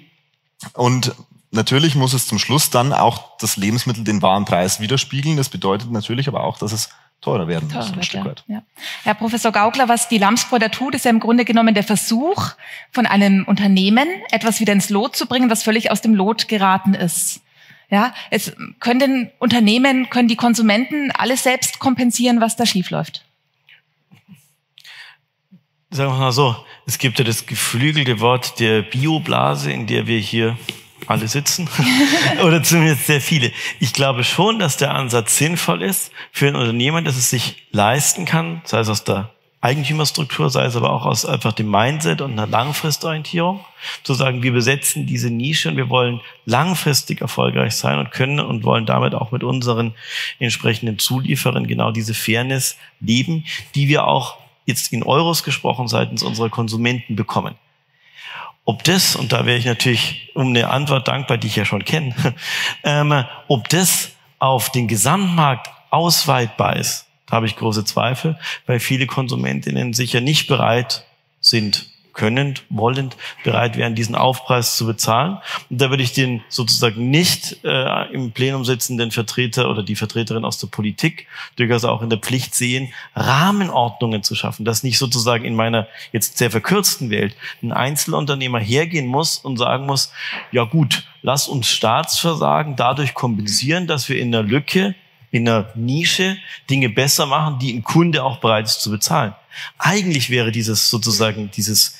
Und 0.73 1.15
natürlich 1.49 1.95
muss 1.95 2.13
es 2.13 2.27
zum 2.27 2.37
Schluss 2.37 2.69
dann 2.69 2.93
auch 2.93 3.37
das 3.39 3.57
Lebensmittel 3.57 4.03
den 4.03 4.21
wahren 4.21 4.45
Preis 4.45 4.79
widerspiegeln. 4.79 5.37
Das 5.37 5.49
bedeutet 5.49 5.91
natürlich 5.91 6.27
aber 6.27 6.43
auch, 6.43 6.59
dass 6.59 6.73
es 6.73 6.89
teurer 7.21 7.47
werden 7.47 7.69
teurer 7.69 7.87
muss, 7.87 7.97
ein 7.97 8.03
Stück 8.03 8.25
weit. 8.25 8.43
Ja. 8.47 8.63
Herr 9.03 9.13
Professor 9.13 9.51
Gaukler, 9.51 9.89
was 9.89 10.07
die 10.07 10.17
Lamsbräuter 10.17 10.71
tut, 10.71 10.95
ist 10.95 11.05
ja 11.05 11.11
im 11.11 11.19
Grunde 11.19 11.45
genommen 11.45 11.73
der 11.73 11.83
Versuch 11.83 12.51
von 12.91 13.05
einem 13.05 13.43
Unternehmen, 13.45 14.07
etwas 14.31 14.59
wieder 14.59 14.73
ins 14.73 14.89
Lot 14.89 15.15
zu 15.15 15.27
bringen, 15.27 15.49
was 15.49 15.63
völlig 15.63 15.91
aus 15.91 16.01
dem 16.01 16.13
Lot 16.13 16.47
geraten 16.47 16.93
ist. 16.93 17.41
Ja, 17.89 18.13
es 18.29 18.53
können 18.79 18.99
den 18.99 19.31
Unternehmen, 19.39 20.09
können 20.09 20.27
die 20.27 20.35
Konsumenten 20.35 21.11
alles 21.11 21.43
selbst 21.43 21.79
kompensieren, 21.79 22.39
was 22.39 22.55
da 22.55 22.65
schiefläuft. 22.65 23.25
Sagen 25.89 26.11
wir 26.11 26.19
mal 26.19 26.31
so, 26.31 26.55
es 26.85 26.99
gibt 26.99 27.17
ja 27.17 27.25
das 27.25 27.47
geflügelte 27.47 28.19
Wort 28.19 28.59
der 28.59 28.83
Bioblase, 28.83 29.71
in 29.71 29.87
der 29.87 30.05
wir 30.05 30.19
hier 30.19 30.55
alle 31.07 31.27
sitzen 31.27 31.69
oder 32.43 32.63
zumindest 32.63 33.07
sehr 33.07 33.21
viele. 33.21 33.51
Ich 33.79 33.93
glaube 33.93 34.23
schon, 34.23 34.59
dass 34.59 34.77
der 34.77 34.93
Ansatz 34.93 35.37
sinnvoll 35.37 35.81
ist 35.81 36.11
für 36.31 36.47
ein 36.47 36.55
Unternehmen, 36.55 37.05
dass 37.05 37.17
es 37.17 37.29
sich 37.29 37.67
leisten 37.71 38.25
kann, 38.25 38.61
sei 38.65 38.79
es 38.79 38.89
aus 38.89 39.03
der 39.03 39.29
Eigentümerstruktur, 39.61 40.49
sei 40.49 40.65
es 40.65 40.77
aber 40.77 40.91
auch 40.91 41.05
aus 41.05 41.25
einfach 41.25 41.51
dem 41.51 41.69
Mindset 41.69 42.21
und 42.21 42.31
einer 42.31 42.47
Langfristorientierung, 42.47 43.65
zu 44.03 44.13
sagen, 44.13 44.41
wir 44.41 44.53
besetzen 44.53 45.05
diese 45.05 45.29
Nische 45.29 45.69
und 45.69 45.77
wir 45.77 45.89
wollen 45.89 46.21
langfristig 46.45 47.21
erfolgreich 47.21 47.75
sein 47.75 47.99
und 47.99 48.11
können 48.11 48.39
und 48.39 48.63
wollen 48.63 48.85
damit 48.85 49.13
auch 49.13 49.31
mit 49.31 49.43
unseren 49.43 49.93
entsprechenden 50.39 50.97
Zulieferern 50.97 51.67
genau 51.67 51.91
diese 51.91 52.13
Fairness 52.13 52.77
leben, 53.01 53.45
die 53.75 53.89
wir 53.89 54.07
auch 54.07 54.37
jetzt 54.65 54.93
in 54.93 55.03
Euros 55.03 55.43
gesprochen 55.43 55.87
seitens 55.87 56.23
unserer 56.23 56.49
Konsumenten 56.49 57.15
bekommen. 57.15 57.55
Ob 58.69 58.83
das, 58.83 59.15
und 59.15 59.31
da 59.31 59.47
wäre 59.47 59.57
ich 59.57 59.65
natürlich 59.65 60.29
um 60.35 60.49
eine 60.49 60.69
Antwort 60.69 61.07
dankbar, 61.07 61.39
die 61.39 61.47
ich 61.47 61.55
ja 61.55 61.65
schon 61.65 61.83
kenne, 61.83 62.13
ähm, 62.83 63.25
ob 63.47 63.67
das 63.69 64.11
auf 64.37 64.71
den 64.71 64.87
Gesamtmarkt 64.87 65.71
ausweitbar 65.89 66.75
ist, 66.75 67.07
da 67.25 67.37
habe 67.37 67.47
ich 67.47 67.55
große 67.55 67.83
Zweifel, 67.83 68.37
weil 68.67 68.79
viele 68.79 69.07
Konsumentinnen 69.07 69.93
sicher 69.93 70.21
nicht 70.21 70.45
bereit 70.45 71.03
sind, 71.41 71.89
könnend, 72.19 72.63
wollend 72.69 73.15
bereit 73.45 73.77
wären, 73.77 73.95
diesen 73.95 74.13
Aufpreis 74.13 74.75
zu 74.75 74.85
bezahlen. 74.85 75.37
Und 75.69 75.79
da 75.79 75.89
würde 75.89 76.03
ich 76.03 76.11
den 76.11 76.43
sozusagen 76.49 77.09
nicht 77.09 77.63
äh, 77.63 78.13
im 78.13 78.33
Plenum 78.33 78.65
sitzenden 78.65 79.11
Vertreter 79.11 79.69
oder 79.69 79.83
die 79.83 79.95
Vertreterin 79.95 80.43
aus 80.43 80.57
der 80.57 80.67
Politik 80.67 81.27
durchaus 81.55 81.85
auch 81.85 82.01
in 82.01 82.09
der 82.09 82.19
Pflicht 82.19 82.55
sehen, 82.55 82.91
Rahmenordnungen 83.15 84.21
zu 84.21 84.35
schaffen, 84.35 84.65
dass 84.65 84.83
nicht 84.83 84.97
sozusagen 84.97 85.45
in 85.45 85.55
meiner 85.55 85.87
jetzt 86.11 86.37
sehr 86.37 86.51
verkürzten 86.51 87.09
Welt 87.09 87.37
ein 87.63 87.71
Einzelunternehmer 87.71 88.59
hergehen 88.59 89.07
muss 89.07 89.37
und 89.37 89.55
sagen 89.55 89.85
muss, 89.85 90.11
ja 90.51 90.65
gut, 90.65 91.05
lass 91.21 91.47
uns 91.47 91.69
Staatsversagen 91.69 92.75
dadurch 92.75 93.13
kompensieren, 93.13 93.87
dass 93.87 94.09
wir 94.09 94.19
in 94.19 94.33
der 94.33 94.43
Lücke 94.43 94.93
in 95.31 95.47
einer 95.47 95.69
Nische 95.75 96.35
Dinge 96.69 96.89
besser 96.89 97.25
machen, 97.27 97.59
die 97.59 97.73
ein 97.73 97.83
Kunde 97.83 98.25
auch 98.25 98.39
bereit 98.39 98.65
ist 98.65 98.81
zu 98.81 98.91
bezahlen. 98.91 99.33
Eigentlich 99.77 100.29
wäre 100.29 100.51
dieses 100.51 100.89
sozusagen 100.89 101.51
dieses 101.51 101.95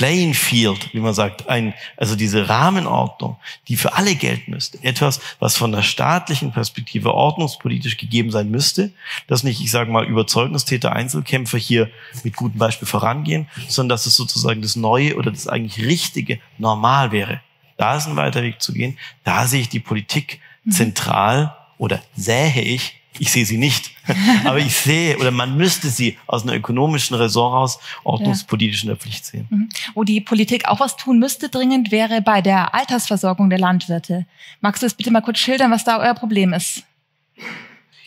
Playing 0.00 0.32
Field, 0.32 0.94
wie 0.94 1.00
man 1.00 1.12
sagt, 1.12 1.48
ein, 1.48 1.74
also 1.98 2.16
diese 2.16 2.48
Rahmenordnung, 2.48 3.36
die 3.68 3.76
für 3.76 3.92
alle 3.94 4.14
gelten 4.14 4.52
müsste. 4.52 4.82
Etwas, 4.82 5.20
was 5.40 5.58
von 5.58 5.72
der 5.72 5.82
staatlichen 5.82 6.52
Perspektive 6.52 7.12
ordnungspolitisch 7.12 7.98
gegeben 7.98 8.30
sein 8.30 8.50
müsste, 8.50 8.92
dass 9.26 9.42
nicht, 9.42 9.60
ich 9.60 9.70
sage 9.70 9.90
mal, 9.90 10.06
Überzeugungstäter, 10.06 10.92
Einzelkämpfer 10.92 11.58
hier 11.58 11.90
mit 12.24 12.34
gutem 12.34 12.58
Beispiel 12.58 12.88
vorangehen, 12.88 13.46
sondern 13.68 13.96
dass 13.96 14.06
es 14.06 14.16
sozusagen 14.16 14.62
das 14.62 14.74
Neue 14.74 15.16
oder 15.16 15.30
das 15.30 15.48
eigentlich 15.48 15.84
Richtige 15.84 16.38
normal 16.56 17.12
wäre. 17.12 17.42
Da 17.76 17.96
ist 17.96 18.06
ein 18.06 18.16
weiter 18.16 18.42
Weg 18.42 18.62
zu 18.62 18.72
gehen. 18.72 18.96
Da 19.24 19.46
sehe 19.46 19.60
ich 19.60 19.68
die 19.68 19.80
Politik 19.80 20.40
mhm. 20.64 20.70
zentral 20.70 21.56
oder 21.76 22.00
sähe 22.16 22.62
ich 22.62 22.99
ich 23.18 23.30
sehe 23.30 23.44
sie 23.44 23.58
nicht, 23.58 23.90
aber 24.44 24.58
ich 24.58 24.74
sehe 24.74 25.18
oder 25.18 25.30
man 25.30 25.56
müsste 25.56 25.88
sie 25.88 26.16
aus 26.26 26.42
einer 26.42 26.54
ökonomischen 26.54 27.16
Ressort 27.16 27.54
aus 27.54 27.78
ordnungspolitisch 28.04 28.82
in 28.82 28.88
der 28.88 28.96
Pflicht 28.96 29.24
sehen. 29.24 29.46
Mhm. 29.50 29.68
Wo 29.94 30.04
die 30.04 30.20
Politik 30.20 30.66
auch 30.68 30.80
was 30.80 30.96
tun 30.96 31.18
müsste 31.18 31.48
dringend, 31.48 31.90
wäre 31.90 32.22
bei 32.22 32.40
der 32.40 32.74
Altersversorgung 32.74 33.50
der 33.50 33.58
Landwirte. 33.58 34.26
Magst 34.60 34.82
du 34.82 34.86
das 34.86 34.94
bitte 34.94 35.10
mal 35.10 35.22
kurz 35.22 35.38
schildern, 35.38 35.70
was 35.70 35.84
da 35.84 35.98
euer 35.98 36.14
Problem 36.14 36.52
ist? 36.52 36.84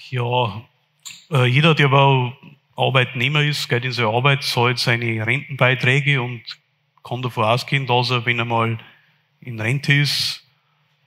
Ja, 0.10 0.62
äh, 1.32 1.46
jeder, 1.46 1.76
der 1.76 1.88
aber 1.88 2.34
Arbeitnehmer 2.76 3.44
ist, 3.44 3.68
geht 3.70 3.86
in 3.86 3.92
seine 3.92 4.10
Arbeit, 4.10 4.44
zahlt 4.44 4.80
seine 4.80 5.26
Rentenbeiträge 5.26 6.22
und 6.22 6.42
kann 7.04 7.22
davon 7.22 7.44
ausgehen, 7.44 7.86
dass 7.86 8.10
er, 8.10 8.26
wenn 8.26 8.40
er 8.40 8.46
mal 8.46 8.80
in 9.42 9.60
Rente 9.60 9.94
ist, 9.94 10.44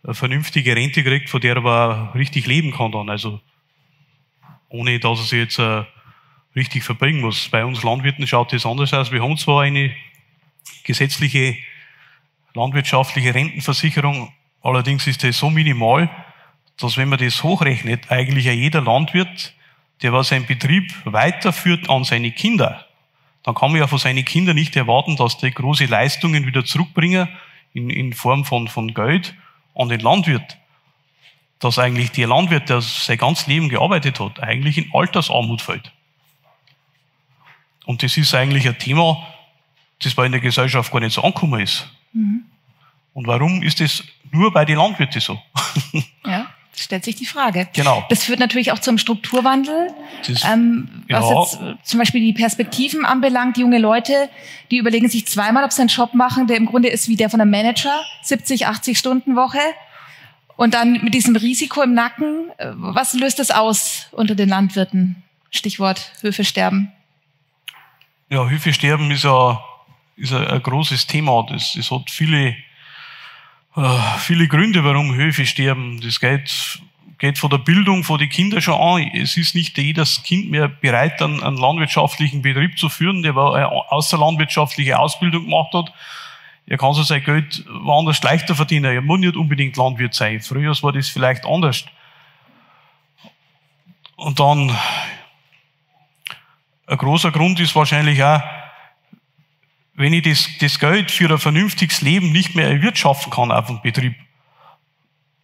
eine 0.04 0.14
vernünftige 0.14 0.76
Rente 0.76 1.02
kriegt, 1.02 1.28
von 1.28 1.40
der 1.40 1.54
er 1.54 1.56
aber 1.58 2.12
richtig 2.14 2.46
leben 2.46 2.72
kann 2.72 2.92
dann. 2.92 3.10
Also 3.10 3.40
ohne 4.68 4.98
dass 4.98 5.18
er 5.18 5.24
sich 5.24 5.38
jetzt 5.38 5.58
äh, 5.58 5.84
richtig 6.54 6.82
verbringen 6.84 7.20
muss. 7.20 7.48
Bei 7.48 7.64
uns 7.64 7.82
Landwirten 7.82 8.26
schaut 8.26 8.52
das 8.52 8.66
anders 8.66 8.92
aus. 8.92 9.12
Wir 9.12 9.22
haben 9.22 9.36
zwar 9.36 9.62
eine 9.62 9.94
gesetzliche 10.84 11.56
landwirtschaftliche 12.54 13.34
Rentenversicherung, 13.34 14.32
allerdings 14.62 15.06
ist 15.06 15.22
das 15.22 15.38
so 15.38 15.50
minimal, 15.50 16.10
dass 16.78 16.96
wenn 16.96 17.08
man 17.08 17.18
das 17.18 17.42
hochrechnet, 17.42 18.10
eigentlich 18.10 18.46
jeder 18.46 18.80
Landwirt, 18.80 19.54
der 20.02 20.12
was 20.12 20.28
seinen 20.28 20.46
Betrieb 20.46 20.92
weiterführt 21.04 21.88
an 21.88 22.04
seine 22.04 22.32
Kinder, 22.32 22.86
dann 23.42 23.54
kann 23.54 23.70
man 23.70 23.80
ja 23.80 23.86
von 23.86 23.98
seinen 23.98 24.24
Kindern 24.24 24.56
nicht 24.56 24.74
erwarten, 24.74 25.16
dass 25.16 25.38
die 25.38 25.50
große 25.50 25.84
Leistungen 25.86 26.46
wieder 26.46 26.64
zurückbringen 26.64 27.28
in, 27.74 27.90
in 27.90 28.12
Form 28.12 28.44
von, 28.44 28.66
von 28.66 28.92
Geld 28.92 29.34
an 29.74 29.88
den 29.88 30.00
Landwirt 30.00 30.58
dass 31.58 31.78
eigentlich 31.78 32.10
der 32.10 32.28
Landwirt, 32.28 32.68
der 32.68 32.80
sein 32.80 33.18
ganzes 33.18 33.46
Leben 33.46 33.68
gearbeitet 33.68 34.20
hat, 34.20 34.40
eigentlich 34.40 34.78
in 34.78 34.90
Altersarmut 34.92 35.62
fällt. 35.62 35.92
Und 37.86 38.02
das 38.02 38.16
ist 38.16 38.34
eigentlich 38.34 38.66
ein 38.66 38.78
Thema, 38.78 39.26
das 40.00 40.14
bei 40.14 40.26
in 40.26 40.32
der 40.32 40.40
Gesellschaft 40.40 40.92
gar 40.92 41.00
nicht 41.00 41.14
so 41.14 41.22
angekommen 41.22 41.60
ist. 41.60 41.88
Mhm. 42.12 42.44
Und 43.14 43.26
warum 43.26 43.62
ist 43.62 43.80
das 43.80 44.04
nur 44.30 44.52
bei 44.52 44.64
den 44.64 44.76
Landwirten 44.76 45.20
so? 45.20 45.40
Ja, 46.26 46.48
stellt 46.74 47.04
sich 47.04 47.14
die 47.14 47.24
Frage. 47.24 47.68
Genau. 47.72 48.04
Das 48.10 48.24
führt 48.24 48.40
natürlich 48.40 48.72
auch 48.72 48.80
zum 48.80 48.98
Strukturwandel. 48.98 49.94
Das, 50.26 50.44
ähm, 50.44 51.04
was 51.08 51.30
ja. 51.30 51.40
jetzt 51.40 51.60
äh, 51.60 51.82
zum 51.84 52.00
Beispiel 52.00 52.20
die 52.20 52.32
Perspektiven 52.32 53.04
anbelangt, 53.04 53.56
junge 53.58 53.78
Leute, 53.78 54.28
die 54.72 54.78
überlegen 54.78 55.08
sich 55.08 55.26
zweimal, 55.26 55.64
ob 55.64 55.72
sie 55.72 55.82
einen 55.82 55.88
Job 55.88 56.14
machen, 56.14 56.48
der 56.48 56.56
im 56.56 56.66
Grunde 56.66 56.88
ist 56.88 57.08
wie 57.08 57.14
der 57.14 57.30
von 57.30 57.40
einem 57.40 57.52
Manager, 57.52 57.96
70, 58.22 58.66
80 58.66 58.98
Stunden 58.98 59.36
Woche 59.36 59.60
und 60.56 60.74
dann 60.74 61.04
mit 61.04 61.14
diesem 61.14 61.36
Risiko 61.36 61.82
im 61.82 61.94
Nacken, 61.94 62.50
äh, 62.58 62.72
was 62.74 63.12
löst 63.14 63.38
das 63.38 63.50
aus 63.50 64.08
unter 64.12 64.34
den 64.34 64.48
Landwirten? 64.48 65.22
Stichwort 65.50 66.12
Höfe 66.20 66.44
sterben. 66.44 66.92
Ja, 68.28 68.48
Höfe 68.48 68.72
sterben 68.72 69.10
ist, 69.10 69.24
ein, 69.24 69.58
ist 70.16 70.32
ein, 70.32 70.62
großes 70.62 71.06
Thema. 71.06 71.46
Das, 71.48 71.74
das 71.74 71.90
hat 71.90 72.10
viele, 72.10 72.56
äh, 73.76 74.18
viele 74.18 74.48
Gründe, 74.48 74.82
warum 74.82 75.14
Höfe 75.14 75.46
sterben. 75.46 76.00
Das 76.00 76.20
geht, 76.20 76.80
geht 77.18 77.38
von 77.38 77.50
der 77.50 77.58
Bildung 77.58 78.02
von 78.02 78.18
den 78.18 78.28
Kindern 78.28 78.60
schon 78.60 78.74
an. 78.74 79.10
Es 79.14 79.36
ist 79.36 79.54
nicht 79.54 79.78
jedes 79.78 80.22
Kind 80.24 80.50
mehr 80.50 80.68
bereit, 80.68 81.22
einen, 81.22 81.42
einen 81.42 81.58
landwirtschaftlichen 81.58 82.42
Betrieb 82.42 82.78
zu 82.78 82.88
führen, 82.88 83.22
der 83.22 83.36
eine 83.36 83.70
außerlandwirtschaftliche 83.70 84.98
Ausbildung 84.98 85.44
gemacht 85.44 85.72
hat 85.72 85.92
er 86.66 86.78
kann 86.78 86.94
so 86.94 87.02
sein 87.04 87.22
Geld 87.22 87.64
woanders 87.68 88.22
leichter 88.22 88.56
verdienen. 88.56 88.92
Er 88.92 89.00
muss 89.00 89.20
nicht 89.20 89.36
unbedingt 89.36 89.76
Landwirt 89.76 90.14
sein. 90.14 90.40
Früher 90.40 90.74
war 90.82 90.92
das 90.92 91.08
vielleicht 91.08 91.46
anders. 91.46 91.84
Und 94.16 94.40
dann, 94.40 94.76
ein 96.86 96.98
großer 96.98 97.30
Grund 97.30 97.60
ist 97.60 97.76
wahrscheinlich 97.76 98.22
auch, 98.22 98.42
wenn 99.94 100.12
ich 100.12 100.24
das, 100.24 100.48
das 100.60 100.78
Geld 100.78 101.10
für 101.10 101.30
ein 101.30 101.38
vernünftiges 101.38 102.02
Leben 102.02 102.32
nicht 102.32 102.54
mehr 102.54 102.68
erwirtschaften 102.68 103.32
kann 103.32 103.52
auf 103.52 103.66
dem 103.66 103.80
Betrieb, 103.80 104.14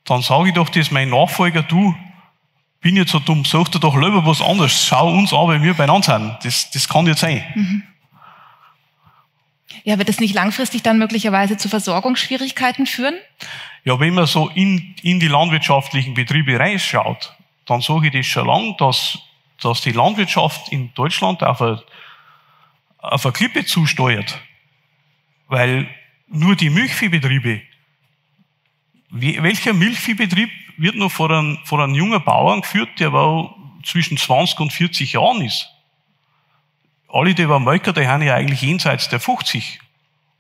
dann 0.05 0.23
sage 0.23 0.49
ich 0.49 0.55
doch 0.55 0.69
das 0.69 0.91
mein 0.91 1.11
Nachfolger, 1.11 1.63
du, 1.63 1.95
bin 2.81 2.97
jetzt 2.97 3.13
so 3.13 3.21
dumm, 3.21 3.45
such 3.45 3.69
dir 3.69 3.79
doch 3.79 3.95
lieber 3.95 4.27
was 4.27 4.43
anderes, 4.43 4.85
schau 4.85 5.09
uns 5.13 5.33
an, 5.33 5.49
wenn 5.49 5.63
wir 5.63 5.75
beieinander 5.75 6.19
sind. 6.19 6.45
Das, 6.45 6.71
das 6.73 6.89
kann 6.89 7.05
nicht 7.05 7.19
sein. 7.19 7.45
Mhm. 7.55 7.83
Ja, 9.85 9.99
wird 9.99 10.09
es 10.09 10.21
nicht 10.21 10.35
langfristig 10.35 10.83
dann 10.83 10.99
möglicherweise 10.99 11.57
zu 11.57 11.69
Versorgungsschwierigkeiten 11.69 12.87
führen? 12.87 13.15
Ja, 13.85 13.99
wenn 13.99 14.15
man 14.15 14.27
so 14.27 14.49
in, 14.49 14.95
in 15.03 15.19
die 15.19 15.29
landwirtschaftlichen 15.29 16.15
Betriebe 16.15 16.59
reinschaut, 16.59 17.35
dann 17.67 17.81
sage 17.81 18.07
ich 18.07 18.13
das 18.13 18.27
schon 18.27 18.47
lange, 18.47 18.77
dass, 18.79 19.19
dass 19.61 19.81
die 19.81 19.93
Landwirtschaft 19.93 20.71
in 20.71 20.93
Deutschland 20.95 21.43
auf 21.43 21.61
ein, 21.61 21.81
auf 22.99 23.25
eine 23.27 23.33
Klippe 23.33 23.65
zusteuert, 23.65 24.41
weil 25.49 25.89
nur 26.29 26.57
die 26.57 26.71
Milchviehbetriebe, 26.71 27.63
welcher 29.11 29.75
Milchviehbetrieb 29.75 30.51
wird 30.77 30.95
noch 30.95 31.11
vor 31.11 31.31
einem, 31.31 31.59
vor 31.65 31.83
einem 31.83 31.95
jungen 31.95 32.23
Bauern 32.25 32.63
geführt, 32.63 32.89
der 32.99 33.09
aber 33.09 33.55
zwischen 33.85 34.17
20 34.17 34.61
und 34.61 34.73
40 34.73 35.13
Jahren 35.13 35.43
ist? 35.43 35.69
Alle, 37.13 37.35
die 37.35 37.49
waren 37.49 37.63
Melker, 37.63 37.93
die 37.93 38.07
haben 38.07 38.23
ja 38.23 38.35
eigentlich 38.35 38.63
jenseits 38.63 39.09
der 39.11 39.21
50. 39.21 39.79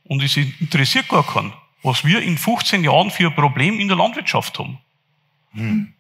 Und 0.05 0.23
es 0.23 0.37
interessiert 0.37 1.09
gar 1.09 1.25
keinen, 1.25 1.53
was 1.83 2.05
wir 2.05 2.23
in 2.23 2.39
15 2.39 2.83
Jahren 2.83 3.11
für 3.11 3.29
ein 3.29 3.35
Problem 3.35 3.79
in 3.79 3.89
der 3.89 3.97
Landwirtschaft 3.97 4.59
haben. 4.59 4.79
Hm. 5.55 5.93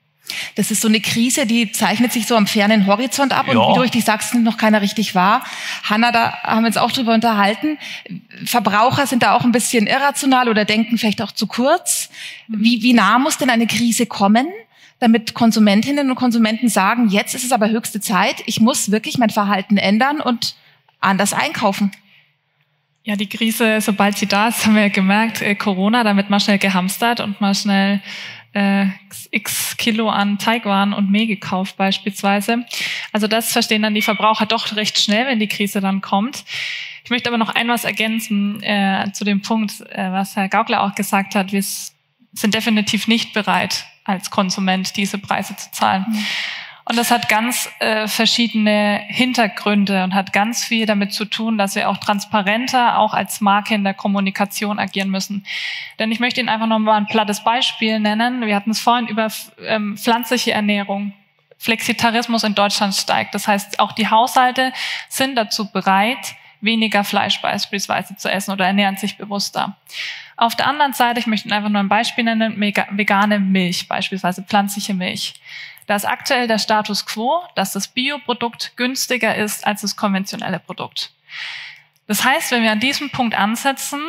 Das 0.54 0.70
ist 0.70 0.80
so 0.80 0.88
eine 0.88 1.00
Krise, 1.00 1.46
die 1.46 1.72
zeichnet 1.72 2.12
sich 2.12 2.26
so 2.26 2.36
am 2.36 2.46
fernen 2.46 2.86
Horizont 2.86 3.32
ab 3.32 3.48
und 3.48 3.56
ja. 3.56 3.68
wie 3.68 3.74
durch 3.74 3.90
die 3.90 4.00
Sachsen 4.00 4.44
noch 4.44 4.56
keiner 4.56 4.80
richtig 4.80 5.14
war. 5.14 5.44
Hanna, 5.82 6.10
da 6.10 6.42
haben 6.42 6.62
wir 6.62 6.68
uns 6.68 6.76
auch 6.76 6.92
drüber 6.92 7.12
unterhalten. 7.12 7.76
Verbraucher 8.46 9.06
sind 9.06 9.22
da 9.22 9.34
auch 9.34 9.42
ein 9.42 9.52
bisschen 9.52 9.86
irrational 9.86 10.48
oder 10.48 10.64
denken 10.64 10.96
vielleicht 10.96 11.20
auch 11.20 11.32
zu 11.32 11.46
kurz. 11.46 12.08
Wie, 12.48 12.82
wie 12.82 12.94
nah 12.94 13.18
muss 13.18 13.36
denn 13.36 13.50
eine 13.50 13.66
Krise 13.66 14.06
kommen, 14.06 14.46
damit 15.00 15.34
Konsumentinnen 15.34 16.08
und 16.08 16.16
Konsumenten 16.16 16.68
sagen, 16.68 17.08
jetzt 17.08 17.34
ist 17.34 17.44
es 17.44 17.52
aber 17.52 17.68
höchste 17.68 18.00
Zeit, 18.00 18.42
ich 18.46 18.60
muss 18.60 18.90
wirklich 18.90 19.18
mein 19.18 19.30
Verhalten 19.30 19.76
ändern 19.76 20.20
und 20.20 20.54
anders 21.02 21.32
einkaufen? 21.32 21.92
Ja, 23.04 23.16
die 23.16 23.28
Krise, 23.28 23.80
sobald 23.80 24.16
sie 24.16 24.26
da 24.26 24.48
ist, 24.48 24.64
haben 24.64 24.76
wir 24.76 24.82
ja 24.82 24.88
gemerkt, 24.88 25.42
äh, 25.42 25.54
Corona, 25.56 26.04
damit 26.04 26.30
mal 26.30 26.38
schnell 26.38 26.58
gehamstert 26.58 27.20
und 27.20 27.40
mal 27.40 27.54
schnell 27.54 28.00
äh, 28.52 28.86
x 29.30 29.76
Kilo 29.76 30.08
an 30.08 30.38
Teigwaren 30.38 30.92
und 30.92 31.10
Mehl 31.10 31.26
gekauft 31.26 31.76
beispielsweise. 31.76 32.64
Also 33.12 33.26
das 33.26 33.52
verstehen 33.52 33.82
dann 33.82 33.94
die 33.94 34.02
Verbraucher 34.02 34.46
doch 34.46 34.76
recht 34.76 34.98
schnell, 34.98 35.26
wenn 35.26 35.40
die 35.40 35.48
Krise 35.48 35.80
dann 35.80 36.00
kommt. 36.00 36.44
Ich 37.04 37.10
möchte 37.10 37.28
aber 37.28 37.38
noch 37.38 37.48
ein 37.48 37.68
was 37.68 37.84
ergänzen 37.84 38.62
äh, 38.62 39.10
zu 39.12 39.24
dem 39.24 39.42
Punkt, 39.42 39.80
äh, 39.90 40.12
was 40.12 40.36
Herr 40.36 40.48
Gaukler 40.48 40.82
auch 40.82 40.94
gesagt 40.94 41.34
hat. 41.34 41.52
Wir 41.52 41.62
sind 41.62 42.54
definitiv 42.54 43.08
nicht 43.08 43.32
bereit, 43.32 43.84
als 44.04 44.30
Konsument 44.30 44.96
diese 44.96 45.18
Preise 45.18 45.56
zu 45.56 45.72
zahlen. 45.72 46.06
Mhm. 46.08 46.26
Und 46.92 46.98
das 46.98 47.10
hat 47.10 47.30
ganz 47.30 47.70
äh, 47.78 48.06
verschiedene 48.06 49.00
Hintergründe 49.08 50.04
und 50.04 50.14
hat 50.14 50.34
ganz 50.34 50.62
viel 50.62 50.84
damit 50.84 51.14
zu 51.14 51.24
tun, 51.24 51.56
dass 51.56 51.74
wir 51.74 51.88
auch 51.88 51.96
transparenter, 51.96 52.98
auch 52.98 53.14
als 53.14 53.40
Marke 53.40 53.74
in 53.74 53.82
der 53.82 53.94
Kommunikation 53.94 54.78
agieren 54.78 55.08
müssen. 55.08 55.46
Denn 55.98 56.12
ich 56.12 56.20
möchte 56.20 56.40
Ihnen 56.40 56.50
einfach 56.50 56.66
noch 56.66 56.78
mal 56.78 56.98
ein 56.98 57.06
plattes 57.06 57.42
Beispiel 57.42 57.98
nennen. 57.98 58.44
Wir 58.44 58.54
hatten 58.54 58.72
es 58.72 58.78
vorhin 58.78 59.06
über 59.06 59.28
ähm, 59.66 59.96
pflanzliche 59.96 60.52
Ernährung. 60.52 61.14
Flexitarismus 61.56 62.44
in 62.44 62.54
Deutschland 62.54 62.94
steigt. 62.94 63.34
Das 63.34 63.48
heißt, 63.48 63.80
auch 63.80 63.92
die 63.92 64.08
Haushalte 64.08 64.70
sind 65.08 65.34
dazu 65.36 65.72
bereit, 65.72 66.34
weniger 66.62 67.04
Fleisch 67.04 67.40
beispielsweise 67.42 68.16
zu 68.16 68.30
essen 68.30 68.52
oder 68.52 68.66
ernähren 68.66 68.96
sich 68.96 69.18
bewusster. 69.18 69.76
Auf 70.36 70.56
der 70.56 70.66
anderen 70.66 70.92
Seite, 70.94 71.20
ich 71.20 71.26
möchte 71.26 71.52
einfach 71.54 71.68
nur 71.68 71.80
ein 71.80 71.88
Beispiel 71.88 72.24
nennen, 72.24 72.58
vegane 72.58 73.38
Milch, 73.38 73.88
beispielsweise 73.88 74.42
pflanzliche 74.42 74.94
Milch. 74.94 75.34
Da 75.86 75.96
ist 75.96 76.04
aktuell 76.04 76.46
der 76.46 76.58
Status 76.58 77.04
quo, 77.04 77.42
dass 77.54 77.72
das 77.72 77.88
Bioprodukt 77.88 78.76
günstiger 78.76 79.34
ist 79.34 79.66
als 79.66 79.82
das 79.82 79.96
konventionelle 79.96 80.58
Produkt. 80.58 81.12
Das 82.06 82.24
heißt, 82.24 82.52
wenn 82.52 82.62
wir 82.62 82.72
an 82.72 82.80
diesem 82.80 83.10
Punkt 83.10 83.36
ansetzen, 83.36 84.00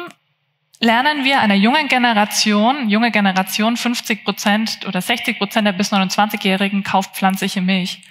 lernen 0.79 1.23
wir 1.23 1.39
einer 1.39 1.55
jungen 1.55 1.87
Generation, 1.87 2.89
junge 2.89 3.11
Generation, 3.11 3.77
50 3.77 4.23
Prozent 4.23 4.85
oder 4.87 5.01
60 5.01 5.37
Prozent 5.37 5.65
der 5.65 5.71
bis 5.71 5.91
29-Jährigen 5.91 6.83
kauft 6.83 7.15
pflanzliche 7.15 7.61
Milch. 7.61 8.01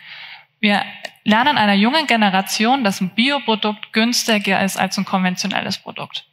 Wir 0.61 0.85
lernen 1.25 1.59
einer 1.59 1.75
jungen 1.75 2.07
Generation, 2.07 2.85
dass 2.85 3.01
ein 3.01 3.11
Bioprodukt 3.11 3.93
günstiger 3.93 4.63
ist 4.65 4.79
als 4.79 4.99
ein 4.99 5.05
konventionelles 5.05 5.79
Produkt. 5.79 6.27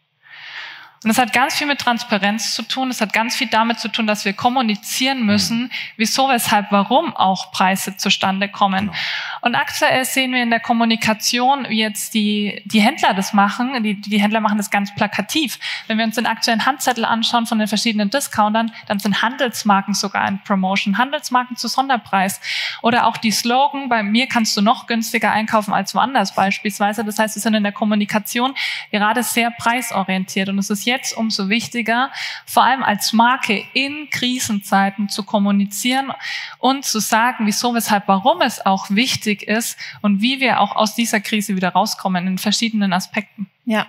Und 1.03 1.11
es 1.11 1.17
hat 1.17 1.31
ganz 1.31 1.55
viel 1.55 1.67
mit 1.67 1.79
Transparenz 1.79 2.53
zu 2.53 2.61
tun. 2.61 2.89
Es 2.89 2.99
hat 2.99 3.13
ganz 3.13 3.35
viel 3.35 3.47
damit 3.47 3.79
zu 3.79 3.87
tun, 3.87 4.05
dass 4.05 4.25
wir 4.25 4.33
kommunizieren 4.33 5.25
müssen, 5.25 5.63
mhm. 5.63 5.71
wieso, 5.95 6.27
weshalb, 6.27 6.71
warum 6.71 7.15
auch 7.15 7.53
Preise 7.53 7.95
zustande 7.95 8.49
kommen. 8.49 8.87
Genau. 8.87 8.97
Und 9.41 9.55
aktuell 9.55 10.03
sehen 10.03 10.33
wir 10.33 10.43
in 10.43 10.49
der 10.49 10.59
Kommunikation, 10.59 11.67
wie 11.69 11.79
jetzt 11.79 12.13
die, 12.13 12.61
die 12.65 12.81
Händler 12.81 13.13
das 13.13 13.31
machen. 13.31 13.81
Die, 13.81 13.99
die 14.01 14.19
Händler 14.19 14.41
machen 14.41 14.57
das 14.57 14.69
ganz 14.69 14.93
plakativ. 14.93 15.57
Wenn 15.87 15.97
wir 15.97 16.03
uns 16.03 16.15
den 16.15 16.25
aktuellen 16.25 16.65
Handzettel 16.65 17.05
anschauen 17.05 17.45
von 17.45 17.59
den 17.59 17.69
verschiedenen 17.69 18.09
Discountern, 18.09 18.71
dann 18.87 18.99
sind 18.99 19.21
Handelsmarken 19.21 19.93
sogar 19.93 20.23
ein 20.23 20.43
Promotion. 20.43 20.97
Handelsmarken 20.97 21.55
zu 21.55 21.69
Sonderpreis. 21.69 22.41
Oder 22.81 23.07
auch 23.07 23.15
die 23.15 23.31
Slogan, 23.31 23.87
bei 23.87 24.03
mir 24.03 24.27
kannst 24.27 24.57
du 24.57 24.61
noch 24.61 24.85
günstiger 24.87 25.31
einkaufen 25.31 25.73
als 25.73 25.95
woanders 25.95 26.35
beispielsweise. 26.35 27.05
Das 27.05 27.17
heißt, 27.19 27.37
wir 27.37 27.41
sind 27.41 27.53
in 27.53 27.63
der 27.63 27.71
Kommunikation 27.71 28.53
gerade 28.91 29.23
sehr 29.23 29.51
preisorientiert. 29.51 30.49
Und 30.49 30.59
es 30.59 30.69
ist 30.69 30.88
jetzt 30.89 31.15
umso 31.15 31.47
wichtiger, 31.49 32.11
vor 32.45 32.63
allem 32.63 32.83
als 32.83 33.13
Marke 33.13 33.63
in 33.73 34.09
Krisenzeiten 34.09 35.07
zu 35.07 35.23
kommunizieren 35.23 36.11
und 36.57 36.83
zu 36.83 36.99
sagen, 36.99 37.45
wieso, 37.45 37.73
weshalb, 37.73 38.07
warum 38.07 38.41
es 38.41 38.65
auch 38.65 38.89
wichtig 38.89 39.43
ist 39.43 39.77
und 40.01 40.21
wie 40.21 40.39
wir 40.39 40.59
auch 40.59 40.75
aus 40.75 40.95
dieser 40.95 41.19
Krise 41.19 41.55
wieder 41.55 41.69
rauskommen 41.69 42.27
in 42.27 42.37
verschiedenen 42.37 42.91
Aspekten. 42.93 43.47
Ja. 43.65 43.87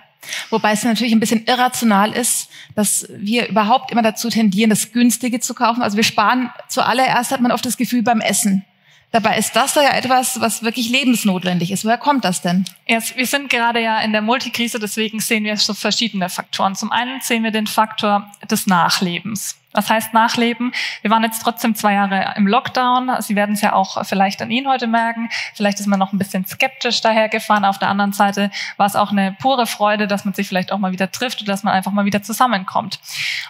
Wobei 0.51 0.73
es 0.73 0.83
natürlich 0.83 1.13
ein 1.13 1.19
bisschen 1.19 1.45
irrational 1.45 2.13
ist, 2.13 2.49
dass 2.75 3.07
wir 3.09 3.47
überhaupt 3.47 3.91
immer 3.91 4.03
dazu 4.03 4.29
tendieren, 4.29 4.69
das 4.69 4.91
Günstige 4.91 5.39
zu 5.39 5.55
kaufen. 5.55 5.81
Also 5.81 5.97
wir 5.97 6.03
sparen 6.03 6.51
zuallererst 6.67 7.31
hat 7.31 7.41
man 7.41 7.51
oft 7.51 7.65
das 7.65 7.75
Gefühl 7.75 8.03
beim 8.03 8.21
Essen. 8.21 8.63
Dabei 9.11 9.37
ist 9.37 9.55
das 9.57 9.75
ja 9.75 9.93
etwas, 9.93 10.39
was 10.39 10.63
wirklich 10.63 10.89
lebensnotwendig 10.89 11.71
ist. 11.71 11.83
Woher 11.83 11.97
kommt 11.97 12.23
das 12.23 12.41
denn? 12.41 12.63
Jetzt, 12.87 13.17
wir 13.17 13.25
sind 13.25 13.49
gerade 13.49 13.81
ja 13.81 13.99
in 13.99 14.13
der 14.13 14.21
Multikrise, 14.21 14.79
deswegen 14.79 15.19
sehen 15.19 15.43
wir 15.43 15.57
so 15.57 15.73
verschiedene 15.73 16.29
Faktoren. 16.29 16.75
Zum 16.75 16.93
einen 16.93 17.19
sehen 17.19 17.43
wir 17.43 17.51
den 17.51 17.67
Faktor 17.67 18.31
des 18.49 18.67
Nachlebens. 18.67 19.57
Was 19.73 19.89
heißt 19.89 20.13
Nachleben? 20.13 20.73
Wir 21.01 21.11
waren 21.11 21.23
jetzt 21.23 21.41
trotzdem 21.41 21.75
zwei 21.75 21.93
Jahre 21.93 22.33
im 22.35 22.45
Lockdown. 22.45 23.09
Sie 23.19 23.35
werden 23.35 23.55
es 23.55 23.61
ja 23.61 23.71
auch 23.73 24.03
vielleicht 24.05 24.41
an 24.41 24.51
Ihnen 24.51 24.67
heute 24.67 24.85
merken. 24.87 25.29
Vielleicht 25.53 25.79
ist 25.79 25.87
man 25.87 25.97
noch 25.97 26.11
ein 26.11 26.17
bisschen 26.17 26.45
skeptisch 26.45 26.99
dahergefahren. 26.99 27.63
Auf 27.63 27.79
der 27.79 27.87
anderen 27.87 28.11
Seite 28.11 28.51
war 28.75 28.85
es 28.85 28.97
auch 28.97 29.11
eine 29.11 29.35
pure 29.39 29.67
Freude, 29.67 30.07
dass 30.07 30.25
man 30.25 30.33
sich 30.33 30.47
vielleicht 30.47 30.73
auch 30.73 30.77
mal 30.77 30.91
wieder 30.91 31.09
trifft 31.11 31.39
und 31.39 31.47
dass 31.47 31.63
man 31.63 31.73
einfach 31.73 31.93
mal 31.93 32.03
wieder 32.03 32.21
zusammenkommt. 32.21 32.99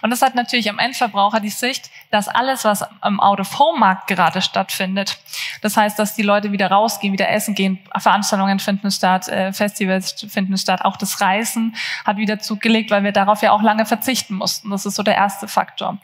Und 0.02 0.10
das 0.10 0.22
hat 0.22 0.36
natürlich 0.36 0.70
am 0.70 0.78
Endverbraucher 0.78 1.40
die 1.40 1.50
Sicht, 1.50 1.90
dass 2.12 2.28
alles, 2.28 2.64
was 2.64 2.84
im 3.04 3.18
Out-of-Home-Markt 3.20 4.06
gerade 4.06 4.42
stattfindet, 4.42 5.18
das 5.62 5.76
heißt, 5.76 5.98
dass 5.98 6.14
die 6.14 6.22
Leute 6.22 6.52
wieder 6.52 6.70
rausgehen, 6.70 7.12
wieder 7.12 7.30
essen 7.30 7.54
gehen, 7.54 7.78
Veranstaltungen 7.98 8.58
finden 8.58 8.90
statt, 8.90 9.28
äh, 9.28 9.52
Festivals 9.52 10.12
finden 10.28 10.58
statt, 10.58 10.84
auch 10.84 10.98
das 10.98 11.22
Reisen 11.22 11.74
hat 12.04 12.18
wieder 12.18 12.38
zugelegt, 12.38 12.90
weil 12.90 13.02
wir 13.02 13.12
darauf 13.12 13.42
ja 13.42 13.50
auch 13.50 13.62
lange 13.62 13.86
verzichten 13.86 14.34
mussten. 14.34 14.70
Das 14.70 14.84
ist 14.84 14.94
so 14.94 15.02
der 15.02 15.16
erste 15.16 15.48
Faktor. 15.48 15.98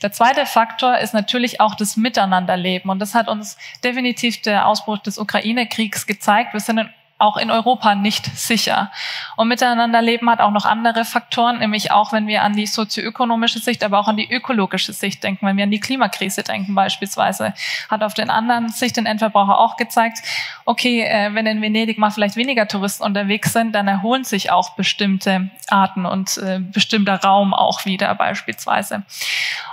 Der 0.00 0.10
zweite 0.10 0.46
Faktor 0.46 0.96
ist 0.98 1.12
natürlich 1.12 1.60
auch 1.60 1.74
das 1.74 1.98
Miteinanderleben. 1.98 2.90
Und 2.90 2.98
das 2.98 3.14
hat 3.14 3.28
uns 3.28 3.58
definitiv 3.84 4.40
der 4.40 4.66
Ausbruch 4.66 4.98
des 4.98 5.18
Ukraine-Kriegs 5.18 6.06
gezeigt. 6.06 6.54
Wir 6.54 6.60
sind 6.60 6.78
in 6.78 6.88
auch 7.22 7.36
in 7.36 7.50
Europa 7.50 7.94
nicht 7.94 8.26
sicher. 8.36 8.90
Und 9.36 9.48
Miteinanderleben 9.48 10.28
hat 10.28 10.40
auch 10.40 10.50
noch 10.50 10.64
andere 10.64 11.04
Faktoren, 11.04 11.60
nämlich 11.60 11.92
auch 11.92 12.12
wenn 12.12 12.26
wir 12.26 12.42
an 12.42 12.54
die 12.54 12.66
sozioökonomische 12.66 13.60
Sicht, 13.60 13.84
aber 13.84 14.00
auch 14.00 14.08
an 14.08 14.16
die 14.16 14.30
ökologische 14.30 14.92
Sicht 14.92 15.22
denken, 15.22 15.46
wenn 15.46 15.56
wir 15.56 15.64
an 15.64 15.70
die 15.70 15.80
Klimakrise 15.80 16.42
denken 16.42 16.74
beispielsweise, 16.74 17.54
hat 17.88 18.02
auf 18.02 18.14
den 18.14 18.28
anderen 18.28 18.68
Sicht 18.68 18.96
den 18.96 19.06
Endverbraucher 19.06 19.58
auch 19.58 19.76
gezeigt, 19.76 20.18
okay, 20.64 21.02
äh, 21.02 21.32
wenn 21.34 21.46
in 21.46 21.62
Venedig 21.62 21.96
mal 21.96 22.10
vielleicht 22.10 22.36
weniger 22.36 22.66
Touristen 22.66 23.04
unterwegs 23.04 23.52
sind, 23.52 23.72
dann 23.72 23.86
erholen 23.86 24.24
sich 24.24 24.50
auch 24.50 24.70
bestimmte 24.70 25.50
Arten 25.68 26.06
und 26.06 26.36
äh, 26.38 26.58
bestimmter 26.58 27.20
Raum 27.22 27.54
auch 27.54 27.84
wieder 27.84 28.12
beispielsweise. 28.16 29.04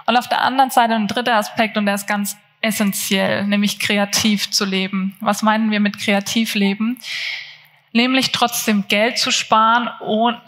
Und 0.06 0.18
auf 0.18 0.30
der 0.30 0.41
anderen 0.41 0.70
Seite 0.70 0.93
ein 0.93 1.08
dritter 1.08 1.36
Aspekt, 1.36 1.78
und 1.78 1.88
der 1.88 1.95
ist 1.95 2.08
ganz 2.08 2.38
essentiell, 2.62 3.45
nämlich 3.45 3.80
kreativ 3.80 4.51
zu 4.51 4.66
leben. 4.66 5.16
Was 5.20 5.41
meinen 5.41 5.72
wir 5.72 5.80
mit 5.80 5.99
kreativ 5.99 6.55
leben? 6.55 6.97
Nämlich 7.91 8.32
trotzdem 8.32 8.86
Geld 8.88 9.18
zu 9.18 9.32
sparen, 9.32 9.89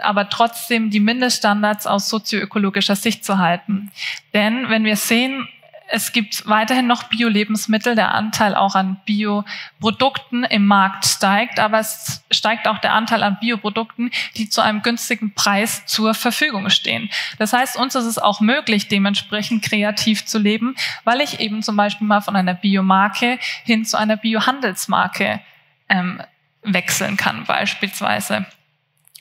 aber 0.01 0.29
trotzdem 0.29 0.91
die 0.91 0.99
Mindeststandards 0.99 1.87
aus 1.87 2.09
sozioökologischer 2.09 2.95
Sicht 2.95 3.25
zu 3.25 3.39
halten. 3.39 3.91
Denn 4.33 4.69
wenn 4.69 4.83
wir 4.83 4.95
sehen, 4.95 5.47
es 5.91 6.13
gibt 6.13 6.47
weiterhin 6.47 6.87
noch 6.87 7.03
Bio-Lebensmittel. 7.03 7.95
Der 7.95 8.13
Anteil 8.13 8.55
auch 8.55 8.75
an 8.75 9.01
Bioprodukten 9.05 10.45
im 10.45 10.65
Markt 10.65 11.05
steigt, 11.05 11.59
aber 11.59 11.79
es 11.79 12.23
steigt 12.31 12.67
auch 12.67 12.77
der 12.77 12.93
Anteil 12.93 13.23
an 13.23 13.37
Bioprodukten, 13.39 14.09
die 14.37 14.49
zu 14.49 14.61
einem 14.61 14.81
günstigen 14.81 15.33
Preis 15.33 15.85
zur 15.85 16.13
Verfügung 16.13 16.69
stehen. 16.69 17.09
Das 17.37 17.51
heißt, 17.53 17.75
uns 17.75 17.95
ist 17.95 18.05
es 18.05 18.17
auch 18.17 18.39
möglich, 18.39 18.87
dementsprechend 18.87 19.63
kreativ 19.63 20.25
zu 20.25 20.39
leben, 20.39 20.75
weil 21.03 21.19
ich 21.19 21.39
eben 21.39 21.61
zum 21.61 21.75
Beispiel 21.75 22.07
mal 22.07 22.21
von 22.21 22.35
einer 22.35 22.53
Biomarke 22.53 23.37
hin 23.65 23.83
zu 23.83 23.97
einer 23.97 24.15
Biohandelsmarke 24.15 25.41
ähm, 25.89 26.21
wechseln 26.63 27.17
kann, 27.17 27.43
beispielsweise. 27.43 28.45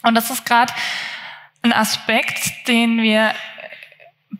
Und 0.02 0.14
das 0.14 0.30
ist 0.30 0.46
gerade 0.46 0.72
ein 1.62 1.72
Aspekt, 1.72 2.68
den 2.68 3.02
wir 3.02 3.34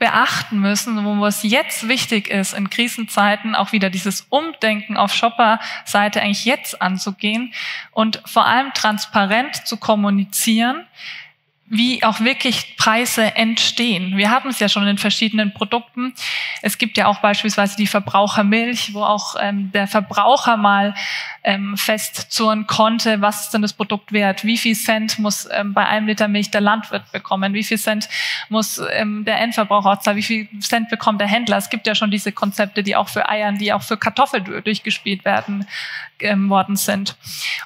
beachten 0.01 0.59
müssen, 0.59 1.05
wo 1.05 1.27
es 1.27 1.43
jetzt 1.43 1.87
wichtig 1.87 2.29
ist, 2.29 2.55
in 2.55 2.71
Krisenzeiten 2.71 3.55
auch 3.55 3.73
wieder 3.73 3.91
dieses 3.91 4.23
Umdenken 4.31 4.97
auf 4.97 5.13
Shopper-Seite 5.13 6.23
eigentlich 6.23 6.47
jetzt 6.47 6.81
anzugehen 6.81 7.53
und 7.93 8.23
vor 8.25 8.47
allem 8.47 8.73
transparent 8.73 9.55
zu 9.67 9.77
kommunizieren, 9.77 10.87
wie 11.73 12.03
auch 12.03 12.19
wirklich 12.19 12.77
Preise 12.77 13.37
entstehen. 13.37 14.17
Wir 14.17 14.31
haben 14.31 14.51
es 14.51 14.59
ja 14.59 14.69
schon 14.69 14.89
in 14.89 14.99
verschiedenen 14.99 15.55
Produkten. 15.55 16.13
Es 16.63 16.79
gibt 16.79 16.97
ja 16.97 17.07
auch 17.07 17.21
beispielsweise 17.21 17.77
die 17.77 17.87
Verbrauchermilch, 17.87 18.93
wo 18.93 19.05
auch 19.05 19.37
ähm, 19.41 19.71
der 19.73 19.87
Verbraucher 19.87 20.57
mal 20.57 20.95
ähm, 21.45 21.77
festzurren 21.77 22.67
konnte, 22.67 23.21
was 23.21 23.45
ist 23.45 23.55
denn 23.55 23.63
das 23.63 23.73
Produkt 23.73 24.13
wert, 24.13 24.45
wie 24.45 24.59
viel 24.59 24.75
Cent 24.75 25.21
muss 25.21 25.49
ähm, 25.53 25.73
bei 25.73 25.87
einem 25.87 26.09
Liter 26.09 26.27
Milch 26.27 26.51
der 26.51 26.61
Landwirt 26.61 27.11
bekommen, 27.13 27.55
wie 27.55 27.63
viel 27.63 27.79
Cent 27.79 28.09
muss 28.49 28.83
ähm, 28.93 29.25
der 29.25 29.41
Endverbraucher 29.41 30.01
zahlen, 30.01 30.17
wie 30.17 30.23
viel 30.25 30.49
Cent 30.61 30.89
bekommt 30.89 31.21
der 31.21 31.29
Händler. 31.29 31.57
Es 31.57 31.71
gibt 31.71 31.87
ja 31.87 31.95
schon 31.95 32.11
diese 32.11 32.33
Konzepte, 32.33 32.83
die 32.83 32.97
auch 32.97 33.09
für 33.09 33.29
Eiern, 33.29 33.59
die 33.59 33.73
auch 33.73 33.83
für 33.83 33.97
Kartoffeln 33.97 34.45
durchgespielt 34.65 35.25
werden 35.25 35.67
ähm, 36.19 36.51
worden 36.51 36.77
sind. 36.77 37.17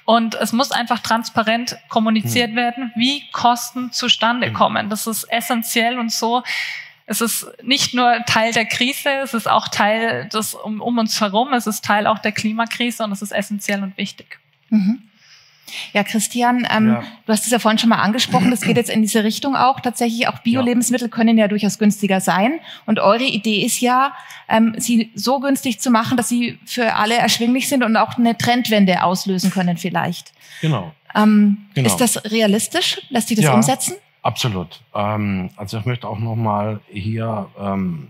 Und 0.04 0.34
es 0.34 0.52
muss 0.52 0.70
einfach 0.70 1.00
transparent 1.00 1.76
kommuniziert 1.88 2.50
hm. 2.50 2.56
werden, 2.56 2.92
wie 2.96 3.24
Kosten 3.32 3.92
zustande 3.94 4.48
hm. 4.48 4.54
kommen. 4.54 4.90
Das 4.90 5.06
ist 5.06 5.24
essentiell 5.24 5.98
und 5.98 6.12
so 6.12 6.42
es 7.06 7.20
ist 7.20 7.46
nicht 7.62 7.94
nur 7.94 8.24
Teil 8.26 8.52
der 8.52 8.64
Krise, 8.64 9.10
es 9.22 9.34
ist 9.34 9.48
auch 9.48 9.68
Teil 9.68 10.28
des 10.30 10.54
um, 10.54 10.80
um 10.80 10.98
uns 10.98 11.20
herum, 11.20 11.52
es 11.52 11.66
ist 11.66 11.84
Teil 11.84 12.06
auch 12.06 12.18
der 12.18 12.32
Klimakrise 12.32 13.04
und 13.04 13.12
es 13.12 13.20
ist 13.20 13.32
essentiell 13.32 13.82
und 13.82 13.96
wichtig. 13.98 14.38
Mhm. 14.70 15.02
Ja, 15.92 16.04
Christian, 16.04 16.66
ähm, 16.70 16.88
ja. 16.88 17.04
du 17.26 17.32
hast 17.32 17.46
es 17.46 17.50
ja 17.50 17.58
vorhin 17.58 17.78
schon 17.78 17.88
mal 17.88 17.98
angesprochen, 18.00 18.50
das 18.50 18.60
geht 18.60 18.76
jetzt 18.76 18.90
in 18.90 19.02
diese 19.02 19.24
Richtung 19.24 19.56
auch. 19.56 19.80
Tatsächlich 19.80 20.28
auch 20.28 20.38
Bio-Lebensmittel 20.38 21.08
können 21.08 21.36
ja 21.36 21.48
durchaus 21.48 21.78
günstiger 21.78 22.20
sein. 22.20 22.60
Und 22.86 23.00
eure 23.00 23.24
Idee 23.24 23.64
ist 23.64 23.80
ja, 23.80 24.14
ähm, 24.48 24.74
sie 24.78 25.10
so 25.14 25.40
günstig 25.40 25.80
zu 25.80 25.90
machen, 25.90 26.16
dass 26.16 26.28
sie 26.28 26.58
für 26.64 26.94
alle 26.94 27.16
erschwinglich 27.16 27.68
sind 27.68 27.82
und 27.82 27.96
auch 27.96 28.16
eine 28.18 28.36
Trendwende 28.36 29.02
auslösen 29.02 29.50
können 29.50 29.76
vielleicht. 29.76 30.32
Genau. 30.60 30.92
Ähm, 31.14 31.58
genau. 31.74 31.86
Ist 31.88 31.96
das 31.96 32.24
realistisch? 32.24 33.00
Lässt 33.10 33.28
sich 33.28 33.36
das 33.36 33.46
ja. 33.46 33.54
umsetzen? 33.54 33.94
Absolut. 34.24 34.80
Ähm, 34.94 35.50
also 35.56 35.76
ich 35.76 35.84
möchte 35.84 36.08
auch 36.08 36.18
nochmal 36.18 36.80
hier 36.90 37.46
ähm, 37.60 38.08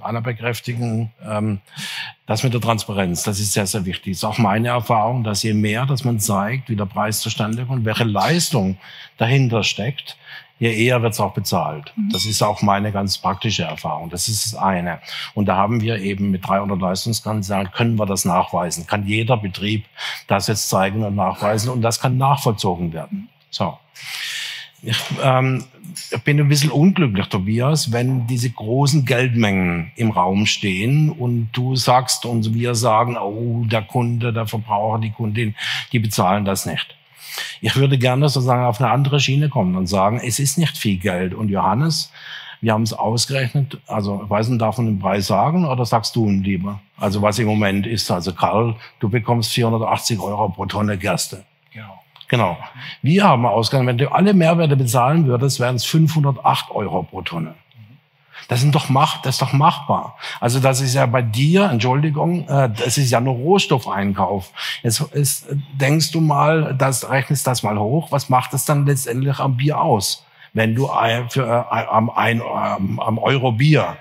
Anna 0.00 0.18
bekräftigen, 0.18 1.12
ähm, 1.24 1.60
das 2.26 2.42
mit 2.42 2.54
der 2.54 2.60
Transparenz, 2.60 3.22
das 3.22 3.38
ist 3.38 3.52
sehr, 3.52 3.68
sehr 3.68 3.86
wichtig. 3.86 4.14
Das 4.14 4.18
ist 4.18 4.24
auch 4.24 4.38
meine 4.38 4.68
Erfahrung, 4.68 5.22
dass 5.22 5.44
je 5.44 5.54
mehr, 5.54 5.86
dass 5.86 6.02
man 6.02 6.18
zeigt, 6.18 6.70
wie 6.70 6.76
der 6.76 6.86
Preis 6.86 7.20
zustande 7.20 7.66
kommt, 7.66 7.84
welche 7.84 8.02
Leistung 8.02 8.78
dahinter 9.16 9.62
steckt, 9.62 10.16
je 10.58 10.72
eher 10.72 11.02
wird 11.02 11.12
es 11.12 11.20
auch 11.20 11.34
bezahlt. 11.34 11.92
Mhm. 11.96 12.10
Das 12.12 12.26
ist 12.26 12.42
auch 12.42 12.62
meine 12.62 12.92
ganz 12.92 13.18
praktische 13.18 13.64
Erfahrung. 13.64 14.10
Das 14.10 14.28
ist 14.28 14.46
das 14.46 14.54
eine. 14.54 15.00
Und 15.34 15.46
da 15.46 15.56
haben 15.56 15.80
wir 15.80 15.98
eben 15.98 16.30
mit 16.30 16.46
300 16.46 16.80
Leistungskonzernen, 16.80 17.72
können 17.72 17.96
wir 17.96 18.06
das 18.06 18.24
nachweisen. 18.24 18.86
Kann 18.86 19.06
jeder 19.06 19.36
Betrieb 19.36 19.84
das 20.26 20.46
jetzt 20.46 20.68
zeigen 20.68 21.02
und 21.04 21.14
nachweisen 21.14 21.70
und 21.70 21.82
das 21.82 22.00
kann 22.00 22.16
nachvollzogen 22.16 22.92
werden. 22.92 23.28
So. 23.50 23.78
Ich 24.86 24.98
ähm, 25.22 25.64
bin 26.24 26.38
ein 26.38 26.48
bisschen 26.48 26.70
unglücklich, 26.70 27.26
Tobias, 27.28 27.90
wenn 27.90 28.26
diese 28.26 28.50
großen 28.50 29.06
Geldmengen 29.06 29.92
im 29.96 30.10
Raum 30.10 30.44
stehen 30.44 31.08
und 31.10 31.48
du 31.52 31.74
sagst 31.74 32.26
und 32.26 32.52
wir 32.52 32.74
sagen, 32.74 33.16
oh, 33.16 33.64
der 33.64 33.80
Kunde, 33.80 34.32
der 34.32 34.46
Verbraucher, 34.46 35.00
die 35.00 35.10
Kundin, 35.10 35.54
die 35.92 36.00
bezahlen 36.00 36.44
das 36.44 36.66
nicht. 36.66 36.94
Ich 37.60 37.76
würde 37.76 37.98
gerne 37.98 38.28
sozusagen 38.28 38.64
auf 38.64 38.80
eine 38.80 38.90
andere 38.90 39.20
Schiene 39.20 39.48
kommen 39.48 39.76
und 39.76 39.86
sagen, 39.86 40.20
es 40.24 40.38
ist 40.38 40.58
nicht 40.58 40.76
viel 40.76 40.98
Geld. 40.98 41.34
Und 41.34 41.48
Johannes, 41.48 42.12
wir 42.60 42.72
haben 42.72 42.82
es 42.82 42.92
ausgerechnet, 42.92 43.78
also 43.86 44.22
ich 44.24 44.30
weiß 44.30 44.48
nicht, 44.48 44.62
darf 44.62 44.78
man 44.78 44.86
den 44.86 44.98
Preis 44.98 45.26
sagen 45.26 45.66
oder 45.66 45.84
sagst 45.84 46.16
du 46.16 46.26
ihn 46.26 46.42
lieber? 46.42 46.80
Also 46.96 47.20
was 47.20 47.38
im 47.38 47.46
Moment 47.46 47.86
ist, 47.86 48.10
also 48.10 48.32
Karl, 48.32 48.76
du 49.00 49.08
bekommst 49.08 49.52
480 49.52 50.18
Euro 50.18 50.48
pro 50.48 50.64
Tonne 50.66 50.96
Gerste. 50.96 51.44
Genau. 51.72 52.00
Genau. 52.28 52.56
Wir 53.02 53.24
haben 53.24 53.44
ausgegangen, 53.44 53.86
wenn 53.86 53.98
du 53.98 54.10
alle 54.10 54.32
Mehrwerte 54.32 54.76
bezahlen 54.76 55.26
würdest, 55.26 55.60
wären 55.60 55.76
es 55.76 55.84
508 55.84 56.70
Euro 56.70 57.02
pro 57.02 57.22
Tonne. 57.22 57.54
Das, 58.48 58.60
sind 58.60 58.74
doch 58.74 58.88
mach, 58.88 59.22
das 59.22 59.36
ist 59.36 59.42
doch 59.42 59.52
machbar. 59.52 60.16
Also 60.40 60.60
das 60.60 60.80
ist 60.80 60.94
ja 60.94 61.06
bei 61.06 61.22
dir, 61.22 61.70
Entschuldigung, 61.70 62.48
äh, 62.48 62.70
das 62.70 62.98
ist 62.98 63.10
ja 63.10 63.20
nur 63.20 63.34
Rohstoffeinkauf. 63.34 64.50
Jetzt 64.82 65.00
ist, 65.12 65.46
denkst 65.74 66.12
du 66.12 66.20
mal, 66.20 66.74
das 66.76 67.08
rechnest 67.08 67.46
das 67.46 67.62
mal 67.62 67.78
hoch. 67.78 68.10
Was 68.10 68.28
macht 68.28 68.54
es 68.54 68.64
dann 68.64 68.86
letztendlich 68.86 69.38
am 69.38 69.56
Bier 69.56 69.80
aus, 69.80 70.24
wenn 70.52 70.74
du 70.74 70.88
für 71.30 71.46
äh, 71.46 71.86
am, 71.86 72.10
ein, 72.10 72.42
am 72.42 73.18
Euro 73.18 73.52
Bier 73.52 73.96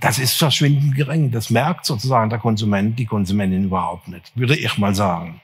das 0.00 0.18
ist 0.18 0.36
verschwindend 0.36 0.94
gering. 0.94 1.30
Das 1.30 1.50
merkt 1.50 1.86
sozusagen 1.86 2.30
der 2.30 2.38
Konsument, 2.38 2.98
die 2.98 3.06
Konsumentin 3.06 3.64
überhaupt 3.64 4.08
nicht, 4.08 4.32
würde 4.34 4.56
ich 4.56 4.78
mal 4.78 4.94
sagen. 4.94 5.40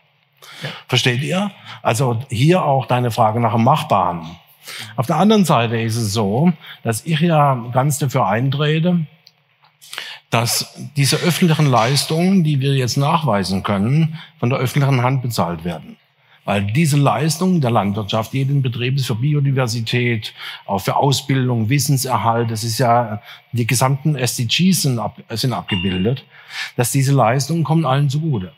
Versteht 0.88 1.22
ihr? 1.22 1.50
Also 1.82 2.20
hier 2.30 2.64
auch 2.64 2.86
deine 2.86 3.10
Frage 3.10 3.40
nach 3.40 3.52
dem 3.52 3.64
Machbaren. 3.64 4.36
Auf 4.96 5.06
der 5.06 5.16
anderen 5.16 5.44
Seite 5.44 5.80
ist 5.80 5.96
es 5.96 6.12
so, 6.12 6.52
dass 6.82 7.04
ich 7.06 7.20
ja 7.20 7.54
ganz 7.72 7.98
dafür 7.98 8.26
eintrete, 8.26 9.06
dass 10.30 10.74
diese 10.96 11.16
öffentlichen 11.16 11.66
Leistungen, 11.66 12.44
die 12.44 12.60
wir 12.60 12.74
jetzt 12.74 12.96
nachweisen 12.96 13.62
können, 13.62 14.18
von 14.38 14.50
der 14.50 14.58
öffentlichen 14.58 15.02
Hand 15.02 15.22
bezahlt 15.22 15.64
werden. 15.64 15.96
Weil 16.44 16.64
diese 16.72 16.96
Leistungen 16.96 17.60
der 17.60 17.70
Landwirtschaft, 17.70 18.32
jeden 18.32 18.62
Betrieb 18.62 18.96
ist 18.96 19.06
für 19.06 19.14
Biodiversität, 19.16 20.32
auch 20.66 20.80
für 20.80 20.96
Ausbildung, 20.96 21.68
Wissenserhalt, 21.68 22.50
das 22.50 22.64
ist 22.64 22.78
ja, 22.78 23.20
die 23.52 23.66
gesamten 23.66 24.16
SDGs 24.16 24.82
sind, 24.82 24.98
ab, 24.98 25.20
sind 25.30 25.52
abgebildet, 25.52 26.24
dass 26.76 26.92
diese 26.92 27.12
Leistungen 27.12 27.62
kommen 27.62 27.84
allen 27.84 28.08
zugute. 28.08 28.52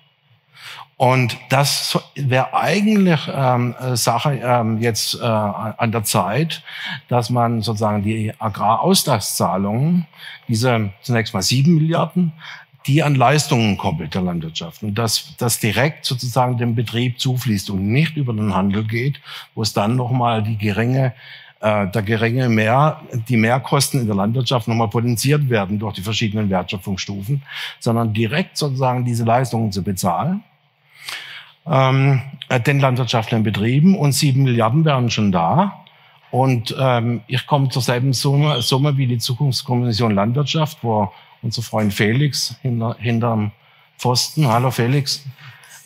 Und 1.02 1.36
das 1.48 1.98
wäre 2.14 2.54
eigentlich 2.54 3.28
ähm, 3.34 3.74
Sache 3.94 4.40
ähm, 4.40 4.78
jetzt 4.78 5.20
äh, 5.20 5.24
an 5.24 5.90
der 5.90 6.04
Zeit, 6.04 6.62
dass 7.08 7.28
man 7.28 7.60
sozusagen 7.60 8.04
die 8.04 8.32
Agrarausgleichszahlungen, 8.38 10.06
diese 10.46 10.90
zunächst 11.02 11.34
mal 11.34 11.42
sieben 11.42 11.74
Milliarden, 11.74 12.32
die 12.86 13.02
an 13.02 13.16
Leistungen 13.16 13.76
koppelt 13.78 14.14
der 14.14 14.22
Landwirtschaft. 14.22 14.84
Und 14.84 14.94
dass 14.94 15.34
das 15.38 15.58
direkt 15.58 16.04
sozusagen 16.04 16.56
dem 16.56 16.76
Betrieb 16.76 17.18
zufließt 17.18 17.70
und 17.70 17.84
nicht 17.84 18.16
über 18.16 18.32
den 18.32 18.54
Handel 18.54 18.84
geht, 18.84 19.20
wo 19.56 19.62
es 19.62 19.72
dann 19.72 19.96
nochmal 19.96 20.44
die 20.44 20.56
geringe 20.56 21.14
äh, 21.58 21.88
der 21.88 22.02
geringe 22.02 22.48
Mehr, 22.48 23.00
die 23.28 23.36
Mehrkosten 23.36 24.02
in 24.02 24.06
der 24.06 24.14
Landwirtschaft 24.14 24.68
nochmal 24.68 24.88
potenziert 24.88 25.50
werden 25.50 25.80
durch 25.80 25.94
die 25.94 26.02
verschiedenen 26.02 26.48
Wertschöpfungsstufen, 26.48 27.42
sondern 27.80 28.12
direkt 28.12 28.56
sozusagen 28.56 29.04
diese 29.04 29.24
Leistungen 29.24 29.72
zu 29.72 29.82
bezahlen 29.82 30.44
ähm, 31.66 32.22
den 32.66 32.80
landwirtschaftlichen 32.80 33.42
Betrieben 33.42 33.96
und 33.96 34.12
sieben 34.12 34.44
Milliarden 34.44 34.84
wären 34.84 35.10
schon 35.10 35.32
da. 35.32 35.84
Und 36.30 36.74
ähm, 36.80 37.20
ich 37.26 37.46
komme 37.46 37.68
zur 37.68 37.82
selben 37.82 38.12
Summe, 38.14 38.62
Summe 38.62 38.96
wie 38.96 39.06
die 39.06 39.18
Zukunftskommission 39.18 40.14
Landwirtschaft, 40.14 40.78
wo 40.82 41.12
unser 41.42 41.62
Freund 41.62 41.92
Felix 41.92 42.56
hinter, 42.62 42.96
hinterm 42.98 43.52
Pfosten, 43.98 44.48
hallo 44.48 44.70
Felix, 44.70 45.26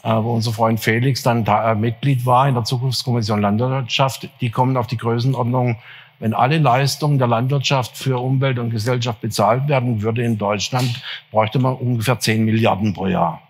äh, 0.05 0.09
wo 0.09 0.35
unser 0.35 0.53
Freund 0.53 0.79
Felix 0.79 1.23
dann 1.23 1.45
da, 1.45 1.73
äh, 1.73 1.75
Mitglied 1.75 2.25
war 2.27 2.49
in 2.49 2.55
der 2.55 2.65
Zukunftskommission 2.65 3.41
Landwirtschaft, 3.41 4.29
die 4.41 4.51
kommen 4.51 4.77
auf 4.77 4.87
die 4.87 4.97
Größenordnung, 4.97 5.79
wenn 6.19 6.33
alle 6.33 6.59
Leistungen 6.59 7.19
der 7.19 7.27
Landwirtschaft 7.27 7.97
für 7.97 8.19
Umwelt 8.19 8.59
und 8.59 8.71
Gesellschaft 8.71 9.21
bezahlt 9.21 9.69
werden 9.69 10.01
würde 10.03 10.23
in 10.23 10.39
Deutschland, 10.39 11.03
bräuchte 11.31 11.59
man 11.59 11.75
ungefähr 11.75 12.19
zehn 12.21 12.45
Milliarden 12.45 12.95
pro 12.95 13.07
Jahr. 13.07 13.43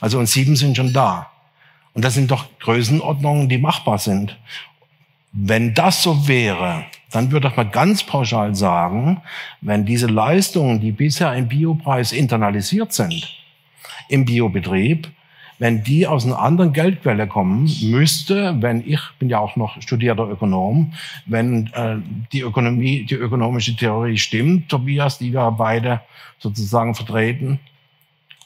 Also 0.00 0.18
und 0.18 0.26
sieben 0.26 0.56
sind 0.56 0.76
schon 0.76 0.92
da. 0.92 1.28
Und 1.98 2.04
das 2.04 2.14
sind 2.14 2.30
doch 2.30 2.46
Größenordnungen, 2.60 3.48
die 3.48 3.58
machbar 3.58 3.98
sind. 3.98 4.38
Wenn 5.32 5.74
das 5.74 6.00
so 6.04 6.28
wäre, 6.28 6.84
dann 7.10 7.32
würde 7.32 7.48
ich 7.48 7.56
mal 7.56 7.68
ganz 7.68 8.04
pauschal 8.04 8.54
sagen, 8.54 9.20
wenn 9.62 9.84
diese 9.84 10.06
Leistungen, 10.06 10.80
die 10.80 10.92
bisher 10.92 11.34
im 11.34 11.48
Biopreis 11.48 12.12
internalisiert 12.12 12.92
sind, 12.92 13.36
im 14.08 14.24
Biobetrieb, 14.24 15.10
wenn 15.58 15.82
die 15.82 16.06
aus 16.06 16.24
einer 16.24 16.38
anderen 16.38 16.72
Geldquelle 16.72 17.26
kommen, 17.26 17.68
müsste, 17.82 18.54
wenn 18.62 18.88
ich 18.88 19.00
bin 19.18 19.28
ja 19.28 19.40
auch 19.40 19.56
noch 19.56 19.82
studierter 19.82 20.28
Ökonom, 20.30 20.92
wenn 21.26 21.66
äh, 21.72 21.96
die 22.32 22.42
Ökonomie, 22.42 23.06
die 23.06 23.16
ökonomische 23.16 23.74
Theorie 23.74 24.18
stimmt, 24.18 24.68
Tobias, 24.68 25.18
die 25.18 25.32
wir 25.32 25.50
beide 25.50 26.00
sozusagen 26.38 26.94
vertreten, 26.94 27.58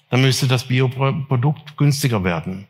dann 0.08 0.22
müsste 0.22 0.48
das 0.48 0.64
Bioprodukt 0.64 1.76
günstiger 1.76 2.24
werden. 2.24 2.66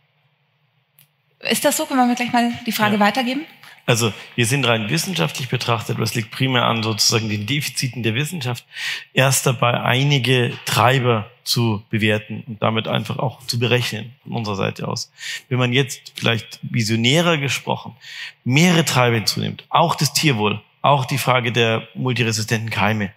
Ist 1.42 1.64
das 1.64 1.76
so? 1.76 1.86
Können 1.86 2.08
wir 2.08 2.14
gleich 2.14 2.32
mal 2.32 2.52
die 2.66 2.72
Frage 2.72 2.94
ja. 2.94 3.00
weitergeben? 3.00 3.44
Also 3.84 4.12
wir 4.36 4.46
sind 4.46 4.64
rein 4.64 4.88
wissenschaftlich 4.90 5.48
betrachtet, 5.48 5.98
was 5.98 6.14
liegt 6.14 6.30
primär 6.30 6.64
an 6.66 6.84
sozusagen 6.84 7.28
den 7.28 7.46
Defiziten 7.46 8.04
der 8.04 8.14
Wissenschaft, 8.14 8.64
erst 9.12 9.44
dabei 9.44 9.80
einige 9.80 10.52
Treiber 10.66 11.28
zu 11.42 11.82
bewerten 11.90 12.44
und 12.46 12.62
damit 12.62 12.86
einfach 12.86 13.18
auch 13.18 13.44
zu 13.44 13.58
berechnen 13.58 14.12
von 14.22 14.34
unserer 14.34 14.54
Seite 14.54 14.86
aus. 14.86 15.10
Wenn 15.48 15.58
man 15.58 15.72
jetzt 15.72 16.12
vielleicht 16.14 16.60
visionärer 16.62 17.38
gesprochen 17.38 17.96
mehrere 18.44 18.84
Treiber 18.84 19.16
hinzunimmt, 19.16 19.64
auch 19.68 19.96
das 19.96 20.12
Tierwohl, 20.12 20.60
auch 20.80 21.04
die 21.04 21.18
Frage 21.18 21.50
der 21.50 21.88
multiresistenten 21.94 22.70
Keime, 22.70 23.12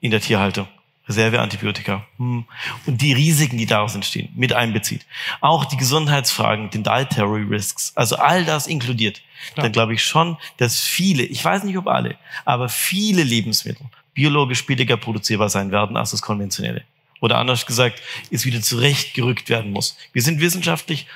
in 0.00 0.10
der 0.10 0.20
Tierhaltung. 0.22 0.66
Reserveantibiotika 1.08 2.06
hm. 2.18 2.44
und 2.86 3.02
die 3.02 3.12
Risiken, 3.12 3.58
die 3.58 3.66
daraus 3.66 3.94
entstehen, 3.94 4.28
mit 4.34 4.52
einbezieht. 4.52 5.06
Auch 5.40 5.64
die 5.64 5.76
Gesundheitsfragen, 5.76 6.70
den 6.70 6.84
Dietary 6.84 7.42
Risks, 7.42 7.92
also 7.96 8.16
all 8.16 8.44
das 8.44 8.66
inkludiert, 8.66 9.22
ja. 9.56 9.62
dann 9.62 9.72
glaube 9.72 9.94
ich 9.94 10.04
schon, 10.04 10.36
dass 10.58 10.80
viele, 10.80 11.22
ich 11.24 11.44
weiß 11.44 11.64
nicht 11.64 11.76
ob 11.76 11.88
alle, 11.88 12.16
aber 12.44 12.68
viele 12.68 13.22
Lebensmittel 13.22 13.86
biologisch 14.14 14.66
billiger 14.66 14.96
produzierbar 14.96 15.48
sein 15.48 15.70
werden 15.70 15.96
als 15.96 16.10
das 16.10 16.22
konventionelle. 16.22 16.84
Oder 17.20 17.38
anders 17.38 17.66
gesagt, 17.66 18.02
es 18.30 18.44
wieder 18.44 18.60
zurechtgerückt 18.60 19.48
werden 19.48 19.72
muss. 19.72 19.96
Wir 20.12 20.22
sind 20.22 20.40
wissenschaftlich 20.40 21.06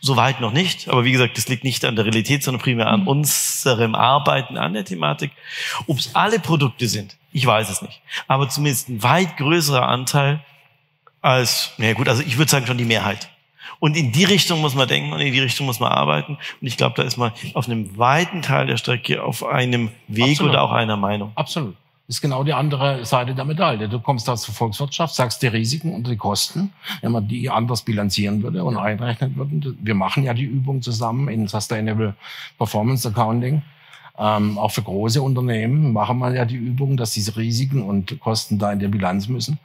Soweit 0.00 0.40
noch 0.40 0.52
nicht, 0.52 0.88
aber 0.88 1.04
wie 1.04 1.12
gesagt, 1.12 1.36
das 1.36 1.48
liegt 1.48 1.62
nicht 1.62 1.84
an 1.84 1.94
der 1.94 2.06
Realität, 2.06 2.42
sondern 2.42 2.62
primär 2.62 2.86
an 2.86 3.02
mhm. 3.02 3.08
unserem 3.08 3.94
Arbeiten 3.94 4.56
an 4.56 4.72
der 4.72 4.84
Thematik. 4.84 5.30
Ob 5.86 5.98
es 5.98 6.14
alle 6.14 6.40
Produkte 6.40 6.88
sind, 6.88 7.16
ich 7.32 7.44
weiß 7.44 7.68
es 7.68 7.82
nicht. 7.82 8.00
Aber 8.26 8.48
zumindest 8.48 8.88
ein 8.88 9.02
weit 9.02 9.36
größerer 9.36 9.86
Anteil 9.86 10.40
als, 11.20 11.72
na 11.76 11.86
ja 11.86 11.92
gut, 11.92 12.08
also 12.08 12.22
ich 12.22 12.38
würde 12.38 12.50
sagen 12.50 12.66
schon 12.66 12.78
die 12.78 12.84
Mehrheit. 12.84 13.28
Und 13.78 13.96
in 13.96 14.12
die 14.12 14.24
Richtung 14.24 14.60
muss 14.60 14.74
man 14.74 14.88
denken 14.88 15.12
und 15.12 15.20
in 15.20 15.32
die 15.32 15.40
Richtung 15.40 15.66
muss 15.66 15.80
man 15.80 15.92
arbeiten. 15.92 16.38
Und 16.60 16.66
ich 16.66 16.76
glaube, 16.76 16.96
da 16.96 17.02
ist 17.02 17.16
man 17.16 17.32
auf 17.54 17.66
einem 17.66 17.96
weiten 17.96 18.42
Teil 18.42 18.66
der 18.66 18.76
Strecke 18.76 19.22
auf 19.22 19.44
einem 19.44 19.90
Weg 20.08 20.32
Absolut. 20.32 20.52
oder 20.52 20.62
auch 20.62 20.72
einer 20.72 20.96
Meinung. 20.96 21.32
Absolut 21.34 21.76
ist 22.10 22.20
genau 22.20 22.42
die 22.42 22.52
andere 22.52 23.04
Seite 23.04 23.36
der 23.36 23.44
Medaille. 23.44 23.88
Du 23.88 24.00
kommst 24.00 24.28
aus 24.28 24.42
der 24.42 24.52
Volkswirtschaft, 24.52 25.14
sagst 25.14 25.40
die 25.42 25.46
Risiken 25.46 25.94
und 25.94 26.08
die 26.08 26.16
Kosten, 26.16 26.72
wenn 27.02 27.12
man 27.12 27.28
die 27.28 27.48
anders 27.48 27.82
bilanzieren 27.82 28.42
würde 28.42 28.64
und 28.64 28.76
einrechnen 28.76 29.36
würde. 29.36 29.76
Wir 29.80 29.94
machen 29.94 30.24
ja 30.24 30.34
die 30.34 30.44
Übung 30.44 30.82
zusammen 30.82 31.28
in 31.28 31.46
Sustainable 31.46 32.16
Performance 32.58 33.08
Accounting. 33.08 33.62
Ähm, 34.18 34.58
auch 34.58 34.72
für 34.72 34.82
große 34.82 35.22
Unternehmen 35.22 35.92
machen 35.92 36.18
wir 36.18 36.34
ja 36.34 36.44
die 36.44 36.56
Übung, 36.56 36.96
dass 36.96 37.12
diese 37.12 37.36
Risiken 37.36 37.80
und 37.80 38.18
Kosten 38.18 38.58
da 38.58 38.72
in 38.72 38.80
der 38.80 38.88
Bilanz 38.88 39.28
müssen 39.28 39.60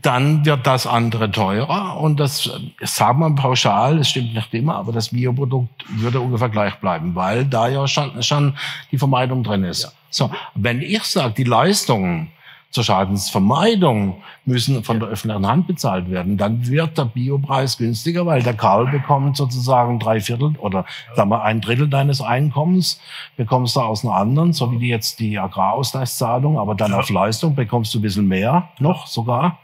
dann 0.00 0.46
wird 0.46 0.66
das 0.66 0.86
andere 0.86 1.30
teurer 1.30 2.00
und 2.00 2.18
das 2.18 2.50
sagen 2.80 3.18
wir 3.20 3.34
pauschal, 3.34 3.98
das 3.98 4.08
stimmt 4.08 4.32
nicht 4.32 4.54
immer, 4.54 4.76
aber 4.76 4.90
das 4.90 5.10
Bioprodukt 5.10 5.84
würde 5.86 6.18
ungefähr 6.18 6.48
gleich 6.48 6.76
bleiben, 6.76 7.14
weil 7.14 7.44
da 7.44 7.68
ja 7.68 7.86
schon, 7.86 8.22
schon 8.22 8.54
die 8.90 8.96
Vermeidung 8.96 9.44
drin 9.44 9.64
ist. 9.64 9.82
Ja. 9.82 9.90
So, 10.12 10.30
wenn 10.54 10.82
ich 10.82 11.02
sage, 11.04 11.34
die 11.34 11.44
Leistungen 11.44 12.30
zur 12.70 12.84
Schadensvermeidung 12.84 14.22
müssen 14.46 14.82
von 14.82 14.98
der 14.98 15.10
öffentlichen 15.10 15.46
Hand 15.46 15.66
bezahlt 15.66 16.10
werden, 16.10 16.38
dann 16.38 16.66
wird 16.66 16.96
der 16.96 17.04
Biopreis 17.04 17.76
günstiger, 17.76 18.24
weil 18.24 18.42
der 18.42 18.54
Karl 18.54 18.86
bekommt 18.86 19.36
sozusagen 19.36 19.98
drei 19.98 20.20
Viertel 20.20 20.54
oder 20.58 20.86
sagen 21.14 21.30
wir 21.30 21.42
ein 21.42 21.60
Drittel 21.60 21.88
deines 21.88 22.22
Einkommens 22.22 23.00
bekommst 23.36 23.76
du 23.76 23.80
aus 23.80 24.04
einer 24.04 24.14
anderen, 24.14 24.54
so 24.54 24.72
wie 24.72 24.78
die 24.78 24.88
jetzt 24.88 25.20
die 25.20 25.38
Agrarausgleichszahlung, 25.38 26.58
aber 26.58 26.74
dann 26.74 26.92
ja. 26.92 26.98
auf 26.98 27.10
Leistung 27.10 27.54
bekommst 27.54 27.92
du 27.94 27.98
ein 27.98 28.02
bisschen 28.02 28.26
mehr 28.26 28.68
noch 28.78 29.06
sogar. 29.06 29.58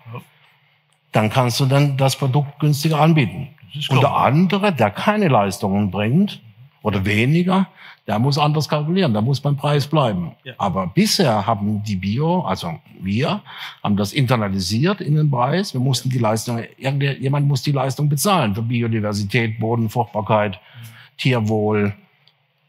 Dann 1.13 1.31
kannst 1.31 1.61
du 1.61 1.67
dann 1.67 1.97
das 1.97 2.17
Produkt 2.17 2.59
günstiger 2.61 3.01
anbieten. 3.01 3.49
Und 3.89 4.03
der 4.03 4.15
andere, 4.15 4.73
der 4.73 4.91
keine 4.91 5.29
Leistungen 5.29 5.91
bringt 5.91 6.43
oder 6.83 7.05
weniger, 7.07 7.69
der 8.09 8.19
muss 8.19 8.39
anders 8.39 8.69
kalkulieren, 8.71 9.13
da 9.13 9.21
muss 9.21 9.39
beim 9.39 9.59
Preis 9.59 9.87
bleiben. 9.87 10.33
Ja. 10.43 10.55
Aber 10.57 10.87
bisher 10.87 11.47
haben 11.47 11.83
die 11.83 11.97
Bio, 11.97 12.41
also 12.41 12.81
wir, 12.99 13.43
haben 13.83 13.99
das 13.99 14.15
internalisiert 14.15 15.03
in 15.03 15.15
den 15.15 15.31
Preis. 15.31 15.75
Wir 15.75 15.81
mussten 15.81 16.09
die 16.09 16.19
Leistung, 16.19 16.65
jemand 16.79 17.47
muss 17.47 17.63
die 17.63 17.73
Leistung 17.73 18.09
bezahlen 18.09 18.55
für 18.55 18.63
Biodiversität, 18.63 19.61
Bodenfruchtbarkeit, 19.61 20.53
mhm. 20.53 21.19
Tierwohl, 21.19 21.95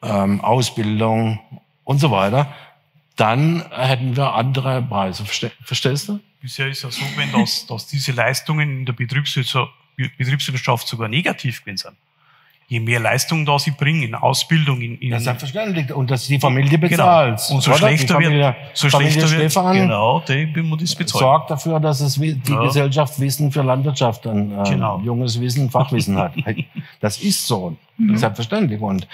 ähm, 0.02 0.42
Ausbildung 0.42 1.40
und 1.86 2.00
so 2.00 2.12
weiter. 2.12 2.54
Dann 3.16 3.64
hätten 3.72 4.18
wir 4.18 4.34
andere 4.34 4.82
Preise. 4.82 5.24
Verstehst 5.26 6.10
du? 6.10 6.20
Bisher 6.42 6.68
ist 6.68 6.84
ja 6.84 6.92
so, 6.92 7.04
wenn 7.16 7.32
das, 7.32 7.66
dass 7.66 7.88
diese 7.88 8.12
Leistungen 8.12 8.80
in 8.80 8.86
der 8.86 8.94
Betriebswirtschaft 8.94 10.88
sogar 10.88 11.08
negativ 11.08 11.64
gewesen 11.64 11.78
sind 11.78 11.96
je 12.70 12.80
mehr 12.80 13.00
Leistung 13.00 13.46
da 13.48 13.58
sie 13.58 13.72
bringen, 13.72 14.04
in 14.04 14.16
Ausbildung, 14.16 14.80
in, 14.82 14.96
in 15.00 15.10
ja, 15.10 15.20
selbstverständlich. 15.20 15.92
Und 15.92 16.12
dass 16.12 16.28
die 16.28 16.40
Familie 16.40 16.78
bezahlt. 16.78 17.40
Genau. 17.40 17.56
Und 17.56 17.64
so 17.64 17.74
schlechter 17.74 18.14
Familie, 18.14 18.40
wird, 18.40 18.56
so 18.74 18.90
Familie 18.90 19.12
schlechter 19.12 19.28
Stefan 19.28 19.76
wird, 19.76 19.86
genau, 19.86 20.24
die 20.28 20.62
muss 20.62 20.80
das 20.80 20.96
bezahlen. 20.96 21.20
Sorgt 21.20 21.50
dafür, 21.50 21.80
dass 21.80 22.00
es 22.00 22.14
die 22.14 22.38
ja. 22.48 22.62
Gesellschaft 22.62 23.20
Wissen 23.20 23.52
für 23.52 23.64
Landwirtschaft, 23.64 24.28
ein 24.28 24.52
äh, 24.52 24.70
genau. 24.70 25.02
junges 25.04 25.42
Wissen, 25.42 25.70
Fachwissen 25.70 26.18
hat. 26.18 26.34
Das 27.02 27.18
ist 27.20 27.48
so. 27.48 27.76
Mhm. 27.98 28.18
Selbstverständlich. 28.18 28.80
Und 28.80 29.08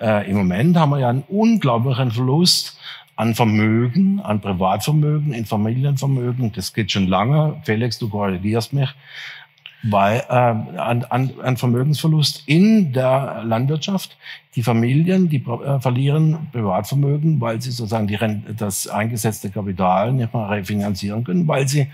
äh, 0.00 0.28
im 0.30 0.36
Moment 0.36 0.76
haben 0.76 0.90
wir 0.90 1.00
ja 1.00 1.08
einen 1.10 1.24
unglaublichen 1.28 2.10
Verlust 2.10 2.78
an 3.16 3.34
Vermögen, 3.34 4.20
an 4.20 4.40
Privatvermögen, 4.40 5.34
in 5.34 5.44
Familienvermögen. 5.44 6.52
Das 6.52 6.72
geht 6.72 6.92
schon 6.92 7.08
lange. 7.08 7.60
Felix, 7.64 7.98
du 7.98 8.08
korrigierst 8.08 8.72
mich 8.72 8.88
weil, 9.82 10.18
äh, 10.28 10.32
an, 10.32 11.04
an, 11.08 11.32
an 11.42 11.56
Vermögensverlust 11.56 12.44
in 12.46 12.92
der 12.92 13.42
Landwirtschaft. 13.44 14.16
Die 14.54 14.62
Familien, 14.62 15.28
die 15.28 15.38
äh, 15.44 15.80
verlieren 15.80 16.48
Privatvermögen, 16.52 17.40
weil 17.40 17.60
sie 17.60 17.70
sozusagen 17.70 18.06
die 18.06 18.14
Rente, 18.14 18.54
das 18.54 18.86
eingesetzte 18.86 19.50
Kapital 19.50 20.12
nicht 20.12 20.32
mehr 20.32 20.50
refinanzieren 20.50 21.24
können, 21.24 21.48
weil 21.48 21.66
sie 21.66 21.88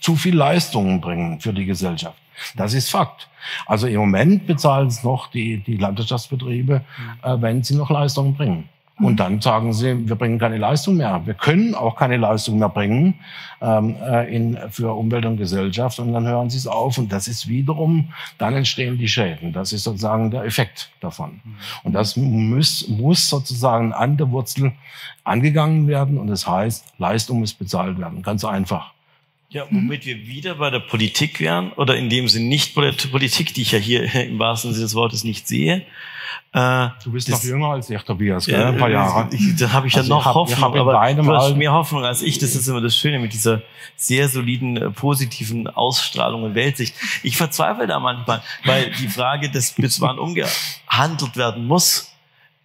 zu 0.00 0.16
viel 0.16 0.36
Leistungen 0.36 1.00
bringen 1.00 1.40
für 1.40 1.52
die 1.52 1.64
Gesellschaft. 1.64 2.18
Das 2.56 2.74
ist 2.74 2.90
Fakt. 2.90 3.28
Also 3.66 3.86
im 3.86 4.00
Moment 4.00 4.46
bezahlen 4.46 4.88
es 4.88 5.02
noch 5.02 5.28
die, 5.28 5.58
die 5.58 5.76
Landwirtschaftsbetriebe, 5.76 6.82
äh, 7.22 7.36
wenn 7.40 7.62
sie 7.62 7.76
noch 7.76 7.90
Leistungen 7.90 8.34
bringen. 8.34 8.68
Und 9.02 9.20
dann 9.20 9.40
sagen 9.40 9.72
sie, 9.72 10.08
wir 10.08 10.16
bringen 10.16 10.38
keine 10.38 10.58
Leistung 10.58 10.96
mehr. 10.96 11.22
Wir 11.24 11.34
können 11.34 11.74
auch 11.74 11.96
keine 11.96 12.16
Leistung 12.16 12.58
mehr 12.58 12.68
bringen 12.68 13.14
ähm, 13.60 13.96
äh, 14.00 14.34
in, 14.34 14.58
für 14.70 14.92
Umwelt 14.92 15.24
und 15.24 15.36
Gesellschaft. 15.36 15.98
Und 15.98 16.12
dann 16.12 16.26
hören 16.26 16.50
sie 16.50 16.58
es 16.58 16.66
auf. 16.66 16.98
Und 16.98 17.12
das 17.12 17.28
ist 17.28 17.48
wiederum, 17.48 18.08
dann 18.38 18.54
entstehen 18.54 18.98
die 18.98 19.08
Schäden. 19.08 19.52
Das 19.52 19.72
ist 19.72 19.84
sozusagen 19.84 20.30
der 20.30 20.44
Effekt 20.44 20.90
davon. 21.00 21.40
Und 21.82 21.92
das 21.92 22.16
muss, 22.16 22.88
muss 22.88 23.28
sozusagen 23.28 23.92
an 23.92 24.16
der 24.16 24.30
Wurzel 24.30 24.72
angegangen 25.24 25.88
werden. 25.88 26.18
Und 26.18 26.28
das 26.28 26.46
heißt, 26.46 26.94
Leistung 26.98 27.40
muss 27.40 27.54
bezahlt 27.54 27.98
werden. 27.98 28.22
Ganz 28.22 28.44
einfach. 28.44 28.92
Ja, 29.52 29.66
womit 29.70 30.06
wir 30.06 30.26
wieder 30.26 30.54
bei 30.54 30.70
der 30.70 30.80
Politik 30.80 31.38
wären, 31.38 31.72
oder 31.72 31.94
in 31.94 32.08
dem 32.08 32.26
Sinne 32.26 32.46
nicht 32.46 32.74
bei 32.74 32.90
der 32.90 33.08
Politik, 33.08 33.52
die 33.52 33.62
ich 33.62 33.72
ja 33.72 33.78
hier 33.78 34.02
im 34.26 34.38
wahrsten 34.38 34.72
Sinne 34.72 34.84
des 34.84 34.94
Wortes 34.94 35.24
nicht 35.24 35.46
sehe, 35.46 35.84
äh, 36.54 36.88
du 37.04 37.12
bist 37.12 37.30
das, 37.30 37.42
noch 37.42 37.50
jünger 37.50 37.68
als 37.68 37.90
ich, 37.90 38.02
Tobias, 38.02 38.46
gell? 38.46 38.62
ein 38.62 38.78
paar 38.78 38.88
Jahre. 38.88 39.28
Ich, 39.34 39.56
da 39.56 39.72
habe 39.72 39.88
ich 39.88 39.96
also 39.96 40.08
ja 40.08 40.16
noch 40.16 40.24
hab, 40.24 40.34
Hoffnung, 40.34 40.76
aber 40.78 41.14
du 41.14 41.34
hast 41.34 41.56
mehr 41.56 41.72
Hoffnung 41.72 42.04
als 42.04 42.22
ich. 42.22 42.38
Das 42.38 42.54
ist 42.54 42.66
immer 42.66 42.80
das 42.80 42.96
Schöne 42.96 43.18
mit 43.18 43.32
dieser 43.34 43.62
sehr 43.96 44.28
soliden, 44.28 44.76
äh, 44.76 44.90
positiven 44.90 45.66
Ausstrahlung 45.66 46.42
und 46.42 46.54
Weltsicht. 46.54 46.94
Ich 47.22 47.36
verzweifle 47.36 47.86
da 47.86 48.00
manchmal, 48.00 48.42
weil 48.64 48.90
die 48.90 49.08
Frage, 49.08 49.50
dass 49.50 49.72
bis 49.76 50.00
wann 50.00 50.18
umgehandelt 50.18 51.36
werden 51.36 51.66
muss, 51.66 52.14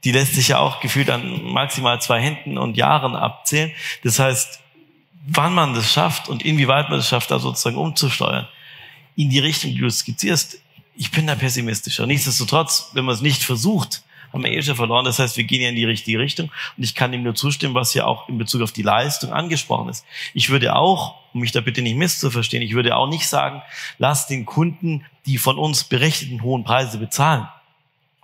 die 0.04 0.12
lässt 0.12 0.36
sich 0.36 0.50
ja 0.50 0.60
auch 0.60 0.80
gefühlt 0.80 1.10
an 1.10 1.44
maximal 1.44 2.00
zwei 2.02 2.22
Händen 2.22 2.58
und 2.58 2.78
Jahren 2.78 3.16
abzählen. 3.16 3.72
Das 4.04 4.20
heißt, 4.20 4.62
wann 5.28 5.54
man 5.54 5.74
das 5.74 5.92
schafft 5.92 6.30
und 6.30 6.44
inwieweit 6.44 6.90
man 6.90 7.00
es 7.00 7.10
schafft, 7.10 7.32
da 7.32 7.40
sozusagen 7.40 7.78
umzusteuern, 7.78 8.48
in 9.16 9.30
die 9.30 9.40
Richtung, 9.40 9.72
die 9.72 9.80
du 9.80 9.90
skizzierst, 9.90 10.60
ich 10.96 11.12
bin 11.12 11.28
da 11.28 11.36
pessimistischer. 11.36 12.08
Nichtsdestotrotz, 12.08 12.92
wenn 12.94 13.06
man 13.06 13.14
es 13.14 13.22
nicht 13.22 13.44
versucht, 13.44 14.04
haben 14.34 14.44
wir 14.44 14.52
eh 14.52 14.62
schon 14.62 14.76
verloren. 14.76 15.06
Das 15.06 15.20
heißt, 15.20 15.38
wir 15.38 15.44
gehen 15.44 15.62
ja 15.62 15.70
in 15.70 15.76
die 15.76 15.86
richtige 15.86 16.20
Richtung. 16.20 16.50
Und 16.76 16.84
ich 16.84 16.96
kann 16.96 17.14
ihm 17.14 17.24
nur 17.24 17.36
zustimmen, 17.36 17.76
was 17.76 17.94
ja 17.94 18.06
auch 18.06 18.28
in 18.30 18.38
Bezug 18.38 18.62
auf 18.62 18.72
die 18.72 18.82
Leistung 18.82 19.32
angesprochen 19.32 19.90
ist. 19.90 20.06
Ich 20.34 20.50
würde 20.50 20.76
auch, 20.76 21.16
um 21.34 21.42
mich 21.42 21.52
da 21.52 21.62
bitte 21.62 21.82
nicht 21.82 21.96
misszuverstehen, 21.96 22.64
ich 22.64 22.74
würde 22.74 22.96
auch 22.96 23.08
nicht 23.08 23.28
sagen, 23.28 23.62
lass 23.98 24.28
den 24.28 24.46
Kunden 24.46 25.06
die 25.26 25.38
von 25.38 25.58
uns 25.58 25.84
berechneten 25.84 26.42
hohen 26.42 26.64
Preise 26.64 26.98
bezahlen. 26.98 27.48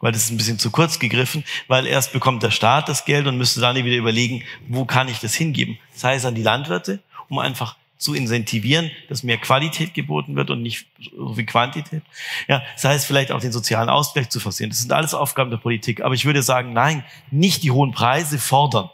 Weil 0.04 0.12
das 0.12 0.26
ist 0.26 0.32
ein 0.32 0.38
bisschen 0.38 0.60
zu 0.60 0.70
kurz 0.70 1.00
gegriffen, 1.00 1.46
weil 1.70 1.88
erst 1.88 2.12
bekommt 2.12 2.44
der 2.44 2.52
Staat 2.52 2.90
das 2.90 3.06
Geld 3.06 3.26
und 3.26 3.38
müsste 3.38 3.62
dann 3.62 3.78
wieder 3.78 3.96
überlegen, 3.96 4.44
wo 4.68 4.84
kann 4.84 5.08
ich 5.08 5.20
das 5.20 5.34
hingeben? 5.34 5.80
Sei 5.96 6.16
es 6.16 6.26
an 6.26 6.36
die 6.36 6.44
Landwirte, 6.44 7.00
um 7.30 7.40
einfach 7.40 7.78
zu 7.98 8.14
incentivieren, 8.14 8.92
dass 9.08 9.24
mehr 9.24 9.38
Qualität 9.38 9.94
geboten 9.94 10.36
wird 10.36 10.50
und 10.50 10.62
nicht 10.62 10.88
so 11.16 11.36
viel 11.36 11.46
Quantität. 11.46 12.02
Ja, 12.50 12.62
das 12.74 12.84
heißt 12.84 13.06
vielleicht 13.06 13.32
auch 13.32 13.40
den 13.40 13.54
sozialen 13.54 13.88
Ausgleich 13.88 14.28
zu 14.28 14.42
versehen. 14.42 14.72
Das 14.72 14.80
sind 14.80 14.92
alles 14.92 15.14
Aufgaben 15.14 15.52
der 15.52 15.58
Politik. 15.58 16.02
Aber 16.02 16.14
ich 16.14 16.26
würde 16.26 16.44
sagen, 16.44 16.74
nein, 16.74 17.06
nicht 17.32 17.64
die 17.64 17.72
hohen 17.72 17.94
Preise 17.94 18.40
fordern, 18.40 18.90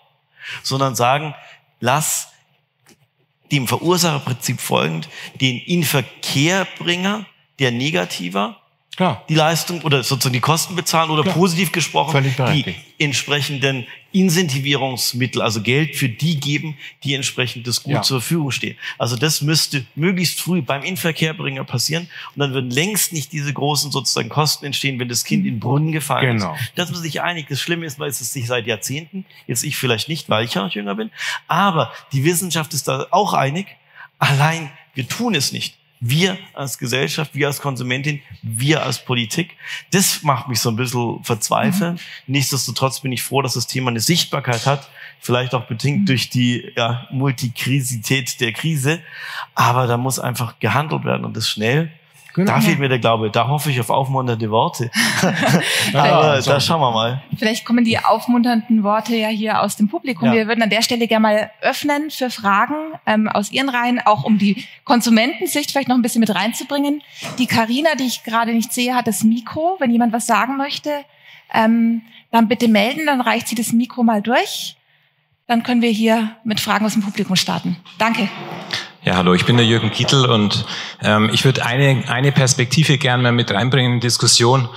sondern 0.62 0.94
sagen, 0.94 1.34
lass 1.80 2.28
dem 3.52 3.68
Verursacherprinzip 3.68 4.62
folgend 4.62 5.10
den 5.42 5.58
Inverkehrbringer, 5.58 7.26
der 7.58 7.72
negativer 7.72 8.62
Klar. 9.00 9.24
die 9.30 9.36
Leistung 9.36 9.82
oder 9.84 10.04
sozusagen 10.04 10.34
die 10.34 10.42
Kosten 10.42 10.76
bezahlen 10.76 11.10
oder 11.10 11.24
Klar. 11.24 11.36
positiv 11.36 11.72
gesprochen 11.72 12.36
die 12.54 12.76
entsprechenden 13.02 13.88
Incentivierungsmittel, 14.12 15.42
also 15.42 15.62
Geld 15.62 15.96
für 15.96 16.10
die 16.10 16.38
geben, 16.38 16.76
die 17.06 17.14
entsprechend 17.14 17.66
das 17.66 17.82
Gut 17.82 17.94
ja. 17.94 18.02
zur 18.02 18.20
Verfügung 18.20 18.52
stehen. 18.52 18.76
Also 18.98 19.16
das 19.16 19.42
müsste 19.42 19.86
möglichst 19.96 20.42
früh 20.42 20.62
beim 20.62 20.84
Inverkehrbringer 20.84 21.64
passieren 21.64 22.10
und 22.36 22.40
dann 22.42 22.52
würden 22.52 22.72
längst 22.72 23.14
nicht 23.14 23.32
diese 23.32 23.54
großen 23.54 23.90
sozusagen 23.90 24.28
Kosten 24.28 24.66
entstehen, 24.66 25.00
wenn 25.00 25.08
das 25.08 25.24
Kind 25.24 25.46
in 25.46 25.54
den 25.54 25.60
Brunnen 25.62 25.94
gefallen 25.94 26.40
genau. 26.40 26.56
ist. 26.56 26.74
Das 26.76 26.90
muss 26.90 27.00
sich 27.00 27.22
einig. 27.22 27.48
Das 27.48 27.62
Schlimme 27.62 27.86
ist, 27.86 28.00
weil 28.00 28.10
es 28.10 28.20
sich 28.20 28.48
seit 28.48 28.68
Jahrzehnten, 28.68 29.24
jetzt 29.48 29.64
ich 29.64 29.78
vielleicht 29.78 30.10
nicht, 30.10 30.28
weil 30.28 30.44
ich 30.44 30.56
ja 30.56 30.64
noch 30.64 30.76
jünger 30.76 30.96
bin, 30.96 31.10
aber 31.48 31.94
die 32.12 32.26
Wissenschaft 32.26 32.74
ist 32.74 32.90
da 32.90 33.08
auch 33.12 33.34
einig. 33.34 33.68
Allein 34.18 34.70
wir 34.94 35.08
tun 35.08 35.36
es 35.36 35.54
nicht 35.54 35.80
wir 36.00 36.38
als 36.54 36.78
Gesellschaft, 36.78 37.36
wir 37.36 37.48
als 37.48 37.60
Konsumentin, 37.60 38.22
wir 38.42 38.84
als 38.84 39.04
Politik. 39.04 39.56
Das 39.92 40.24
macht 40.24 40.48
mich 40.48 40.60
so 40.60 40.70
ein 40.70 40.76
bisschen 40.76 41.24
verzweifeln. 41.24 41.94
Mhm. 41.94 42.00
Nichtsdestotrotz 42.28 43.02
bin 43.02 43.12
ich 43.12 43.22
froh, 43.22 43.42
dass 43.42 43.54
das 43.54 43.68
Thema 43.68 43.90
eine 43.92 44.00
Sichtbarkeit 44.00 44.66
hat, 44.66 44.90
vielleicht 45.20 45.54
auch 45.54 45.66
bedingt 45.66 46.02
mhm. 46.02 46.06
durch 46.06 46.30
die 46.30 46.72
ja, 46.76 47.08
Multikrisität 47.12 48.40
der 48.40 48.54
Krise. 48.54 49.02
Aber 49.56 49.88
da 49.88 49.98
muss 49.98 50.20
einfach 50.20 50.60
gehandelt 50.60 51.04
werden 51.04 51.26
und 51.26 51.36
das 51.36 51.50
schnell. 51.50 51.92
Genau. 52.34 52.52
Da 52.52 52.62
fehlt 52.62 52.80
mir 52.80 52.90
der 52.90 53.00
Glaube. 53.00 53.30
Da 53.32 53.48
hoffe 53.48 53.72
ich 53.72 53.80
auf 53.80 53.90
aufmunternde 53.90 54.50
Worte. 54.52 54.92
Aber 55.94 56.42
da 56.42 56.60
schauen 56.60 56.80
wir 56.80 56.92
mal. 56.92 57.24
Vielleicht 57.38 57.66
kommen 57.66 57.84
die 57.84 57.98
aufmunternden 57.98 58.84
Worte 58.84 59.16
ja 59.16 59.30
hier 59.30 59.62
aus 59.62 59.76
dem 59.76 59.88
Publikum. 59.88 60.28
Ja. 60.28 60.34
Wir 60.34 60.48
würden 60.48 60.62
an 60.62 60.70
der 60.70 60.82
Stelle 60.82 61.08
gerne 61.08 61.22
mal 61.22 61.52
öffnen 61.62 62.12
für 62.12 62.30
Fragen 62.30 62.76
ähm, 63.06 63.28
aus 63.28 63.52
Ihren 63.52 63.70
Reihen, 63.70 64.00
auch 64.00 64.24
um 64.24 64.38
die 64.38 64.66
Konsumentensicht 64.84 65.72
vielleicht 65.72 65.88
noch 65.90 65.96
ein 65.96 66.02
bisschen 66.02 66.22
mit 66.22 66.34
reinzubringen. 66.34 67.02
Die 67.38 67.48
Karina, 67.48 67.96
die 67.96 68.06
ich 68.06 68.24
gerade 68.24 68.54
nicht 68.54 68.74
sehe, 68.74 68.96
hat 68.96 69.08
das 69.08 69.24
Mikro. 69.24 69.78
Wenn 69.80 69.92
jemand 69.92 70.14
was 70.14 70.28
sagen 70.28 70.58
möchte, 70.58 70.92
ähm, 71.54 72.04
dann 72.32 72.48
bitte 72.48 72.68
melden, 72.68 73.06
dann 73.06 73.22
reicht 73.22 73.48
sie 73.48 73.56
das 73.56 73.74
Mikro 73.74 74.04
mal 74.04 74.22
durch. 74.22 74.76
Dann 75.48 75.64
können 75.64 75.82
wir 75.82 75.90
hier 75.90 76.36
mit 76.44 76.60
Fragen 76.60 76.86
aus 76.86 76.94
dem 76.94 77.02
Publikum 77.02 77.36
starten. 77.36 77.78
Danke. 77.98 78.30
Ja, 79.10 79.16
hallo, 79.16 79.34
ich 79.34 79.46
bin 79.46 79.58
der 79.58 79.66
Jürgen 79.66 79.90
Kittel 79.90 80.28
und 80.28 80.66
ähm, 81.02 81.32
ich 81.34 81.44
würde 81.44 81.66
eine, 81.66 82.04
eine 82.10 82.32
Perspektive 82.32 83.00
gerne 83.00 83.24
mal 83.24 83.32
mit 83.32 83.50
reinbringen 83.50 83.94
in 83.94 84.00
die 84.00 84.06
Diskussion, 84.06 84.70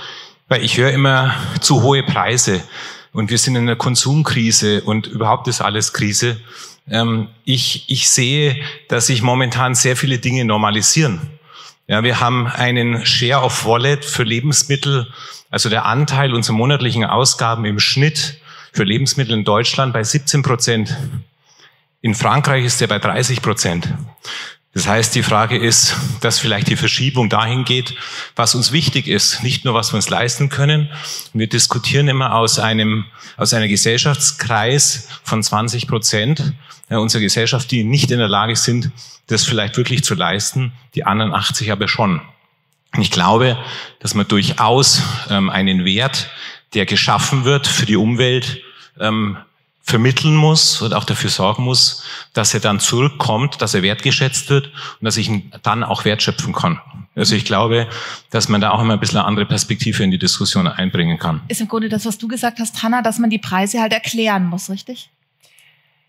weil 0.47 0.65
ich 0.65 0.75
höre 0.75 0.89
immer 0.89 1.35
zu 1.61 1.83
hohe 1.83 2.01
Preise 2.01 2.63
und 3.11 3.29
wir 3.29 3.37
sind 3.37 3.55
in 3.55 3.61
einer 3.67 3.75
Konsumkrise 3.75 4.81
und 4.81 5.05
überhaupt 5.05 5.47
ist 5.47 5.61
alles 5.61 5.93
Krise. 5.93 6.41
Ähm, 6.89 7.27
ich, 7.45 7.85
ich 7.89 8.09
sehe, 8.09 8.59
dass 8.87 9.05
sich 9.05 9.21
momentan 9.21 9.75
sehr 9.75 9.95
viele 9.95 10.17
Dinge 10.17 10.45
normalisieren. 10.45 11.21
Ja, 11.85 12.01
wir 12.01 12.19
haben 12.19 12.47
einen 12.47 13.05
Share 13.05 13.43
of 13.43 13.67
Wallet 13.67 14.03
für 14.03 14.23
Lebensmittel, 14.23 15.13
also 15.51 15.69
der 15.69 15.85
Anteil 15.85 16.33
unserer 16.33 16.55
monatlichen 16.55 17.05
Ausgaben 17.05 17.65
im 17.65 17.79
Schnitt 17.79 18.39
für 18.71 18.83
Lebensmittel 18.83 19.37
in 19.37 19.43
Deutschland 19.43 19.93
bei 19.93 20.03
17 20.03 20.41
Prozent. 20.41 20.97
In 22.03 22.15
Frankreich 22.15 22.65
ist 22.65 22.81
er 22.81 22.89
bei 22.89 22.99
30 22.99 23.41
Prozent. 23.41 23.87
Das 24.73 24.87
heißt, 24.87 25.15
die 25.15 25.23
Frage 25.23 25.57
ist, 25.57 25.95
dass 26.19 26.37
vielleicht 26.37 26.67
die 26.67 26.75
Verschiebung 26.75 27.29
dahin 27.29 27.63
geht, 27.63 27.95
was 28.35 28.55
uns 28.55 28.73
wichtig 28.73 29.07
ist, 29.07 29.41
nicht 29.41 29.63
nur 29.63 29.73
was 29.73 29.93
wir 29.93 29.95
uns 29.95 30.09
leisten 30.09 30.49
können. 30.49 30.89
Wir 31.31 31.47
diskutieren 31.47 32.09
immer 32.09 32.35
aus 32.35 32.59
einem, 32.59 33.05
aus 33.37 33.53
einem 33.53 33.69
Gesellschaftskreis 33.69 35.07
von 35.23 35.41
20 35.41 35.87
Prozent 35.87 36.51
unserer 36.89 37.21
Gesellschaft, 37.21 37.71
die 37.71 37.85
nicht 37.85 38.11
in 38.11 38.19
der 38.19 38.27
Lage 38.27 38.57
sind, 38.57 38.91
das 39.27 39.45
vielleicht 39.45 39.77
wirklich 39.77 40.03
zu 40.03 40.13
leisten, 40.13 40.73
die 40.95 41.05
anderen 41.05 41.33
80 41.33 41.71
aber 41.71 41.87
schon. 41.87 42.19
Ich 42.99 43.11
glaube, 43.11 43.57
dass 44.01 44.13
man 44.13 44.27
durchaus 44.27 45.01
ähm, 45.29 45.49
einen 45.49 45.85
Wert, 45.85 46.29
der 46.73 46.85
geschaffen 46.85 47.45
wird 47.45 47.65
für 47.65 47.85
die 47.85 47.95
Umwelt, 47.95 48.61
ähm, 48.99 49.37
vermitteln 49.85 50.35
muss 50.35 50.81
und 50.81 50.93
auch 50.93 51.03
dafür 51.03 51.29
sorgen 51.29 51.63
muss, 51.63 52.03
dass 52.31 52.53
er 52.53 52.61
dann 52.61 52.79
zurückkommt, 52.79 53.61
dass 53.61 53.73
er 53.73 53.83
wertgeschätzt 53.83 54.49
wird 54.49 54.67
und 54.67 55.05
dass 55.05 55.17
ich 55.17 55.27
ihn 55.27 55.51
dann 55.61 55.83
auch 55.83 56.05
wertschöpfen 56.05 56.53
kann. 56.53 56.79
Also 57.15 57.35
ich 57.35 57.45
glaube, 57.45 57.87
dass 58.31 58.47
man 58.47 58.61
da 58.61 58.71
auch 58.71 58.81
immer 58.81 58.93
ein 58.93 58.99
bisschen 58.99 59.19
eine 59.19 59.27
andere 59.27 59.45
Perspektive 59.45 60.01
in 60.03 60.09
die 60.09 60.17
Diskussion 60.17 60.67
einbringen 60.67 61.19
kann. 61.19 61.41
Ist 61.49 61.61
im 61.61 61.67
Grunde 61.67 61.89
das, 61.89 62.05
was 62.05 62.17
du 62.17 62.27
gesagt 62.27 62.59
hast, 62.59 62.81
Hanna, 62.81 63.01
dass 63.01 63.19
man 63.19 63.29
die 63.29 63.37
Preise 63.37 63.81
halt 63.81 63.91
erklären 63.91 64.45
muss, 64.45 64.69
richtig? 64.69 65.09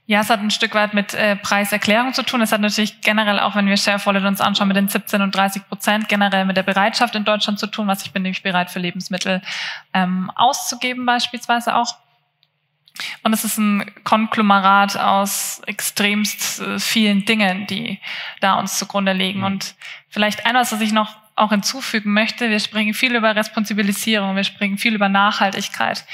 Ja, 0.06 0.20
es 0.20 0.28
hat 0.28 0.40
ein 0.40 0.50
Stück 0.50 0.74
weit 0.74 0.92
mit 0.92 1.14
äh, 1.14 1.34
Preiserklärung 1.34 2.12
zu 2.12 2.22
tun. 2.22 2.42
Es 2.42 2.52
hat 2.52 2.60
natürlich 2.60 3.00
generell 3.00 3.40
auch, 3.40 3.56
wenn 3.56 3.66
wir 3.66 3.76
Share 3.78 4.04
Wallet 4.04 4.24
uns 4.24 4.40
anschauen, 4.40 4.68
mit 4.68 4.76
den 4.76 4.88
17 4.88 5.22
und 5.22 5.34
30 5.34 5.66
Prozent 5.66 6.08
generell 6.08 6.44
mit 6.44 6.58
der 6.58 6.62
Bereitschaft 6.62 7.14
in 7.14 7.24
Deutschland 7.24 7.58
zu 7.58 7.66
tun, 7.66 7.86
was 7.86 8.04
ich 8.04 8.12
bin 8.12 8.22
nämlich 8.22 8.42
bereit 8.42 8.70
für 8.70 8.80
Lebensmittel 8.80 9.40
ähm, 9.94 10.30
auszugeben 10.34 11.06
beispielsweise 11.06 11.74
auch. 11.74 11.96
Und 13.22 13.32
es 13.32 13.44
ist 13.44 13.58
ein 13.58 13.90
Konglomerat 14.04 14.96
aus 14.96 15.60
extremst 15.66 16.60
äh, 16.60 16.78
vielen 16.78 17.24
Dingen, 17.24 17.66
die 17.66 17.98
da 18.40 18.54
uns 18.54 18.78
zugrunde 18.78 19.12
liegen. 19.12 19.40
Mhm. 19.40 19.46
Und 19.46 19.74
vielleicht 20.08 20.46
etwas, 20.46 20.72
was 20.72 20.80
ich 20.80 20.92
noch 20.92 21.16
auch 21.36 21.50
hinzufügen 21.50 22.12
möchte, 22.12 22.48
wir 22.50 22.60
sprechen 22.60 22.94
viel 22.94 23.16
über 23.16 23.34
Responsibilisierung, 23.34 24.36
wir 24.36 24.44
sprechen 24.44 24.78
viel 24.78 24.94
über 24.94 25.08
Nachhaltigkeit. 25.08 26.04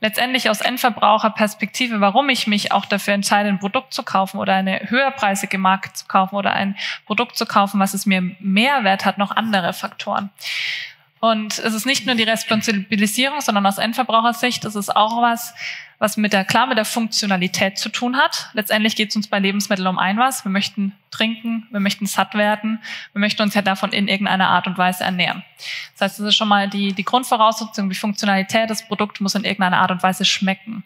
Letztendlich 0.00 0.50
aus 0.50 0.60
Endverbraucherperspektive, 0.60 2.00
warum 2.00 2.28
ich 2.28 2.46
mich 2.46 2.70
auch 2.72 2.84
dafür 2.84 3.14
entscheide, 3.14 3.48
ein 3.48 3.58
Produkt 3.58 3.94
zu 3.94 4.02
kaufen 4.02 4.38
oder 4.38 4.54
eine 4.54 4.90
höherpreisige 4.90 5.56
Marke 5.56 5.92
zu 5.94 6.06
kaufen 6.06 6.34
oder 6.34 6.52
ein 6.52 6.76
Produkt 7.06 7.36
zu 7.36 7.46
kaufen, 7.46 7.80
was 7.80 7.94
es 7.94 8.04
mir 8.04 8.20
Mehrwert 8.40 9.04
hat, 9.06 9.16
noch 9.16 9.30
andere 9.30 9.72
Faktoren. 9.72 10.30
Und 11.20 11.58
es 11.58 11.74
ist 11.74 11.86
nicht 11.86 12.06
nur 12.06 12.14
die 12.14 12.24
Responsibilisierung, 12.24 13.40
sondern 13.40 13.66
aus 13.66 13.78
Endverbrauchersicht 13.78 14.64
ist 14.64 14.74
es 14.74 14.90
auch 14.90 15.22
was, 15.22 15.54
was 15.98 16.18
mit 16.18 16.34
der, 16.34 16.44
klar 16.44 16.66
mit 16.66 16.76
der 16.76 16.84
Funktionalität 16.84 17.78
zu 17.78 17.88
tun 17.88 18.16
hat. 18.16 18.50
Letztendlich 18.52 18.96
geht 18.96 19.10
es 19.10 19.16
uns 19.16 19.26
bei 19.26 19.38
Lebensmitteln 19.38 19.88
um 19.88 19.98
ein 19.98 20.18
was. 20.18 20.44
Wir 20.44 20.50
möchten 20.50 20.92
trinken, 21.10 21.66
wir 21.70 21.80
möchten 21.80 22.04
satt 22.04 22.34
werden, 22.34 22.80
wir 23.12 23.20
möchten 23.20 23.40
uns 23.40 23.54
ja 23.54 23.62
davon 23.62 23.92
in 23.92 24.08
irgendeiner 24.08 24.48
Art 24.48 24.66
und 24.66 24.76
Weise 24.76 25.04
ernähren. 25.04 25.42
Das 25.94 26.02
heißt, 26.02 26.20
das 26.20 26.26
ist 26.26 26.36
schon 26.36 26.48
mal 26.48 26.68
die, 26.68 26.92
die 26.92 27.04
Grundvoraussetzung, 27.04 27.88
die 27.88 27.96
Funktionalität 27.96 28.68
des 28.68 28.86
Produkts 28.86 29.20
muss 29.20 29.34
in 29.34 29.44
irgendeiner 29.44 29.78
Art 29.78 29.90
und 29.90 30.02
Weise 30.02 30.26
schmecken. 30.26 30.84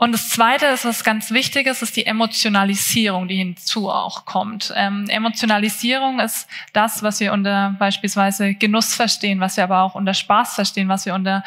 Und 0.00 0.12
das 0.12 0.30
Zweite 0.30 0.64
ist, 0.64 0.86
was 0.86 1.04
ganz 1.04 1.30
wichtig 1.30 1.66
ist, 1.66 1.82
ist 1.82 1.94
die 1.94 2.06
Emotionalisierung, 2.06 3.28
die 3.28 3.36
hinzu 3.36 3.90
auch 3.90 4.24
kommt. 4.24 4.72
Ähm, 4.74 5.04
Emotionalisierung 5.10 6.20
ist 6.20 6.48
das, 6.72 7.02
was 7.02 7.20
wir 7.20 7.34
unter 7.34 7.76
beispielsweise 7.78 8.54
Genuss 8.54 8.94
verstehen, 8.94 9.40
was 9.40 9.58
wir 9.58 9.64
aber 9.64 9.82
auch 9.82 9.94
unter 9.94 10.14
Spaß 10.14 10.54
verstehen, 10.54 10.88
was 10.88 11.04
wir 11.04 11.12
unter 11.12 11.44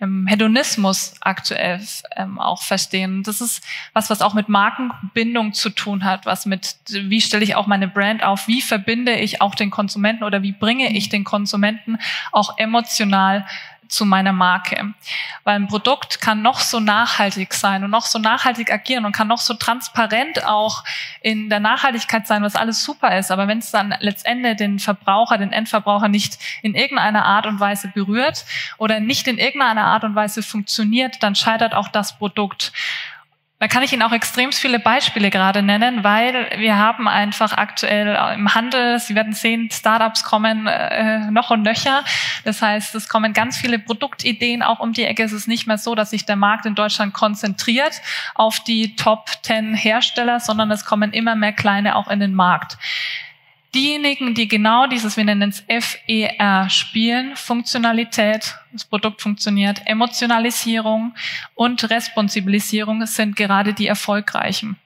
ähm, 0.00 0.28
Hedonismus 0.28 1.14
aktuell 1.22 1.80
ähm, 2.14 2.38
auch 2.38 2.62
verstehen. 2.62 3.24
Das 3.24 3.40
ist 3.40 3.64
was, 3.94 4.10
was 4.10 4.22
auch 4.22 4.34
mit 4.34 4.48
Markenbindung 4.48 5.52
zu 5.52 5.68
tun 5.68 6.04
hat, 6.04 6.24
was 6.24 6.46
mit, 6.46 6.76
wie 6.88 7.20
stelle 7.20 7.42
ich 7.42 7.56
auch 7.56 7.66
meine 7.66 7.88
Brand 7.88 8.22
auf, 8.22 8.46
wie 8.46 8.62
verbinde 8.62 9.16
ich 9.16 9.40
auch 9.40 9.56
den 9.56 9.70
Konsumenten 9.70 10.22
oder 10.22 10.42
wie 10.42 10.52
bringe 10.52 10.96
ich 10.96 11.08
den 11.08 11.24
Konsumenten 11.24 11.98
auch 12.30 12.58
emotional 12.58 13.44
zu 13.88 14.04
meiner 14.04 14.32
Marke. 14.32 14.94
Weil 15.44 15.56
ein 15.56 15.68
Produkt 15.68 16.20
kann 16.20 16.42
noch 16.42 16.60
so 16.60 16.80
nachhaltig 16.80 17.54
sein 17.54 17.84
und 17.84 17.90
noch 17.90 18.06
so 18.06 18.18
nachhaltig 18.18 18.72
agieren 18.72 19.04
und 19.04 19.12
kann 19.12 19.28
noch 19.28 19.40
so 19.40 19.54
transparent 19.54 20.44
auch 20.46 20.84
in 21.20 21.48
der 21.48 21.60
Nachhaltigkeit 21.60 22.26
sein, 22.26 22.42
was 22.42 22.56
alles 22.56 22.84
super 22.84 23.16
ist. 23.18 23.30
Aber 23.30 23.48
wenn 23.48 23.58
es 23.58 23.70
dann 23.70 23.94
letztendlich 24.00 24.56
den 24.56 24.78
Verbraucher, 24.78 25.38
den 25.38 25.52
Endverbraucher 25.52 26.08
nicht 26.08 26.38
in 26.62 26.74
irgendeiner 26.74 27.24
Art 27.24 27.46
und 27.46 27.60
Weise 27.60 27.88
berührt 27.88 28.44
oder 28.76 29.00
nicht 29.00 29.26
in 29.26 29.38
irgendeiner 29.38 29.84
Art 29.84 30.04
und 30.04 30.14
Weise 30.14 30.42
funktioniert, 30.42 31.22
dann 31.22 31.34
scheitert 31.34 31.74
auch 31.74 31.88
das 31.88 32.18
Produkt. 32.18 32.72
Da 33.60 33.66
kann 33.66 33.82
ich 33.82 33.92
Ihnen 33.92 34.02
auch 34.02 34.12
extrem 34.12 34.52
viele 34.52 34.78
Beispiele 34.78 35.30
gerade 35.30 35.62
nennen, 35.62 36.04
weil 36.04 36.48
wir 36.58 36.76
haben 36.76 37.08
einfach 37.08 37.52
aktuell 37.52 38.16
im 38.36 38.54
Handel, 38.54 39.00
Sie 39.00 39.16
werden 39.16 39.32
sehen, 39.32 39.68
Startups 39.72 40.22
kommen 40.22 40.68
äh, 40.68 41.28
noch 41.32 41.50
und 41.50 41.62
nöcher. 41.62 42.04
Das 42.44 42.62
heißt, 42.62 42.94
es 42.94 43.08
kommen 43.08 43.32
ganz 43.32 43.56
viele 43.56 43.80
Produktideen 43.80 44.62
auch 44.62 44.78
um 44.78 44.92
die 44.92 45.02
Ecke. 45.02 45.24
Es 45.24 45.32
ist 45.32 45.48
nicht 45.48 45.66
mehr 45.66 45.78
so, 45.78 45.96
dass 45.96 46.10
sich 46.10 46.24
der 46.24 46.36
Markt 46.36 46.66
in 46.66 46.76
Deutschland 46.76 47.14
konzentriert 47.14 48.00
auf 48.36 48.60
die 48.60 48.94
Top 48.94 49.28
10 49.42 49.74
Hersteller, 49.74 50.38
sondern 50.38 50.70
es 50.70 50.84
kommen 50.84 51.12
immer 51.12 51.34
mehr 51.34 51.52
kleine 51.52 51.96
auch 51.96 52.06
in 52.06 52.20
den 52.20 52.34
Markt. 52.34 52.78
Diejenigen, 53.74 54.34
die 54.34 54.48
genau 54.48 54.86
dieses, 54.86 55.18
wir 55.18 55.24
nennen 55.24 55.50
es 55.50 55.62
FER, 55.68 56.70
spielen, 56.70 57.36
Funktionalität, 57.36 58.56
das 58.72 58.86
Produkt 58.86 59.20
funktioniert, 59.20 59.82
Emotionalisierung 59.84 61.14
und 61.54 61.90
Responsibilisierung 61.90 63.04
sind 63.04 63.36
gerade 63.36 63.74
die 63.74 63.86
erfolgreichen. 63.86 64.78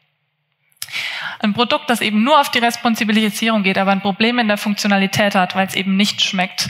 Ein 1.39 1.55
Produkt, 1.55 1.89
das 1.91 2.01
eben 2.01 2.25
nur 2.25 2.41
auf 2.41 2.51
die 2.51 2.59
Responsibilisierung 2.59 3.63
geht, 3.63 3.79
aber 3.79 3.93
ein 3.93 4.01
Problem 4.01 4.39
in 4.39 4.49
der 4.49 4.59
Funktionalität 4.59 5.37
hat, 5.37 5.55
weil 5.55 5.67
es 5.67 5.77
eben 5.77 5.97
nicht 5.97 6.21
schmeckt. 6.21 6.69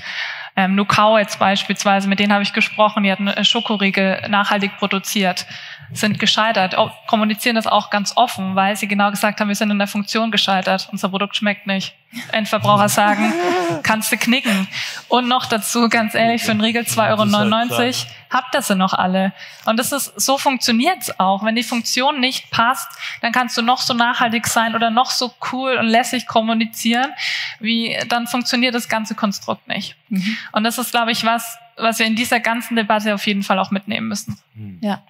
Ähm, 0.54 0.74
Nukau 0.74 1.16
jetzt 1.16 1.38
beispielsweise, 1.38 2.08
mit 2.08 2.18
denen 2.18 2.32
habe 2.32 2.42
ich 2.42 2.52
gesprochen, 2.52 3.04
die 3.04 3.10
hatten 3.10 3.44
Schokoriegel 3.44 4.28
nachhaltig 4.28 4.76
produziert, 4.76 5.46
sind 5.92 6.18
gescheitert, 6.18 6.76
kommunizieren 7.06 7.56
das 7.56 7.66
auch 7.66 7.90
ganz 7.90 8.16
offen, 8.16 8.56
weil 8.56 8.76
sie 8.76 8.88
genau 8.88 9.10
gesagt 9.10 9.40
haben, 9.40 9.48
wir 9.48 9.54
sind 9.54 9.70
in 9.70 9.78
der 9.78 9.88
Funktion 9.88 10.30
gescheitert, 10.30 10.88
unser 10.90 11.08
Produkt 11.08 11.36
schmeckt 11.36 11.66
nicht. 11.66 11.94
Endverbraucher 12.30 12.90
sagen, 12.90 13.32
kannst 13.82 14.12
du 14.12 14.18
knicken. 14.18 14.68
Und 15.08 15.28
noch 15.28 15.46
dazu, 15.46 15.88
ganz 15.88 16.14
ehrlich, 16.14 16.42
für 16.42 16.50
einen 16.50 16.60
Riegel 16.60 16.82
2,99 16.82 17.70
Euro 17.70 17.94
habt 18.30 18.54
ihr 18.54 18.62
sie 18.62 18.74
noch 18.74 18.92
alle. 18.92 19.32
Und 19.64 19.78
das 19.78 19.92
ist, 19.92 20.20
so 20.20 20.36
funktioniert's 20.36 21.18
auch. 21.18 21.42
Wenn 21.42 21.54
die 21.54 21.62
Funktion 21.62 22.20
nicht 22.20 22.50
passt, 22.50 22.90
dann 23.22 23.32
kannst 23.32 23.56
du 23.56 23.62
noch 23.62 23.80
so 23.80 23.94
nachhaltig 23.94 24.46
sein 24.46 24.74
oder 24.74 24.90
noch 24.90 25.10
so 25.10 25.32
cool 25.52 25.76
und 25.76 25.86
lässig 25.86 26.26
kommunizieren, 26.26 27.12
wie, 27.60 27.96
dann 28.08 28.26
funktioniert 28.26 28.74
das 28.74 28.88
ganze 28.88 29.14
Konstrukt 29.14 29.66
nicht. 29.68 29.96
Mhm. 30.08 30.36
Und 30.52 30.64
das 30.64 30.78
ist, 30.78 30.90
glaube 30.90 31.12
ich, 31.12 31.24
was, 31.24 31.58
was 31.76 31.98
wir 31.98 32.06
in 32.06 32.16
dieser 32.16 32.40
ganzen 32.40 32.76
Debatte 32.76 33.14
auf 33.14 33.26
jeden 33.26 33.42
Fall 33.42 33.58
auch 33.58 33.70
mitnehmen 33.70 34.08
müssen. 34.08 34.38
Ja. 34.80 35.02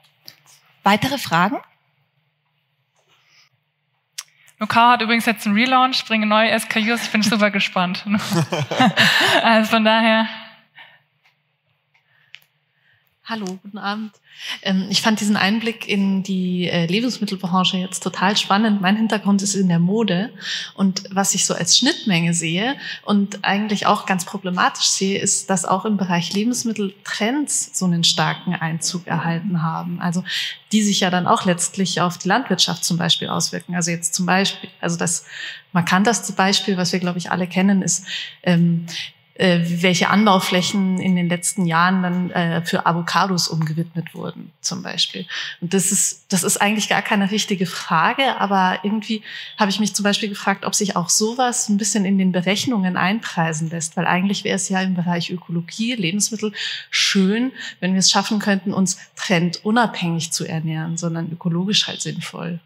Weitere 0.82 1.18
Fragen? 1.18 1.58
Nukao 4.58 4.90
hat 4.90 5.02
übrigens 5.02 5.26
jetzt 5.26 5.46
einen 5.46 5.56
Relaunch, 5.56 6.04
bringe 6.06 6.26
neue 6.26 6.58
SKUs. 6.58 7.02
Ich 7.02 7.10
bin 7.10 7.22
super 7.22 7.50
gespannt. 7.50 8.04
also 9.42 9.70
von 9.70 9.84
daher. 9.84 10.28
Hallo, 13.24 13.46
guten 13.62 13.78
Abend. 13.78 14.10
Ähm, 14.62 14.88
ich 14.90 15.00
fand 15.00 15.20
diesen 15.20 15.36
Einblick 15.36 15.88
in 15.88 16.24
die 16.24 16.66
äh, 16.66 16.86
Lebensmittelbranche 16.86 17.76
jetzt 17.76 18.02
total 18.02 18.36
spannend. 18.36 18.80
Mein 18.80 18.96
Hintergrund 18.96 19.42
ist 19.42 19.54
in 19.54 19.68
der 19.68 19.78
Mode 19.78 20.32
und 20.74 21.04
was 21.08 21.32
ich 21.32 21.46
so 21.46 21.54
als 21.54 21.78
Schnittmenge 21.78 22.34
sehe 22.34 22.74
und 23.04 23.44
eigentlich 23.44 23.86
auch 23.86 24.06
ganz 24.06 24.24
problematisch 24.24 24.86
sehe, 24.86 25.20
ist, 25.20 25.50
dass 25.50 25.64
auch 25.64 25.84
im 25.84 25.98
Bereich 25.98 26.32
Lebensmitteltrends 26.32 27.78
so 27.78 27.84
einen 27.84 28.02
starken 28.02 28.54
Einzug 28.54 29.06
erhalten 29.06 29.62
haben. 29.62 30.00
Also 30.00 30.24
die 30.72 30.82
sich 30.82 30.98
ja 30.98 31.10
dann 31.10 31.28
auch 31.28 31.44
letztlich 31.44 32.00
auf 32.00 32.18
die 32.18 32.26
Landwirtschaft 32.26 32.84
zum 32.84 32.96
Beispiel 32.96 33.28
auswirken. 33.28 33.76
Also 33.76 33.92
jetzt 33.92 34.14
zum 34.14 34.26
Beispiel, 34.26 34.68
also 34.80 34.98
das 34.98 35.26
markanteste 35.70 36.32
Beispiel, 36.32 36.76
was 36.76 36.92
wir 36.92 36.98
glaube 36.98 37.18
ich 37.18 37.30
alle 37.30 37.46
kennen, 37.46 37.82
ist 37.82 38.04
ähm, 38.42 38.86
äh, 39.34 39.60
welche 39.64 40.10
Anbauflächen 40.10 41.00
in 41.00 41.16
den 41.16 41.28
letzten 41.28 41.64
Jahren 41.64 42.02
dann 42.02 42.30
äh, 42.30 42.62
für 42.64 42.84
Avocados 42.84 43.48
umgewidmet 43.48 44.14
wurden, 44.14 44.52
zum 44.60 44.82
Beispiel. 44.82 45.26
Und 45.60 45.72
das 45.72 45.90
ist, 45.90 46.26
das 46.28 46.42
ist 46.42 46.58
eigentlich 46.58 46.88
gar 46.88 47.00
keine 47.00 47.30
richtige 47.30 47.64
Frage, 47.64 48.38
aber 48.38 48.80
irgendwie 48.82 49.22
habe 49.58 49.70
ich 49.70 49.80
mich 49.80 49.94
zum 49.94 50.02
Beispiel 50.02 50.28
gefragt, 50.28 50.66
ob 50.66 50.74
sich 50.74 50.96
auch 50.96 51.08
sowas 51.08 51.70
ein 51.70 51.78
bisschen 51.78 52.04
in 52.04 52.18
den 52.18 52.30
Berechnungen 52.30 52.98
einpreisen 52.98 53.70
lässt, 53.70 53.96
weil 53.96 54.06
eigentlich 54.06 54.44
wäre 54.44 54.56
es 54.56 54.68
ja 54.68 54.82
im 54.82 54.94
Bereich 54.94 55.30
Ökologie, 55.30 55.94
Lebensmittel 55.94 56.52
schön, 56.90 57.52
wenn 57.80 57.94
wir 57.94 58.00
es 58.00 58.10
schaffen 58.10 58.38
könnten, 58.38 58.74
uns 58.74 58.98
trendunabhängig 59.16 60.32
zu 60.32 60.44
ernähren, 60.44 60.98
sondern 60.98 61.32
ökologisch 61.32 61.86
halt 61.86 62.02
sinnvoll. 62.02 62.60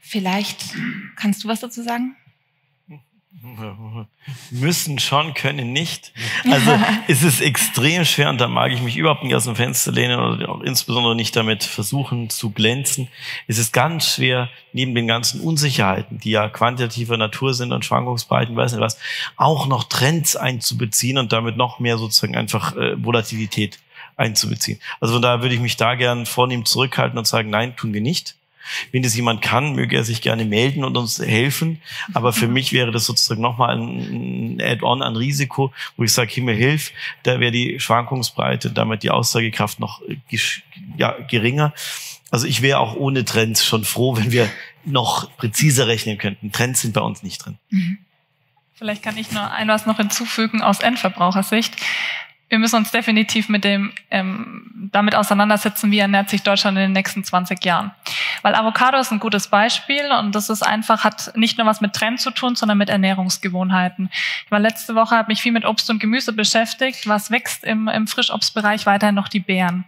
Vielleicht 0.00 0.62
kannst 1.16 1.42
du 1.42 1.48
was 1.48 1.58
dazu 1.58 1.82
sagen? 1.82 2.14
Müssen 4.50 4.98
schon, 4.98 5.34
können 5.34 5.72
nicht. 5.72 6.12
Also 6.50 6.78
es 7.08 7.22
ist 7.22 7.40
extrem 7.40 8.04
schwer 8.04 8.30
und 8.30 8.40
da 8.40 8.48
mag 8.48 8.72
ich 8.72 8.80
mich 8.80 8.96
überhaupt 8.96 9.22
nicht 9.22 9.34
aus 9.34 9.44
dem 9.44 9.56
Fenster 9.56 9.92
lehnen 9.92 10.18
oder 10.18 10.48
auch 10.48 10.60
insbesondere 10.60 11.14
nicht 11.14 11.34
damit 11.36 11.64
versuchen 11.64 12.30
zu 12.30 12.50
glänzen. 12.50 13.08
Es 13.46 13.58
ist 13.58 13.72
ganz 13.72 14.14
schwer, 14.14 14.48
neben 14.72 14.94
den 14.94 15.06
ganzen 15.06 15.40
Unsicherheiten, 15.40 16.18
die 16.18 16.30
ja 16.30 16.48
quantitativer 16.48 17.16
Natur 17.16 17.54
sind 17.54 17.72
und 17.72 17.84
Schwankungsbreiten, 17.84 18.56
weiß 18.56 18.72
nicht 18.72 18.80
was, 18.80 18.98
auch 19.36 19.66
noch 19.66 19.84
Trends 19.84 20.36
einzubeziehen 20.36 21.18
und 21.18 21.32
damit 21.32 21.56
noch 21.56 21.80
mehr 21.80 21.98
sozusagen 21.98 22.36
einfach 22.36 22.76
äh, 22.76 23.02
Volatilität 23.02 23.78
einzubeziehen. 24.16 24.80
Also 25.00 25.14
von 25.14 25.22
daher 25.22 25.42
würde 25.42 25.54
ich 25.54 25.60
mich 25.60 25.76
da 25.76 25.96
gern 25.96 26.24
vornehm 26.26 26.64
zurückhalten 26.64 27.18
und 27.18 27.26
sagen, 27.26 27.50
nein, 27.50 27.76
tun 27.76 27.92
wir 27.92 28.00
nicht. 28.00 28.36
Wenn 28.92 29.02
das 29.02 29.14
jemand 29.14 29.42
kann, 29.42 29.74
möge 29.74 29.96
er 29.96 30.04
sich 30.04 30.22
gerne 30.22 30.44
melden 30.44 30.84
und 30.84 30.96
uns 30.96 31.18
helfen. 31.18 31.80
Aber 32.12 32.32
für 32.32 32.48
mich 32.54 32.72
wäre 32.72 32.92
das 32.92 33.06
sozusagen 33.06 33.40
nochmal 33.40 33.76
ein 33.76 34.60
Add-on 34.60 35.02
an 35.02 35.16
Risiko, 35.16 35.72
wo 35.96 36.04
ich 36.04 36.12
sage, 36.12 36.30
Himmel 36.32 36.56
hilf, 36.56 36.92
da 37.22 37.40
wäre 37.40 37.52
die 37.52 37.80
Schwankungsbreite, 37.80 38.70
damit 38.70 39.02
die 39.02 39.10
Aussagekraft 39.10 39.80
noch 39.80 40.02
ja, 40.96 41.16
geringer. 41.28 41.72
Also 42.30 42.46
ich 42.46 42.62
wäre 42.62 42.80
auch 42.80 42.96
ohne 42.96 43.24
Trends 43.24 43.64
schon 43.64 43.84
froh, 43.84 44.16
wenn 44.16 44.32
wir 44.32 44.50
noch 44.84 45.36
präziser 45.36 45.86
rechnen 45.86 46.18
könnten. 46.18 46.52
Trends 46.52 46.80
sind 46.80 46.94
bei 46.94 47.00
uns 47.00 47.22
nicht 47.22 47.44
drin. 47.44 47.58
Mhm. 47.70 47.98
Vielleicht 48.76 49.02
kann 49.02 49.16
ich 49.16 49.30
nur 49.30 49.50
ein 49.52 49.68
was 49.68 49.86
noch 49.86 49.98
hinzufügen 49.98 50.60
aus 50.60 50.80
Endverbrauchersicht 50.80 51.76
wir 52.48 52.58
müssen 52.58 52.76
uns 52.76 52.90
definitiv 52.90 53.48
mit 53.48 53.64
dem 53.64 53.92
ähm, 54.10 54.90
damit 54.92 55.14
auseinandersetzen, 55.14 55.90
wie 55.90 55.98
ernährt 55.98 56.28
sich 56.28 56.42
Deutschland 56.42 56.76
in 56.76 56.82
den 56.82 56.92
nächsten 56.92 57.24
20 57.24 57.64
Jahren. 57.64 57.92
Weil 58.42 58.54
Avocado 58.54 58.98
ist 58.98 59.10
ein 59.10 59.18
gutes 59.18 59.48
Beispiel 59.48 60.12
und 60.20 60.34
das 60.34 60.50
ist 60.50 60.62
einfach, 60.62 61.04
hat 61.04 61.32
nicht 61.36 61.58
nur 61.58 61.66
was 61.66 61.80
mit 61.80 61.94
Trend 61.94 62.20
zu 62.20 62.30
tun, 62.30 62.54
sondern 62.54 62.78
mit 62.78 62.90
Ernährungsgewohnheiten. 62.90 64.10
Ich 64.44 64.50
war 64.50 64.60
letzte 64.60 64.94
Woche, 64.94 65.16
habe 65.16 65.28
mich 65.28 65.42
viel 65.42 65.52
mit 65.52 65.64
Obst 65.64 65.90
und 65.90 65.98
Gemüse 65.98 66.32
beschäftigt. 66.32 67.08
Was 67.08 67.30
wächst 67.30 67.64
im, 67.64 67.88
im 67.88 68.06
Frischobstbereich? 68.06 68.86
Weiterhin 68.86 69.14
noch 69.14 69.28
die 69.28 69.40
Beeren. 69.40 69.84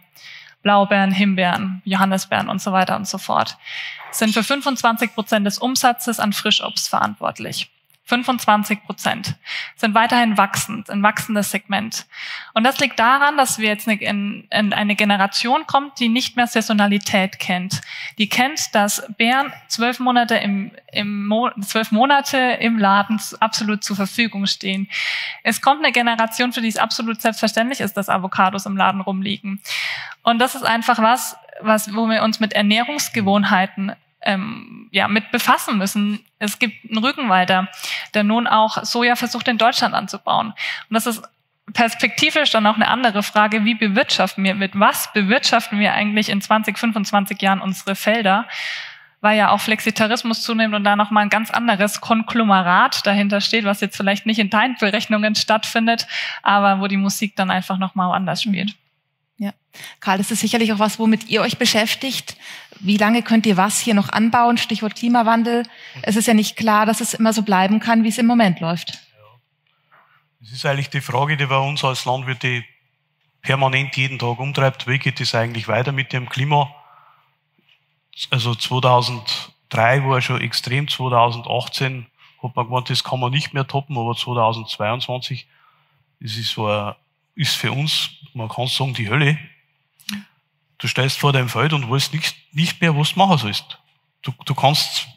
Blaubeeren, 0.63 1.11
Himbeeren, 1.11 1.81
Johannisbeeren 1.85 2.49
und 2.49 2.61
so 2.61 2.71
weiter 2.71 2.97
und 2.97 3.07
so 3.07 3.17
fort. 3.17 3.57
Sind 4.11 4.33
für 4.33 4.43
25 4.43 5.13
Prozent 5.13 5.45
des 5.45 5.59
Umsatzes 5.59 6.19
an 6.19 6.33
Frischobst 6.33 6.89
verantwortlich. 6.89 7.69
25 8.07 8.83
Prozent 8.83 9.35
sind 9.75 9.93
weiterhin 9.93 10.37
wachsend, 10.37 10.89
ein 10.89 11.03
wachsendes 11.03 11.51
Segment. 11.51 12.05
Und 12.53 12.63
das 12.63 12.79
liegt 12.79 12.97
daran, 12.99 13.35
dass 13.35 13.59
wir 13.59 13.67
jetzt 13.67 13.85
in, 13.85 14.47
in 14.49 14.73
eine 14.73 14.95
Generation 14.95 15.67
kommt, 15.67 15.99
die 15.99 16.07
nicht 16.07 16.37
mehr 16.37 16.47
Saisonalität 16.47 17.37
kennt. 17.37 17.81
Die 18.17 18.29
kennt, 18.29 18.73
dass 18.73 19.03
Beeren 19.17 19.51
zwölf 19.67 19.99
Monate 19.99 20.35
im, 20.35 20.71
im 20.93 21.33
zwölf 21.61 21.91
Monate 21.91 22.37
im 22.37 22.79
Laden 22.79 23.19
absolut 23.41 23.83
zur 23.83 23.97
Verfügung 23.97 24.45
stehen. 24.45 24.87
Es 25.43 25.61
kommt 25.61 25.83
eine 25.83 25.91
Generation, 25.91 26.53
für 26.53 26.61
die 26.61 26.69
es 26.69 26.77
absolut 26.77 27.19
selbstverständlich 27.21 27.81
ist, 27.81 27.97
dass 27.97 28.07
Avocados 28.07 28.65
im 28.65 28.77
Laden 28.77 29.01
rumliegen. 29.01 29.61
Und 30.23 30.39
das 30.39 30.55
ist 30.55 30.63
einfach 30.63 30.99
was, 30.99 31.35
was, 31.59 31.93
wo 31.93 32.07
wir 32.07 32.23
uns 32.23 32.39
mit 32.39 32.53
Ernährungsgewohnheiten 32.53 33.91
ähm, 34.21 34.89
ja, 34.91 35.07
mit 35.07 35.31
befassen 35.31 35.77
müssen. 35.77 36.19
Es 36.39 36.59
gibt 36.59 36.89
einen 36.89 37.03
Rückenwalder, 37.03 37.67
der 38.13 38.23
nun 38.23 38.47
auch 38.47 38.83
Soja 38.83 39.15
versucht 39.15 39.47
in 39.47 39.57
Deutschland 39.57 39.93
anzubauen. 39.93 40.47
Und 40.47 40.93
das 40.93 41.07
ist 41.07 41.23
perspektivisch 41.73 42.51
dann 42.51 42.65
auch 42.65 42.75
eine 42.75 42.87
andere 42.87 43.23
Frage, 43.23 43.65
wie 43.65 43.75
bewirtschaften 43.75 44.43
wir, 44.43 44.55
mit 44.55 44.79
was 44.79 45.11
bewirtschaften 45.13 45.79
wir 45.79 45.93
eigentlich 45.93 46.29
in 46.29 46.41
20, 46.41 46.77
25 46.77 47.41
Jahren 47.41 47.61
unsere 47.61 47.95
Felder? 47.95 48.47
Weil 49.19 49.37
ja 49.37 49.49
auch 49.49 49.59
Flexitarismus 49.59 50.43
zunimmt 50.43 50.75
und 50.75 50.83
da 50.83 50.95
nochmal 50.95 51.23
ein 51.23 51.29
ganz 51.29 51.49
anderes 51.49 52.01
Konglomerat 52.01 53.05
dahinter 53.05 53.41
steht, 53.41 53.65
was 53.65 53.81
jetzt 53.81 53.97
vielleicht 53.97 54.27
nicht 54.27 54.39
in 54.39 54.51
deinen 54.51 54.75
Berechnungen 54.75 55.33
stattfindet, 55.33 56.07
aber 56.43 56.79
wo 56.81 56.87
die 56.87 56.97
Musik 56.97 57.35
dann 57.35 57.49
einfach 57.49 57.77
nochmal 57.77 58.15
anders 58.15 58.43
spielt. 58.43 58.75
Ja, 59.39 59.53
Karl, 59.99 60.17
das 60.17 60.31
ist 60.31 60.39
sicherlich 60.39 60.73
auch 60.73 60.79
was, 60.79 60.97
womit 60.97 61.29
ihr 61.29 61.41
euch 61.41 61.57
beschäftigt. 61.57 62.37
Wie 62.79 62.97
lange 62.97 63.21
könnt 63.21 63.45
ihr 63.45 63.55
was 63.57 63.79
hier 63.79 63.93
noch 63.93 64.09
anbauen? 64.09 64.57
Stichwort 64.57 64.95
Klimawandel. 64.95 65.63
Es 66.01 66.15
ist 66.15 66.27
ja 66.27 66.33
nicht 66.33 66.57
klar, 66.57 66.85
dass 66.87 67.01
es 67.01 67.13
immer 67.13 67.33
so 67.33 67.43
bleiben 67.43 67.79
kann, 67.79 68.03
wie 68.03 68.09
es 68.09 68.17
im 68.17 68.25
Moment 68.25 68.59
läuft. 68.59 68.93
Ja. 68.93 69.39
Das 70.41 70.51
ist 70.51 70.65
eigentlich 70.65 70.89
die 70.89 71.01
Frage, 71.01 71.37
die 71.37 71.45
bei 71.45 71.57
uns 71.57 71.83
als 71.83 72.05
Landwirte 72.05 72.63
permanent 73.41 73.95
jeden 73.95 74.17
Tag 74.17 74.39
umtreibt. 74.39 74.87
Wie 74.87 74.97
geht 74.97 75.21
es 75.21 75.35
eigentlich 75.35 75.67
weiter 75.67 75.91
mit 75.91 76.13
dem 76.13 76.29
Klima? 76.29 76.73
Also 78.31 78.55
2003 78.55 80.03
war 80.03 80.21
schon 80.21 80.41
extrem, 80.41 80.87
2018 80.87 82.07
hat 82.41 82.55
man 82.55 82.65
gemeint, 82.65 82.89
das 82.89 83.03
kann 83.03 83.19
man 83.19 83.31
nicht 83.31 83.53
mehr 83.53 83.67
toppen, 83.67 83.97
aber 83.97 84.15
2022 84.15 85.47
das 86.19 86.35
ist, 86.35 86.49
so 86.49 86.67
ist 87.37 87.55
für 87.55 87.71
uns 87.71 88.17
man 88.37 88.49
kann 88.49 88.67
sagen, 88.67 88.93
die 88.93 89.09
Hölle. 89.09 89.37
Du 90.77 90.87
stehst 90.87 91.17
vor 91.17 91.33
deinem 91.33 91.49
Feld 91.49 91.73
und 91.73 91.89
weißt 91.89 92.13
nicht, 92.13 92.35
nicht 92.53 92.79
mehr, 92.79 92.95
was 92.95 93.13
du 93.13 93.19
machen 93.19 93.37
sollst. 93.39 93.79
Du, 94.21 94.31
du 94.45 94.53
kannst, 94.53 95.07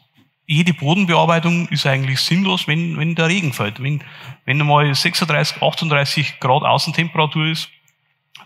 jede 0.47 0.73
Bodenbearbeitung 0.73 1.67
ist 1.69 1.85
eigentlich 1.85 2.19
sinnlos, 2.19 2.67
wenn, 2.67 2.97
wenn 2.97 3.15
der 3.15 3.27
Regen 3.27 3.53
fällt. 3.53 3.81
Wenn, 3.81 4.03
wenn 4.45 4.59
einmal 4.59 4.93
36, 4.93 5.61
38 5.61 6.39
Grad 6.39 6.63
Außentemperatur 6.63 7.45
ist, 7.45 7.69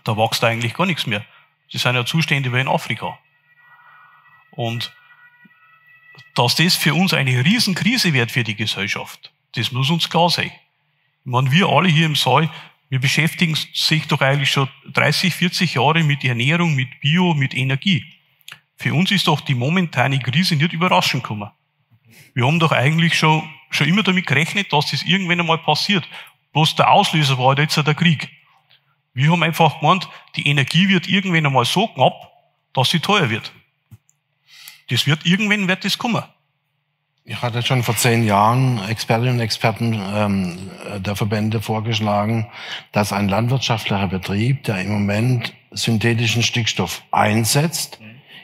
da 0.04 0.16
wächst 0.16 0.44
eigentlich 0.44 0.74
gar 0.74 0.86
nichts 0.86 1.06
mehr. 1.06 1.24
Das 1.72 1.82
sind 1.82 1.96
ja 1.96 2.04
Zustände 2.04 2.52
wie 2.52 2.60
in 2.60 2.68
Afrika. 2.68 3.18
Und 4.50 4.92
dass 6.34 6.54
das 6.54 6.76
für 6.76 6.94
uns 6.94 7.14
eine 7.14 7.44
Riesenkrise 7.44 8.12
wird 8.12 8.30
für 8.30 8.44
die 8.44 8.54
Gesellschaft, 8.54 9.32
das 9.54 9.72
muss 9.72 9.88
uns 9.88 10.10
klar 10.10 10.28
sein. 10.28 10.50
Ich 11.24 11.32
meine, 11.32 11.50
wir 11.50 11.66
alle 11.66 11.88
hier 11.88 12.06
im 12.06 12.14
Saal, 12.14 12.50
wir 12.88 13.00
beschäftigen 13.00 13.56
sich 13.72 14.06
doch 14.06 14.20
eigentlich 14.20 14.50
schon 14.50 14.68
30, 14.92 15.34
40 15.34 15.74
Jahre 15.74 16.02
mit 16.04 16.24
Ernährung, 16.24 16.74
mit 16.74 17.00
Bio, 17.00 17.34
mit 17.34 17.54
Energie. 17.54 18.04
Für 18.76 18.94
uns 18.94 19.10
ist 19.10 19.26
doch 19.26 19.40
die 19.40 19.54
momentane 19.54 20.18
Krise 20.18 20.54
nicht 20.54 20.72
überraschend 20.72 21.22
gekommen. 21.22 21.50
Wir 22.34 22.46
haben 22.46 22.60
doch 22.60 22.72
eigentlich 22.72 23.18
schon, 23.18 23.48
schon 23.70 23.88
immer 23.88 24.02
damit 24.02 24.26
gerechnet, 24.26 24.72
dass 24.72 24.90
das 24.90 25.02
irgendwann 25.02 25.40
einmal 25.40 25.58
passiert. 25.58 26.06
Bloß 26.52 26.76
der 26.76 26.90
Auslöser 26.90 27.38
war 27.38 27.48
halt 27.48 27.58
jetzt 27.58 27.76
der 27.76 27.94
Krieg. 27.94 28.28
Wir 29.14 29.32
haben 29.32 29.42
einfach 29.42 29.80
gemeint, 29.80 30.08
die 30.36 30.46
Energie 30.46 30.88
wird 30.88 31.08
irgendwann 31.08 31.46
einmal 31.46 31.64
so 31.64 31.88
knapp, 31.88 32.30
dass 32.74 32.90
sie 32.90 33.00
teuer 33.00 33.30
wird. 33.30 33.52
Das 34.90 35.06
wird, 35.06 35.24
irgendwann 35.24 35.66
wird 35.66 35.84
das 35.84 35.98
kommen. 35.98 36.22
Ich 37.28 37.42
hatte 37.42 37.60
schon 37.60 37.82
vor 37.82 37.96
zehn 37.96 38.24
Jahren 38.24 38.80
Expertinnen 38.88 39.34
und 39.34 39.40
Experten 39.40 40.00
ähm, 40.14 40.70
der 40.98 41.16
Verbände 41.16 41.60
vorgeschlagen, 41.60 42.46
dass 42.92 43.12
ein 43.12 43.28
landwirtschaftlicher 43.28 44.06
Betrieb, 44.06 44.62
der 44.62 44.80
im 44.80 44.92
Moment 44.92 45.52
synthetischen 45.72 46.44
Stickstoff 46.44 47.02
einsetzt, 47.10 47.98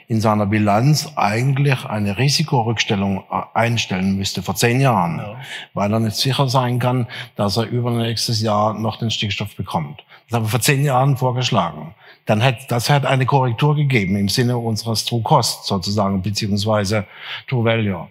in 0.09 0.19
seiner 0.19 0.45
Bilanz 0.45 1.13
eigentlich 1.15 1.85
eine 1.85 2.17
Risikorückstellung 2.17 3.23
einstellen 3.53 4.17
müsste 4.17 4.43
vor 4.43 4.55
zehn 4.55 4.81
Jahren, 4.81 5.17
ja. 5.17 5.35
weil 5.73 5.93
er 5.93 6.01
nicht 6.01 6.17
sicher 6.17 6.49
sein 6.49 6.77
kann, 6.79 7.07
dass 7.37 7.55
er 7.55 7.63
übernächstes 7.63 8.41
Jahr 8.41 8.73
noch 8.73 8.97
den 8.97 9.11
Stickstoff 9.11 9.55
bekommt. 9.55 10.03
Das 10.27 10.35
haben 10.35 10.45
wir 10.45 10.49
vor 10.49 10.59
zehn 10.59 10.83
Jahren 10.83 11.15
vorgeschlagen. 11.15 11.95
Dann 12.25 12.41
hätte 12.41 12.65
das 12.67 12.89
hat 12.89 13.05
eine 13.05 13.25
Korrektur 13.25 13.77
gegeben 13.77 14.17
im 14.17 14.27
Sinne 14.27 14.57
unseres 14.57 15.05
True 15.05 15.21
Cost 15.21 15.67
sozusagen 15.67 16.21
beziehungsweise 16.21 17.05
True 17.47 17.63
Value. 17.63 18.09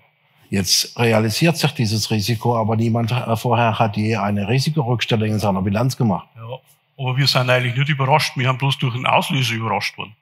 Jetzt 0.53 0.99
realisiert 0.99 1.57
sich 1.57 1.73
dieses 1.73 2.11
Risiko, 2.11 2.59
aber 2.59 2.77
niemand 2.77 3.11
vorher 3.37 3.79
hat 3.79 3.97
je 3.97 4.17
eine 4.17 4.47
Risikorückstellung 4.49 5.31
in 5.31 5.39
seiner 5.39 5.63
Bilanz 5.63 5.97
gemacht. 5.97 6.29
Ja, 6.37 6.43
aber 6.99 7.17
wir 7.17 7.27
sind 7.27 7.49
eigentlich 7.49 7.75
nicht 7.75 7.89
überrascht. 7.89 8.37
Wir 8.37 8.49
haben 8.49 8.59
bloß 8.59 8.77
durch 8.77 8.93
den 8.93 9.07
Auslöser 9.07 9.55
überrascht 9.55 9.97
worden. 9.97 10.15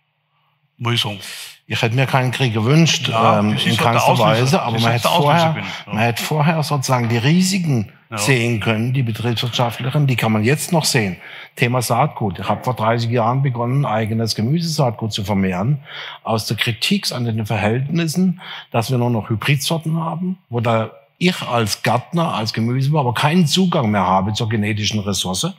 Muss 0.78 0.94
ich 0.94 1.00
sagen. 1.00 1.18
Ich 1.66 1.82
hätte 1.82 1.96
mir 1.96 2.06
keinen 2.06 2.30
Krieg 2.30 2.54
gewünscht, 2.54 3.08
ja, 3.08 3.40
ähm, 3.40 3.54
in 3.54 3.58
halt 3.58 3.78
keinster 3.78 4.18
Weise, 4.20 4.62
aber 4.62 4.78
man 4.78 4.92
hätte, 4.92 5.08
vorher, 5.08 5.56
ja. 5.56 5.92
man 5.92 5.98
hätte 5.98 6.22
vorher 6.22 6.62
sozusagen 6.62 7.08
die 7.08 7.18
Risiken 7.18 7.92
sehen 8.16 8.58
können, 8.58 8.92
die 8.92 9.04
betriebswirtschaftlichen, 9.04 10.08
die 10.08 10.16
kann 10.16 10.32
man 10.32 10.42
jetzt 10.42 10.72
noch 10.72 10.84
sehen. 10.84 11.16
Thema 11.54 11.80
Saatgut. 11.80 12.40
Ich 12.40 12.48
habe 12.48 12.64
vor 12.64 12.74
30 12.74 13.08
Jahren 13.10 13.42
begonnen, 13.42 13.84
eigenes 13.86 14.34
Gemüsesaatgut 14.34 15.12
zu 15.12 15.22
vermehren. 15.22 15.78
Aus 16.24 16.46
der 16.46 16.56
Kritik 16.56 17.12
an 17.12 17.24
den 17.24 17.46
Verhältnissen, 17.46 18.40
dass 18.72 18.90
wir 18.90 18.98
nur 18.98 19.10
noch 19.10 19.30
Hybridsorten 19.30 19.96
haben, 20.00 20.38
wo 20.48 20.58
da 20.60 20.90
ich 21.18 21.40
als 21.42 21.82
Gärtner, 21.82 22.34
als 22.34 22.52
Gemüsebauer 22.52 23.14
keinen 23.14 23.46
Zugang 23.46 23.90
mehr 23.90 24.06
habe 24.06 24.32
zur 24.32 24.48
genetischen 24.48 25.00
Ressource. 25.00 25.52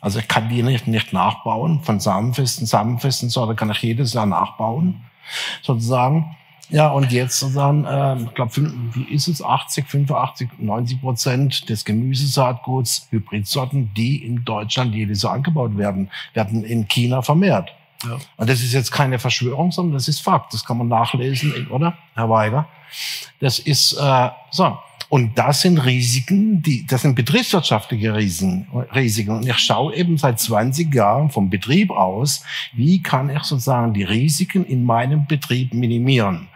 Also 0.00 0.18
ich 0.18 0.28
kann 0.28 0.50
die 0.50 0.62
nicht, 0.62 0.86
nicht 0.86 1.14
nachbauen. 1.14 1.80
Von 1.82 1.98
samenfesten, 1.98 2.66
samenfesten 2.66 3.30
Sorte 3.30 3.54
kann 3.54 3.70
ich 3.70 3.80
jedes 3.80 4.12
Jahr 4.12 4.26
nachbauen, 4.26 5.02
sozusagen. 5.62 6.36
Ja, 6.70 6.88
und 6.88 7.12
jetzt 7.12 7.38
sozusagen, 7.38 7.84
äh, 7.84 8.16
ich 8.22 8.34
glaube, 8.34 8.52
wie 8.94 9.14
ist 9.14 9.28
es, 9.28 9.42
80, 9.42 9.86
85, 9.86 10.48
90 10.58 11.00
Prozent 11.00 11.68
des 11.68 11.84
Gemüsesaatguts, 11.84 13.08
Hybridsorten, 13.10 13.92
die 13.94 14.24
in 14.24 14.44
Deutschland 14.44 14.94
jedes 14.94 15.22
Jahr 15.22 15.34
angebaut 15.34 15.76
werden, 15.76 16.10
werden 16.32 16.64
in 16.64 16.88
China 16.88 17.22
vermehrt. 17.22 17.70
Ja. 18.04 18.18
Und 18.36 18.50
das 18.50 18.62
ist 18.62 18.72
jetzt 18.72 18.90
keine 18.90 19.18
Verschwörung, 19.18 19.72
sondern 19.72 19.94
das 19.94 20.08
ist 20.08 20.20
Fakt. 20.20 20.52
Das 20.52 20.64
kann 20.64 20.78
man 20.78 20.88
nachlesen, 20.88 21.68
oder, 21.70 21.96
Herr 22.14 22.28
Weiger? 22.28 22.66
Das 23.40 23.58
ist 23.58 23.92
äh, 23.94 24.30
so. 24.50 24.78
Und 25.08 25.38
das 25.38 25.60
sind 25.60 25.78
Risiken, 25.78 26.62
die, 26.62 26.86
das 26.86 27.02
sind 27.02 27.14
betriebswirtschaftliche 27.14 28.14
Risiken. 28.14 28.66
Risiken. 28.94 29.36
Und 29.36 29.48
ich 29.48 29.58
schaue 29.58 29.94
eben 29.94 30.18
seit 30.18 30.40
20 30.40 30.94
Jahren 30.94 31.30
vom 31.30 31.50
Betrieb 31.50 31.90
aus, 31.90 32.44
wie 32.72 33.02
kann 33.02 33.30
ich 33.30 33.42
sozusagen 33.42 33.94
die 33.94 34.02
Risiken 34.02 34.64
in 34.64 34.84
meinem 34.84 35.26
Betrieb 35.26 35.74
minimieren. 35.74 36.48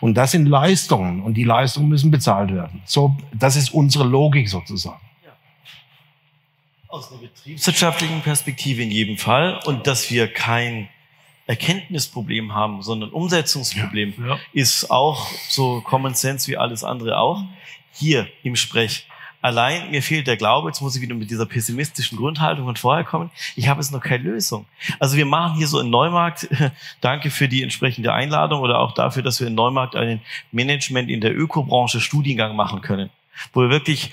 Und 0.00 0.14
das 0.14 0.32
sind 0.32 0.46
Leistungen 0.46 1.22
und 1.22 1.34
die 1.34 1.44
Leistungen 1.44 1.88
müssen 1.88 2.10
bezahlt 2.10 2.52
werden. 2.52 2.82
So, 2.84 3.16
das 3.32 3.56
ist 3.56 3.72
unsere 3.72 4.04
Logik 4.04 4.48
sozusagen. 4.48 5.00
Aus 6.88 7.12
einer 7.12 7.20
betriebswirtschaftlichen 7.20 8.20
Perspektive 8.22 8.82
in 8.82 8.90
jedem 8.90 9.16
Fall 9.16 9.60
und 9.64 9.86
dass 9.86 10.10
wir 10.10 10.32
kein 10.32 10.88
Erkenntnisproblem 11.46 12.54
haben, 12.54 12.82
sondern 12.82 13.10
Umsetzungsproblem, 13.10 14.14
ja, 14.18 14.26
ja. 14.26 14.38
ist 14.52 14.90
auch 14.90 15.28
so 15.48 15.80
Common 15.82 16.14
Sense 16.14 16.48
wie 16.50 16.56
alles 16.56 16.82
andere 16.84 17.18
auch 17.18 17.44
hier 17.92 18.28
im 18.42 18.56
Sprech. 18.56 19.06
Allein 19.42 19.90
mir 19.90 20.02
fehlt 20.02 20.26
der 20.26 20.36
Glaube, 20.36 20.68
jetzt 20.68 20.82
muss 20.82 20.96
ich 20.96 21.02
wieder 21.02 21.14
mit 21.14 21.30
dieser 21.30 21.46
pessimistischen 21.46 22.18
Grundhaltung 22.18 22.66
von 22.66 22.76
vorher 22.76 23.04
kommen. 23.04 23.30
Ich 23.56 23.68
habe 23.68 23.80
jetzt 23.80 23.90
noch 23.90 24.02
keine 24.02 24.24
Lösung. 24.24 24.66
Also 24.98 25.16
wir 25.16 25.24
machen 25.24 25.56
hier 25.56 25.66
so 25.66 25.80
in 25.80 25.88
Neumarkt, 25.88 26.48
danke 27.00 27.30
für 27.30 27.48
die 27.48 27.62
entsprechende 27.62 28.12
Einladung 28.12 28.60
oder 28.60 28.78
auch 28.78 28.92
dafür, 28.92 29.22
dass 29.22 29.40
wir 29.40 29.46
in 29.46 29.54
Neumarkt 29.54 29.96
einen 29.96 30.20
Management 30.52 31.08
in 31.08 31.22
der 31.22 31.34
Ökobranche 31.34 32.00
Studiengang 32.00 32.54
machen 32.54 32.82
können, 32.82 33.08
wo 33.54 33.62
wir 33.62 33.70
wirklich 33.70 34.12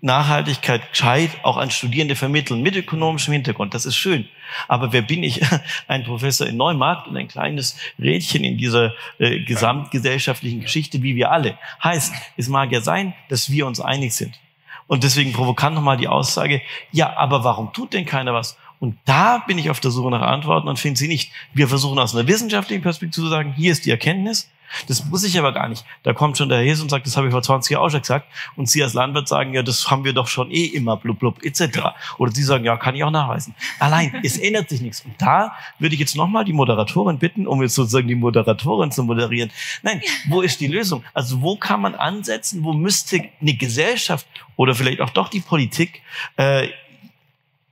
Nachhaltigkeit 0.00 0.90
gescheit 0.90 1.30
auch 1.42 1.56
an 1.56 1.70
Studierende 1.70 2.16
vermitteln 2.16 2.62
mit 2.62 2.76
ökonomischem 2.76 3.32
Hintergrund. 3.32 3.74
Das 3.74 3.86
ist 3.86 3.96
schön. 3.96 4.28
Aber 4.68 4.92
wer 4.92 5.02
bin 5.02 5.22
ich? 5.22 5.40
Ein 5.88 6.04
Professor 6.04 6.46
in 6.46 6.56
Neumarkt 6.56 7.08
und 7.08 7.16
ein 7.16 7.28
kleines 7.28 7.76
Rädchen 7.98 8.44
in 8.44 8.58
dieser 8.58 8.94
äh, 9.18 9.40
gesamtgesellschaftlichen 9.40 10.60
Geschichte, 10.60 11.02
wie 11.02 11.16
wir 11.16 11.32
alle. 11.32 11.58
Heißt, 11.82 12.14
es 12.36 12.48
mag 12.48 12.70
ja 12.72 12.80
sein, 12.80 13.14
dass 13.28 13.50
wir 13.50 13.66
uns 13.66 13.80
einig 13.80 14.14
sind. 14.14 14.38
Und 14.86 15.02
deswegen 15.02 15.32
provokant 15.32 15.74
nochmal 15.74 15.96
die 15.96 16.08
Aussage, 16.08 16.62
ja, 16.92 17.16
aber 17.16 17.42
warum 17.42 17.72
tut 17.72 17.92
denn 17.92 18.06
keiner 18.06 18.34
was? 18.34 18.56
Und 18.78 18.98
da 19.04 19.38
bin 19.38 19.58
ich 19.58 19.70
auf 19.70 19.80
der 19.80 19.90
Suche 19.90 20.10
nach 20.10 20.22
Antworten 20.22 20.68
und 20.68 20.78
finde 20.78 20.98
sie 20.98 21.08
nicht. 21.08 21.32
Wir 21.54 21.66
versuchen 21.66 21.98
aus 21.98 22.14
einer 22.14 22.28
wissenschaftlichen 22.28 22.82
Perspektive 22.82 23.24
zu 23.24 23.28
sagen, 23.28 23.54
hier 23.56 23.72
ist 23.72 23.86
die 23.86 23.90
Erkenntnis, 23.90 24.50
das 24.88 25.04
muss 25.04 25.24
ich 25.24 25.38
aber 25.38 25.52
gar 25.52 25.68
nicht. 25.68 25.84
Da 26.02 26.12
kommt 26.12 26.38
schon 26.38 26.48
der 26.48 26.62
Hes 26.62 26.80
und 26.80 26.90
sagt, 26.90 27.06
das 27.06 27.16
habe 27.16 27.26
ich 27.26 27.32
vor 27.32 27.42
20 27.42 27.72
Jahren 27.72 27.84
auch 27.84 27.90
schon 27.90 28.00
gesagt. 28.00 28.26
Und 28.56 28.68
Sie 28.68 28.82
als 28.82 28.94
Landwirt 28.94 29.28
sagen, 29.28 29.54
ja, 29.54 29.62
das 29.62 29.90
haben 29.90 30.04
wir 30.04 30.12
doch 30.12 30.26
schon 30.28 30.50
eh 30.50 30.64
immer, 30.64 30.96
blub, 30.96 31.18
blub, 31.18 31.42
etc. 31.44 31.80
Oder 32.18 32.32
Sie 32.32 32.42
sagen, 32.42 32.64
ja, 32.64 32.76
kann 32.76 32.94
ich 32.94 33.04
auch 33.04 33.10
nachweisen. 33.10 33.54
Allein, 33.78 34.20
es 34.22 34.38
ändert 34.38 34.68
sich 34.68 34.80
nichts. 34.80 35.00
Und 35.02 35.14
da 35.18 35.56
würde 35.78 35.94
ich 35.94 36.00
jetzt 36.00 36.16
nochmal 36.16 36.44
die 36.44 36.52
Moderatorin 36.52 37.18
bitten, 37.18 37.46
um 37.46 37.62
jetzt 37.62 37.74
sozusagen 37.74 38.08
die 38.08 38.14
Moderatorin 38.14 38.90
zu 38.90 39.02
moderieren. 39.02 39.50
Nein, 39.82 40.00
wo 40.28 40.42
ist 40.42 40.60
die 40.60 40.66
Lösung? 40.66 41.04
Also 41.14 41.40
wo 41.42 41.56
kann 41.56 41.80
man 41.80 41.94
ansetzen? 41.94 42.64
Wo 42.64 42.72
müsste 42.72 43.28
eine 43.40 43.54
Gesellschaft 43.54 44.26
oder 44.56 44.74
vielleicht 44.74 45.00
auch 45.00 45.10
doch 45.10 45.28
die 45.28 45.40
Politik 45.40 46.02
äh, 46.36 46.68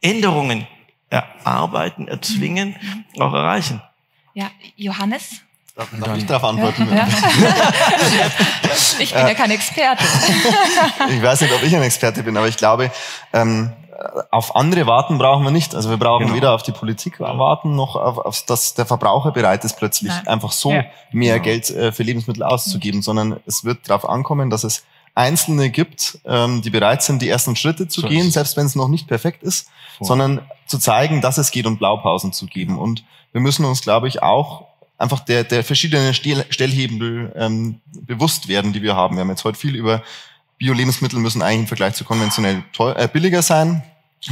Änderungen 0.00 0.66
erarbeiten, 1.10 2.08
erzwingen, 2.08 2.76
auch 3.18 3.32
erreichen? 3.32 3.80
Ja, 4.34 4.50
Johannes? 4.76 5.43
Darf, 5.74 5.88
darf 6.00 6.16
ich 6.16 6.26
darauf 6.26 6.44
antworten? 6.44 6.88
Ja. 6.94 7.08
ich 9.00 9.12
bin 9.12 9.26
ja 9.26 9.34
kein 9.34 9.50
Experte. 9.50 10.04
ich 11.10 11.20
weiß 11.20 11.40
nicht, 11.40 11.52
ob 11.52 11.64
ich 11.64 11.74
ein 11.74 11.82
Experte 11.82 12.22
bin, 12.22 12.36
aber 12.36 12.46
ich 12.46 12.56
glaube, 12.56 12.92
ähm, 13.32 13.72
auf 14.30 14.54
andere 14.54 14.86
warten 14.86 15.18
brauchen 15.18 15.42
wir 15.42 15.50
nicht. 15.50 15.74
Also 15.74 15.90
wir 15.90 15.96
brauchen 15.96 16.26
genau. 16.26 16.36
weder 16.36 16.52
auf 16.52 16.62
die 16.62 16.70
Politik 16.70 17.18
warten, 17.18 17.74
noch 17.74 17.96
auf, 17.96 18.18
auf 18.18 18.42
dass 18.42 18.74
der 18.74 18.86
Verbraucher 18.86 19.32
bereit 19.32 19.64
ist, 19.64 19.76
plötzlich 19.76 20.12
Nein. 20.12 20.28
einfach 20.28 20.52
so 20.52 20.72
ja. 20.72 20.84
mehr 21.10 21.34
genau. 21.34 21.44
Geld 21.44 21.70
äh, 21.70 21.90
für 21.90 22.04
Lebensmittel 22.04 22.44
auszugeben, 22.44 23.02
sondern 23.02 23.40
es 23.46 23.64
wird 23.64 23.88
darauf 23.88 24.08
ankommen, 24.08 24.50
dass 24.50 24.62
es 24.62 24.84
Einzelne 25.16 25.70
gibt, 25.70 26.18
ähm, 26.24 26.62
die 26.62 26.70
bereit 26.70 27.02
sind, 27.02 27.20
die 27.20 27.28
ersten 27.28 27.56
Schritte 27.56 27.88
zu 27.88 28.00
so 28.00 28.08
gehen, 28.08 28.30
selbst 28.30 28.56
wenn 28.56 28.66
es 28.66 28.76
noch 28.76 28.88
nicht 28.88 29.08
perfekt 29.08 29.42
ist, 29.42 29.68
Voll. 29.98 30.06
sondern 30.06 30.40
zu 30.66 30.78
zeigen, 30.78 31.20
dass 31.20 31.38
es 31.38 31.50
geht 31.50 31.66
und 31.66 31.78
Blaupausen 31.78 32.32
zu 32.32 32.46
geben. 32.46 32.78
Und 32.78 33.04
wir 33.32 33.40
müssen 33.40 33.64
uns, 33.64 33.82
glaube 33.82 34.08
ich, 34.08 34.22
auch 34.22 34.66
einfach 35.04 35.20
der, 35.20 35.44
der 35.44 35.62
verschiedenen 35.62 36.12
Stellhebel 36.14 37.32
ähm, 37.36 37.80
bewusst 38.02 38.48
werden, 38.48 38.72
die 38.72 38.82
wir 38.82 38.96
haben. 38.96 39.16
Wir 39.16 39.20
haben 39.20 39.30
jetzt 39.30 39.44
heute 39.44 39.58
viel 39.58 39.76
über 39.76 40.02
Bio-Lebensmittel 40.58 41.18
müssen 41.18 41.42
eigentlich 41.42 41.60
im 41.60 41.66
Vergleich 41.66 41.94
zu 41.94 42.04
konventionell 42.04 42.64
teuer, 42.72 42.96
äh, 42.96 43.08
billiger 43.08 43.42
sein. 43.42 43.82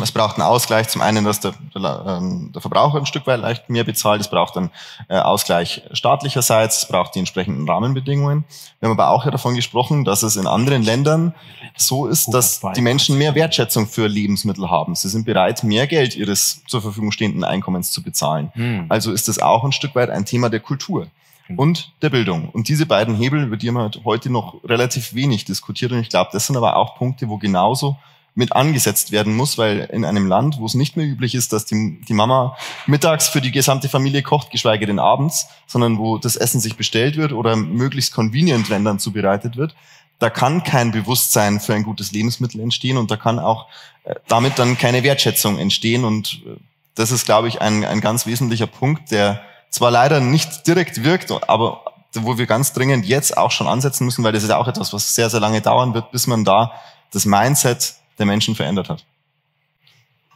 Es 0.00 0.12
braucht 0.12 0.36
einen 0.36 0.46
Ausgleich. 0.46 0.88
Zum 0.88 1.02
einen, 1.02 1.24
dass 1.24 1.40
der, 1.40 1.52
der, 1.74 2.04
ähm, 2.06 2.50
der 2.52 2.62
Verbraucher 2.62 2.98
ein 2.98 3.06
Stück 3.06 3.26
weit 3.26 3.40
leicht 3.40 3.68
mehr 3.68 3.84
bezahlt. 3.84 4.20
Es 4.20 4.28
braucht 4.28 4.56
einen 4.56 4.70
äh, 5.08 5.18
Ausgleich 5.18 5.82
staatlicherseits. 5.92 6.78
Es 6.78 6.88
braucht 6.88 7.14
die 7.14 7.18
entsprechenden 7.18 7.68
Rahmenbedingungen. 7.68 8.44
Wir 8.80 8.88
haben 8.88 8.98
aber 8.98 9.10
auch 9.10 9.24
ja 9.26 9.30
davon 9.30 9.54
gesprochen, 9.54 10.04
dass 10.04 10.22
es 10.22 10.36
in 10.36 10.46
anderen 10.46 10.82
Ländern 10.82 11.34
so 11.76 12.06
ist, 12.06 12.32
dass 12.32 12.60
die 12.74 12.80
Menschen 12.80 13.18
mehr 13.18 13.34
Wertschätzung 13.34 13.86
für 13.86 14.06
Lebensmittel 14.06 14.70
haben. 14.70 14.94
Sie 14.94 15.08
sind 15.08 15.26
bereit, 15.26 15.62
mehr 15.62 15.86
Geld 15.86 16.16
ihres 16.16 16.62
zur 16.66 16.80
Verfügung 16.80 17.12
stehenden 17.12 17.44
Einkommens 17.44 17.92
zu 17.92 18.02
bezahlen. 18.02 18.50
Hm. 18.54 18.86
Also 18.88 19.12
ist 19.12 19.28
das 19.28 19.40
auch 19.40 19.62
ein 19.62 19.72
Stück 19.72 19.94
weit 19.94 20.08
ein 20.08 20.24
Thema 20.24 20.48
der 20.48 20.60
Kultur 20.60 21.08
hm. 21.46 21.58
und 21.58 21.92
der 22.00 22.08
Bildung. 22.08 22.48
Und 22.48 22.68
diese 22.68 22.86
beiden 22.86 23.14
Hebel, 23.14 23.44
über 23.44 23.58
die 23.58 23.68
haben 23.68 23.74
wir 23.74 23.90
heute 24.04 24.30
noch 24.30 24.64
relativ 24.64 25.12
wenig 25.12 25.44
diskutiert. 25.44 25.92
Und 25.92 26.00
ich 26.00 26.08
glaube, 26.08 26.30
das 26.32 26.46
sind 26.46 26.56
aber 26.56 26.76
auch 26.76 26.96
Punkte, 26.96 27.28
wo 27.28 27.36
genauso 27.36 27.98
mit 28.34 28.52
angesetzt 28.52 29.12
werden 29.12 29.34
muss, 29.34 29.58
weil 29.58 29.80
in 29.92 30.04
einem 30.04 30.26
Land, 30.26 30.56
wo 30.58 30.64
es 30.64 30.74
nicht 30.74 30.96
mehr 30.96 31.06
üblich 31.06 31.34
ist, 31.34 31.52
dass 31.52 31.66
die, 31.66 32.00
die 32.08 32.14
Mama 32.14 32.56
mittags 32.86 33.28
für 33.28 33.42
die 33.42 33.52
gesamte 33.52 33.88
Familie 33.88 34.22
kocht, 34.22 34.50
geschweige 34.50 34.86
denn 34.86 34.98
abends, 34.98 35.48
sondern 35.66 35.98
wo 35.98 36.16
das 36.16 36.36
Essen 36.36 36.60
sich 36.60 36.76
bestellt 36.76 37.16
wird 37.16 37.32
oder 37.32 37.56
möglichst 37.56 38.14
convenient, 38.14 38.70
dann 38.70 38.98
zubereitet 38.98 39.56
wird, 39.56 39.74
da 40.18 40.30
kann 40.30 40.62
kein 40.62 40.92
Bewusstsein 40.92 41.60
für 41.60 41.74
ein 41.74 41.82
gutes 41.82 42.12
Lebensmittel 42.12 42.60
entstehen 42.60 42.96
und 42.96 43.10
da 43.10 43.16
kann 43.16 43.38
auch 43.38 43.66
äh, 44.04 44.14
damit 44.28 44.58
dann 44.58 44.78
keine 44.78 45.02
Wertschätzung 45.02 45.58
entstehen 45.58 46.04
und 46.04 46.42
äh, 46.46 46.56
das 46.94 47.10
ist, 47.10 47.26
glaube 47.26 47.48
ich, 47.48 47.60
ein, 47.60 47.84
ein 47.84 48.00
ganz 48.00 48.26
wesentlicher 48.26 48.66
Punkt, 48.66 49.10
der 49.10 49.42
zwar 49.70 49.90
leider 49.90 50.20
nicht 50.20 50.66
direkt 50.66 51.04
wirkt, 51.04 51.32
aber 51.48 51.84
wo 52.14 52.38
wir 52.38 52.46
ganz 52.46 52.72
dringend 52.72 53.06
jetzt 53.06 53.36
auch 53.36 53.50
schon 53.50 53.66
ansetzen 53.66 54.04
müssen, 54.04 54.22
weil 54.22 54.32
das 54.32 54.42
ist 54.42 54.50
ja 54.50 54.58
auch 54.58 54.68
etwas, 54.68 54.92
was 54.92 55.14
sehr, 55.14 55.30
sehr 55.30 55.40
lange 55.40 55.60
dauern 55.60 55.94
wird, 55.94 56.12
bis 56.12 56.26
man 56.26 56.44
da 56.44 56.72
das 57.10 57.24
Mindset 57.24 57.94
der 58.18 58.26
Menschen 58.26 58.54
verändert 58.54 58.88
hat. 58.88 59.04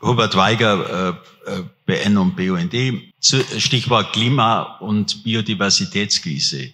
Robert 0.03 0.35
Weiger, 0.37 1.19
äh, 1.47 1.51
äh 1.51 1.63
BN 1.87 2.17
und 2.19 2.37
BUND, 2.37 2.75
Stichwort 3.21 4.13
Klima- 4.13 4.79
und 4.81 5.23
Biodiversitätskrise. 5.25 6.73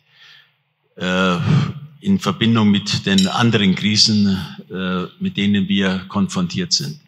Äh, 0.96 1.36
in 2.00 2.18
Verbindung 2.18 2.70
mit 2.70 3.06
den 3.06 3.28
anderen 3.28 3.76
Krisen, 3.76 4.36
mit 5.20 5.36
denen 5.36 5.68
wir 5.68 6.04
konfrontiert 6.08 6.72
sind. 6.72 6.98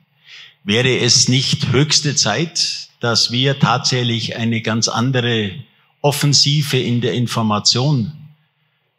Wäre 0.62 0.98
es 0.98 1.28
nicht 1.28 1.72
höchste 1.72 2.14
Zeit, 2.14 2.88
dass 3.00 3.30
wir 3.30 3.58
tatsächlich 3.58 4.36
eine 4.36 4.62
ganz 4.62 4.88
andere 4.88 5.50
Offensive 6.00 6.78
in 6.78 7.02
der 7.02 7.12
Information 7.12 8.12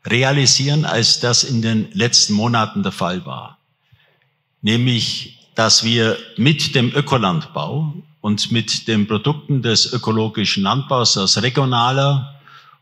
realisieren, 0.06 0.86
als 0.86 1.20
das 1.20 1.44
in 1.44 1.64
den 1.64 1.88
letzten 1.92 2.34
Monaten 2.34 2.84
der 2.84 2.92
Fall 2.92 3.26
war. 3.26 3.55
Nämlich, 4.66 5.38
dass 5.54 5.84
wir 5.84 6.18
mit 6.38 6.74
dem 6.74 6.92
Ökolandbau 6.92 7.94
und 8.20 8.52
mit 8.52 8.88
den 8.88 9.06
Produkten 9.06 9.62
des 9.62 9.94
ökologischen 9.94 10.64
Landbaus 10.64 11.16
aus 11.18 11.40
regionaler 11.40 12.34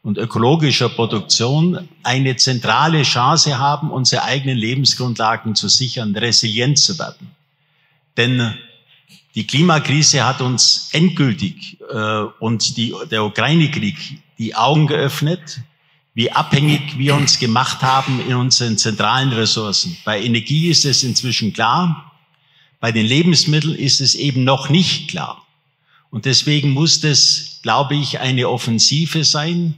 und 0.01 0.17
ökologischer 0.17 0.87
Produktion 0.87 1.89
eine 2.03 2.37
zentrale 2.37 3.03
Chance 3.03 3.59
haben, 3.59 3.91
unsere 3.91 4.23
eigenen 4.23 4.57
Lebensgrundlagen 4.57 5.55
zu 5.55 5.67
sichern, 5.67 6.15
resilient 6.15 6.79
zu 6.79 6.97
werden. 6.97 7.31
Denn 8.15 8.53
die 9.35 9.45
Klimakrise 9.45 10.25
hat 10.25 10.39
uns 10.39 10.87
endgültig 10.93 11.81
äh, 11.91 11.95
und 12.39 12.77
die, 12.77 12.95
der 13.11 13.25
Ukraine-Krieg 13.25 14.21
die 14.37 14.55
Augen 14.55 14.87
geöffnet, 14.87 15.59
wie 16.13 16.31
abhängig 16.31 16.97
wir 16.97 17.15
uns 17.15 17.39
gemacht 17.39 17.81
haben 17.81 18.21
in 18.27 18.35
unseren 18.35 18.77
zentralen 18.77 19.31
Ressourcen. 19.31 19.97
Bei 20.05 20.21
Energie 20.21 20.69
ist 20.69 20.85
es 20.85 21.03
inzwischen 21.03 21.53
klar, 21.53 22.11
bei 22.79 22.91
den 22.91 23.05
Lebensmitteln 23.05 23.75
ist 23.75 24.01
es 24.01 24.13
eben 24.13 24.43
noch 24.43 24.69
nicht 24.69 25.09
klar. 25.09 25.45
Und 26.09 26.25
deswegen 26.25 26.71
muss 26.71 26.99
das, 26.99 27.59
glaube 27.63 27.95
ich, 27.95 28.19
eine 28.19 28.47
Offensive 28.47 29.23
sein 29.23 29.75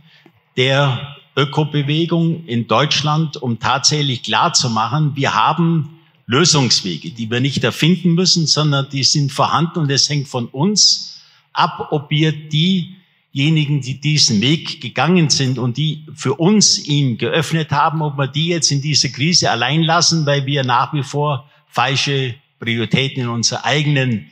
der 0.58 1.16
Ökobewegung 1.38 2.46
in 2.46 2.68
Deutschland, 2.68 3.38
um 3.38 3.60
tatsächlich 3.60 4.24
klar 4.24 4.54
zu 4.54 4.70
machen, 4.70 5.16
wir 5.16 5.34
haben 5.34 6.00
Lösungswege, 6.28 7.12
die 7.12 7.30
wir 7.30 7.40
nicht 7.40 7.64
erfinden 7.64 8.14
müssen, 8.14 8.48
sondern 8.48 8.90
die 8.90 9.04
sind 9.04 9.32
vorhanden 9.32 9.80
und 9.80 9.92
es 9.92 10.10
hängt 10.10 10.28
von 10.28 10.48
uns 10.48 11.22
ab, 11.54 11.90
ob 11.92 12.10
wir 12.10 12.32
die 12.32 12.95
diejenigen, 13.36 13.82
die 13.82 14.00
diesen 14.00 14.40
Weg 14.40 14.80
gegangen 14.80 15.30
sind 15.30 15.58
und 15.58 15.76
die 15.76 16.06
für 16.16 16.36
uns 16.36 16.88
ihn 16.88 17.18
geöffnet 17.18 17.72
haben, 17.72 18.02
ob 18.02 18.18
wir 18.18 18.28
die 18.28 18.48
jetzt 18.48 18.72
in 18.72 18.82
dieser 18.82 19.10
Krise 19.10 19.52
allein 19.52 19.84
lassen, 19.84 20.26
weil 20.26 20.46
wir 20.46 20.64
nach 20.64 20.94
wie 20.94 21.04
vor 21.04 21.50
falsche 21.68 22.36
Prioritäten 22.60 23.24
in 23.24 23.30
unserer 23.30 23.66
eigenen 23.66 24.30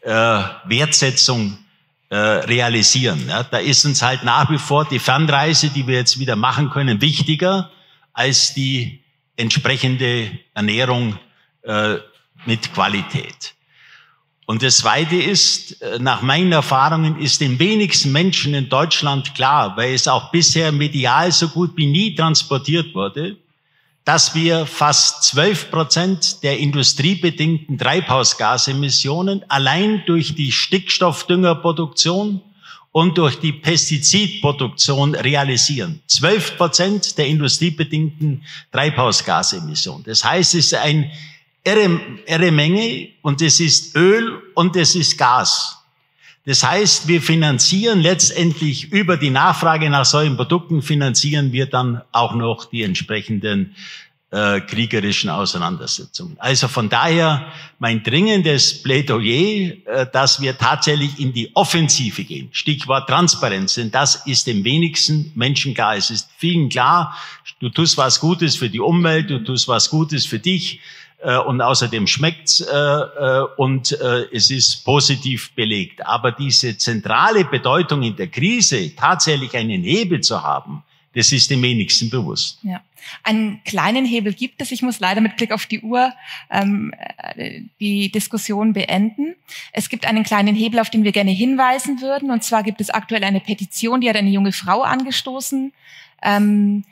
äh, 0.00 0.10
Wertsetzung 0.10 1.58
äh, 2.08 2.16
realisieren. 2.16 3.22
Ja, 3.28 3.42
da 3.42 3.58
ist 3.58 3.84
uns 3.84 4.00
halt 4.00 4.24
nach 4.24 4.50
wie 4.50 4.58
vor 4.58 4.86
die 4.86 4.98
Fernreise, 4.98 5.68
die 5.68 5.86
wir 5.86 5.96
jetzt 5.96 6.18
wieder 6.18 6.34
machen 6.34 6.70
können, 6.70 7.02
wichtiger 7.02 7.70
als 8.14 8.54
die 8.54 9.00
entsprechende 9.36 10.30
Ernährung 10.54 11.18
äh, 11.62 11.96
mit 12.46 12.72
Qualität. 12.72 13.54
Und 14.50 14.64
das 14.64 14.78
Zweite 14.78 15.14
ist, 15.14 15.80
äh, 15.80 16.00
nach 16.00 16.22
meinen 16.22 16.50
Erfahrungen 16.50 17.20
ist 17.20 17.40
den 17.40 17.60
wenigsten 17.60 18.10
Menschen 18.10 18.52
in 18.52 18.68
Deutschland 18.68 19.32
klar, 19.36 19.76
weil 19.76 19.94
es 19.94 20.08
auch 20.08 20.32
bisher 20.32 20.72
medial 20.72 21.30
so 21.30 21.46
gut 21.46 21.76
wie 21.76 21.86
nie 21.86 22.16
transportiert 22.16 22.92
wurde, 22.92 23.36
dass 24.04 24.34
wir 24.34 24.66
fast 24.66 25.22
12 25.22 25.70
Prozent 25.70 26.42
der 26.42 26.58
industriebedingten 26.58 27.78
Treibhausgasemissionen 27.78 29.48
allein 29.48 30.02
durch 30.06 30.34
die 30.34 30.50
Stickstoffdüngerproduktion 30.50 32.40
und 32.90 33.18
durch 33.18 33.38
die 33.38 33.52
Pestizidproduktion 33.52 35.14
realisieren. 35.14 36.00
12 36.08 36.56
Prozent 36.56 37.18
der 37.18 37.28
industriebedingten 37.28 38.42
Treibhausgasemissionen. 38.72 40.02
Das 40.02 40.24
heißt, 40.24 40.56
es 40.56 40.72
ist 40.72 40.74
ein 40.74 41.12
irre, 41.64 42.00
irre 42.26 42.50
Menge 42.50 43.08
und 43.22 43.42
es 43.42 43.60
ist 43.60 43.96
Öl 43.96 44.42
und 44.54 44.76
es 44.76 44.94
ist 44.94 45.16
Gas. 45.18 45.76
Das 46.46 46.64
heißt, 46.64 47.06
wir 47.06 47.20
finanzieren 47.20 48.00
letztendlich 48.00 48.92
über 48.92 49.16
die 49.16 49.30
Nachfrage 49.30 49.90
nach 49.90 50.06
solchen 50.06 50.36
Produkten, 50.36 50.80
finanzieren 50.80 51.52
wir 51.52 51.66
dann 51.66 52.00
auch 52.12 52.34
noch 52.34 52.64
die 52.64 52.82
entsprechenden 52.82 53.74
äh, 54.30 54.60
kriegerischen 54.60 55.28
Auseinandersetzungen. 55.28 56.36
Also 56.38 56.68
von 56.68 56.88
daher 56.88 57.52
mein 57.78 58.02
dringendes 58.02 58.82
Plädoyer, 58.82 59.72
äh, 59.84 60.06
dass 60.12 60.40
wir 60.40 60.56
tatsächlich 60.56 61.18
in 61.18 61.32
die 61.32 61.54
Offensive 61.54 62.24
gehen. 62.24 62.48
Stichwort 62.52 63.08
Transparenz, 63.08 63.74
denn 63.74 63.90
das 63.90 64.26
ist 64.26 64.46
dem 64.46 64.64
wenigsten 64.64 65.32
Menschen 65.34 65.74
klar. 65.74 65.96
Es 65.96 66.10
ist 66.10 66.30
vielen 66.38 66.68
klar, 66.68 67.16
du 67.58 67.68
tust 67.68 67.98
was 67.98 68.20
Gutes 68.20 68.56
für 68.56 68.70
die 68.70 68.80
Umwelt, 68.80 69.28
du 69.30 69.40
tust 69.44 69.68
was 69.68 69.90
Gutes 69.90 70.26
für 70.26 70.38
dich 70.38 70.80
äh, 71.22 71.36
und 71.38 71.60
außerdem 71.60 72.06
schmeckt's 72.06 72.60
äh, 72.60 72.74
äh, 72.74 73.46
und 73.56 73.92
äh, 73.92 74.26
es 74.32 74.50
ist 74.50 74.84
positiv 74.84 75.54
belegt. 75.54 76.04
Aber 76.06 76.32
diese 76.32 76.76
zentrale 76.76 77.44
Bedeutung 77.44 78.02
in 78.02 78.16
der 78.16 78.28
Krise, 78.28 78.94
tatsächlich 78.96 79.54
einen 79.56 79.82
Hebel 79.82 80.20
zu 80.20 80.42
haben, 80.42 80.82
das 81.14 81.32
ist 81.32 81.50
dem 81.50 81.62
wenigsten 81.62 82.08
bewusst. 82.08 82.60
Ja. 82.62 82.80
Einen 83.24 83.62
kleinen 83.64 84.04
Hebel 84.04 84.32
gibt 84.32 84.62
es. 84.62 84.70
Ich 84.70 84.82
muss 84.82 85.00
leider 85.00 85.20
mit 85.20 85.36
Blick 85.36 85.52
auf 85.52 85.66
die 85.66 85.80
Uhr 85.80 86.12
ähm, 86.50 86.94
äh, 87.34 87.62
die 87.80 88.12
Diskussion 88.12 88.72
beenden. 88.72 89.34
Es 89.72 89.88
gibt 89.88 90.06
einen 90.06 90.22
kleinen 90.22 90.54
Hebel, 90.54 90.78
auf 90.78 90.90
den 90.90 91.02
wir 91.02 91.12
gerne 91.12 91.32
hinweisen 91.32 92.00
würden. 92.00 92.30
Und 92.30 92.44
zwar 92.44 92.62
gibt 92.62 92.80
es 92.80 92.90
aktuell 92.90 93.24
eine 93.24 93.40
Petition, 93.40 94.00
die 94.00 94.08
hat 94.08 94.16
eine 94.16 94.30
junge 94.30 94.52
Frau 94.52 94.82
angestoßen. 94.82 95.72
Ähm, 96.22 96.84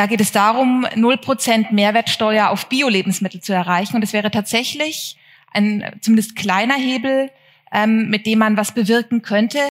da 0.00 0.06
geht 0.06 0.22
es 0.22 0.32
darum, 0.32 0.86
0% 0.86 1.72
Mehrwertsteuer 1.72 2.48
auf 2.48 2.70
Bio-Lebensmittel 2.70 3.42
zu 3.42 3.52
erreichen. 3.52 3.96
Und 3.96 4.02
es 4.02 4.14
wäre 4.14 4.30
tatsächlich 4.30 5.18
ein 5.52 5.84
zumindest 6.00 6.36
kleiner 6.36 6.76
Hebel, 6.76 7.30
ähm, 7.70 8.08
mit 8.08 8.24
dem 8.24 8.38
man 8.38 8.56
was 8.56 8.72
bewirken 8.72 9.20
könnte. 9.20 9.68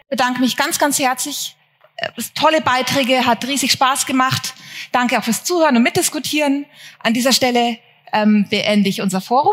Ich 0.00 0.08
bedanke 0.08 0.40
mich 0.40 0.56
ganz, 0.56 0.78
ganz 0.78 0.98
herzlich. 0.98 1.54
Äh, 1.96 2.08
tolle 2.34 2.62
Beiträge, 2.62 3.26
hat 3.26 3.46
riesig 3.46 3.72
Spaß 3.72 4.06
gemacht. 4.06 4.54
Danke 4.90 5.18
auch 5.18 5.24
fürs 5.24 5.44
Zuhören 5.44 5.76
und 5.76 5.82
Mitdiskutieren. 5.82 6.64
An 7.00 7.12
dieser 7.12 7.32
Stelle 7.32 7.76
ähm, 8.10 8.46
beende 8.48 8.88
ich 8.88 9.02
unser 9.02 9.20
Forum. 9.20 9.52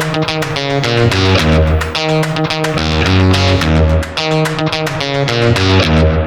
Thank 0.00 1.26
you. 6.16 6.21